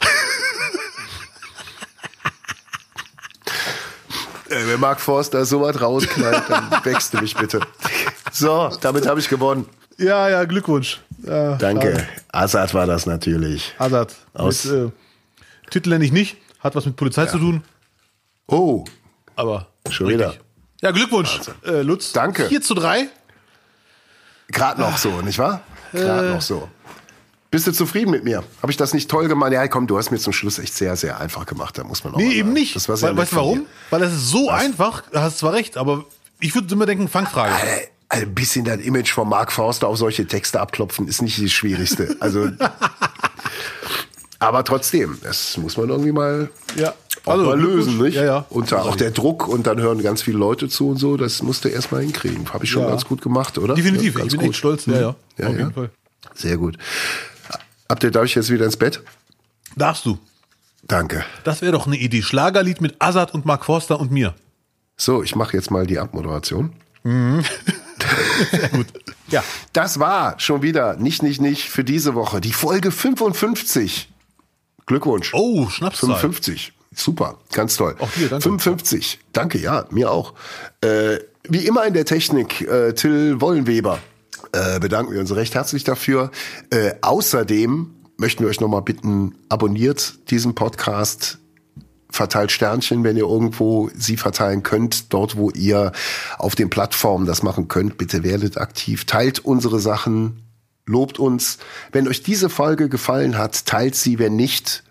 [4.48, 7.60] Äh, wenn Mark Forster so was rausknallt, dann wächst du mich bitte.
[8.30, 9.66] So, damit habe ich gewonnen.
[9.98, 11.00] Ja, ja, Glückwunsch.
[11.24, 12.06] Ja, Danke.
[12.30, 13.74] Assad war das natürlich.
[13.78, 14.14] Assad.
[14.34, 14.90] Aus- Mit, äh,
[15.70, 16.36] Titel nenne ich nicht,
[16.66, 17.62] hat was mit Polizei zu tun,
[18.48, 18.84] Oh,
[19.34, 19.68] aber.
[19.90, 20.26] Schon richtig.
[20.26, 20.36] wieder.
[20.82, 22.12] Ja, Glückwunsch, äh, Lutz.
[22.12, 22.46] Danke.
[22.48, 23.08] 4 zu 3.
[24.48, 25.62] gerade noch so, nicht wahr?
[25.92, 26.34] Gerade Äh.
[26.34, 26.68] noch so.
[27.50, 28.42] Bist du zufrieden mit mir?
[28.60, 29.52] Habe ich das nicht toll gemacht?
[29.52, 31.78] Ja, komm, du hast mir zum Schluss echt sehr, sehr einfach gemacht.
[31.78, 32.74] Da muss man auch Nee, eben nicht.
[32.76, 33.58] Das war sehr Weil, weißt du warum?
[33.60, 33.66] dir.
[33.90, 36.04] Weil es ist so einfach, du hast zwar recht, aber
[36.40, 37.54] ich würde immer denken, Fangfrage.
[37.54, 41.50] Alter, Ein bisschen dein Image von Mark Forster auf solche Texte abklopfen ist nicht das
[41.52, 42.16] Schwierigste.
[42.20, 42.50] Also,
[44.38, 46.94] aber trotzdem, das muss man irgendwie mal, Ja.
[47.24, 48.14] Also, mal lösen, nicht?
[48.14, 48.46] Ja, ja.
[48.50, 51.42] Und da auch der Druck und dann hören ganz viele Leute zu und so, das
[51.42, 52.52] musst du erstmal hinkriegen.
[52.52, 52.88] Habe ich schon Ja.
[52.90, 53.74] ganz gut gemacht, oder?
[53.74, 54.48] Definitiv, Ja, ich ganz bin gut.
[54.50, 54.86] echt stolz.
[54.86, 55.14] Ja, ja.
[55.38, 55.90] Ja, auf jeden Fall.
[56.34, 56.76] Sehr gut.
[58.02, 59.02] Ihr, darf ich jetzt wieder ins Bett?
[59.76, 60.18] Darfst du.
[60.84, 61.24] Danke.
[61.44, 62.22] Das wäre doch eine Idee.
[62.22, 64.34] Schlagerlied mit Azad und Mark Forster und mir.
[64.96, 66.72] So, ich mache jetzt mal die Abmoderation.
[68.72, 68.86] Gut.
[69.28, 69.42] Ja.
[69.72, 72.40] Das war schon wieder nicht, nicht, nicht für diese Woche.
[72.40, 74.08] Die Folge 55.
[74.86, 75.34] Glückwunsch.
[75.34, 76.16] Oh, Schnapszahl.
[76.16, 76.72] 55.
[76.94, 77.94] Super, ganz toll.
[77.98, 78.42] Auch dir, danke.
[78.42, 79.18] 55.
[79.32, 80.32] Danke, ja, mir auch.
[80.80, 81.18] Äh,
[81.48, 83.98] wie immer in der Technik, äh, Till Wollenweber.
[84.52, 86.30] Äh, bedanken wir uns recht herzlich dafür.
[86.70, 91.38] Äh, außerdem möchten wir euch nochmal bitten, abonniert diesen Podcast,
[92.08, 95.92] verteilt Sternchen, wenn ihr irgendwo sie verteilen könnt, dort wo ihr
[96.38, 97.98] auf den Plattformen das machen könnt.
[97.98, 100.45] Bitte werdet aktiv, teilt unsere Sachen,
[100.86, 101.58] lobt uns.
[101.92, 104.84] Wenn euch diese Folge gefallen hat, teilt sie, wenn nicht,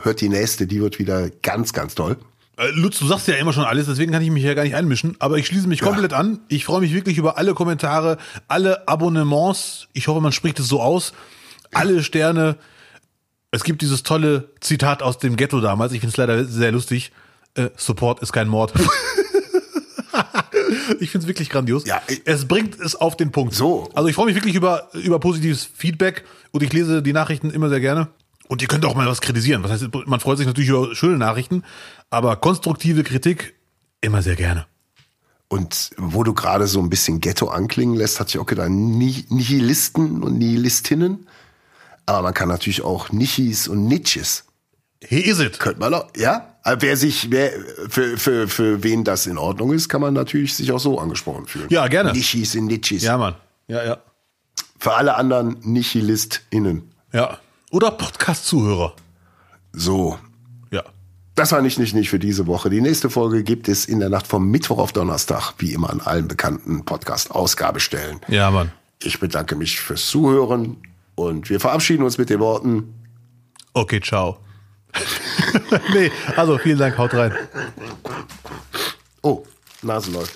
[0.00, 2.16] hört die nächste, die wird wieder ganz, ganz toll.
[2.58, 4.74] Äh, Lutz, du sagst ja immer schon alles, deswegen kann ich mich ja gar nicht
[4.74, 5.16] einmischen.
[5.18, 6.40] Aber ich schließe mich komplett an.
[6.48, 8.18] Ich freue mich wirklich über alle Kommentare,
[8.48, 9.88] alle Abonnements.
[9.92, 11.12] Ich hoffe, man spricht es so aus.
[11.72, 12.56] Alle Sterne.
[13.50, 15.92] Es gibt dieses tolle Zitat aus dem Ghetto damals.
[15.92, 17.12] Ich finde es leider sehr lustig.
[17.54, 18.72] Äh, Support ist kein Mord.
[21.00, 21.84] ich finde es wirklich grandios.
[21.86, 23.54] Ja, es bringt es auf den Punkt.
[23.54, 23.88] So.
[23.94, 27.68] Also ich freue mich wirklich über, über positives Feedback und ich lese die Nachrichten immer
[27.68, 28.08] sehr gerne.
[28.48, 29.62] Und ihr könnt auch mal was kritisieren.
[29.64, 31.64] Was heißt, man freut sich natürlich über schöne Nachrichten,
[32.10, 33.54] aber konstruktive Kritik
[34.00, 34.66] immer sehr gerne.
[35.48, 39.24] Und wo du gerade so ein bisschen Ghetto anklingen lässt, hatte ich auch gedacht, Ni-
[39.28, 41.26] Nihilisten und Nihilistinnen.
[42.04, 44.44] Aber man kann natürlich auch Nichis und Nitches.
[45.02, 45.58] Here is it.
[45.58, 46.55] Könnte man auch, ja?
[46.78, 47.52] Wer sich, wer,
[47.88, 51.46] für, für, für wen das in Ordnung ist, kann man natürlich sich auch so angesprochen
[51.46, 51.66] fühlen.
[51.70, 52.12] Ja, gerne.
[52.12, 53.04] Nichis und Nitchis.
[53.04, 53.36] Ja, Mann.
[53.68, 53.98] Ja, ja.
[54.78, 56.90] Für alle anderen NihilistInnen.
[57.12, 57.38] Ja.
[57.70, 58.94] Oder Podcast-Zuhörer.
[59.72, 60.18] So.
[60.72, 60.82] Ja.
[61.36, 62.68] Das war nicht, nicht, nicht für diese Woche.
[62.68, 66.00] Die nächste Folge gibt es in der Nacht vom Mittwoch auf Donnerstag, wie immer an
[66.00, 68.20] allen bekannten Podcast-Ausgabestellen.
[68.26, 68.72] Ja, Mann.
[69.02, 70.78] Ich bedanke mich fürs Zuhören
[71.14, 72.92] und wir verabschieden uns mit den Worten.
[73.72, 74.38] Okay, ciao.
[75.94, 77.32] nee, also vielen Dank, haut rein.
[79.22, 79.44] Oh,
[79.82, 80.34] Nase läuft.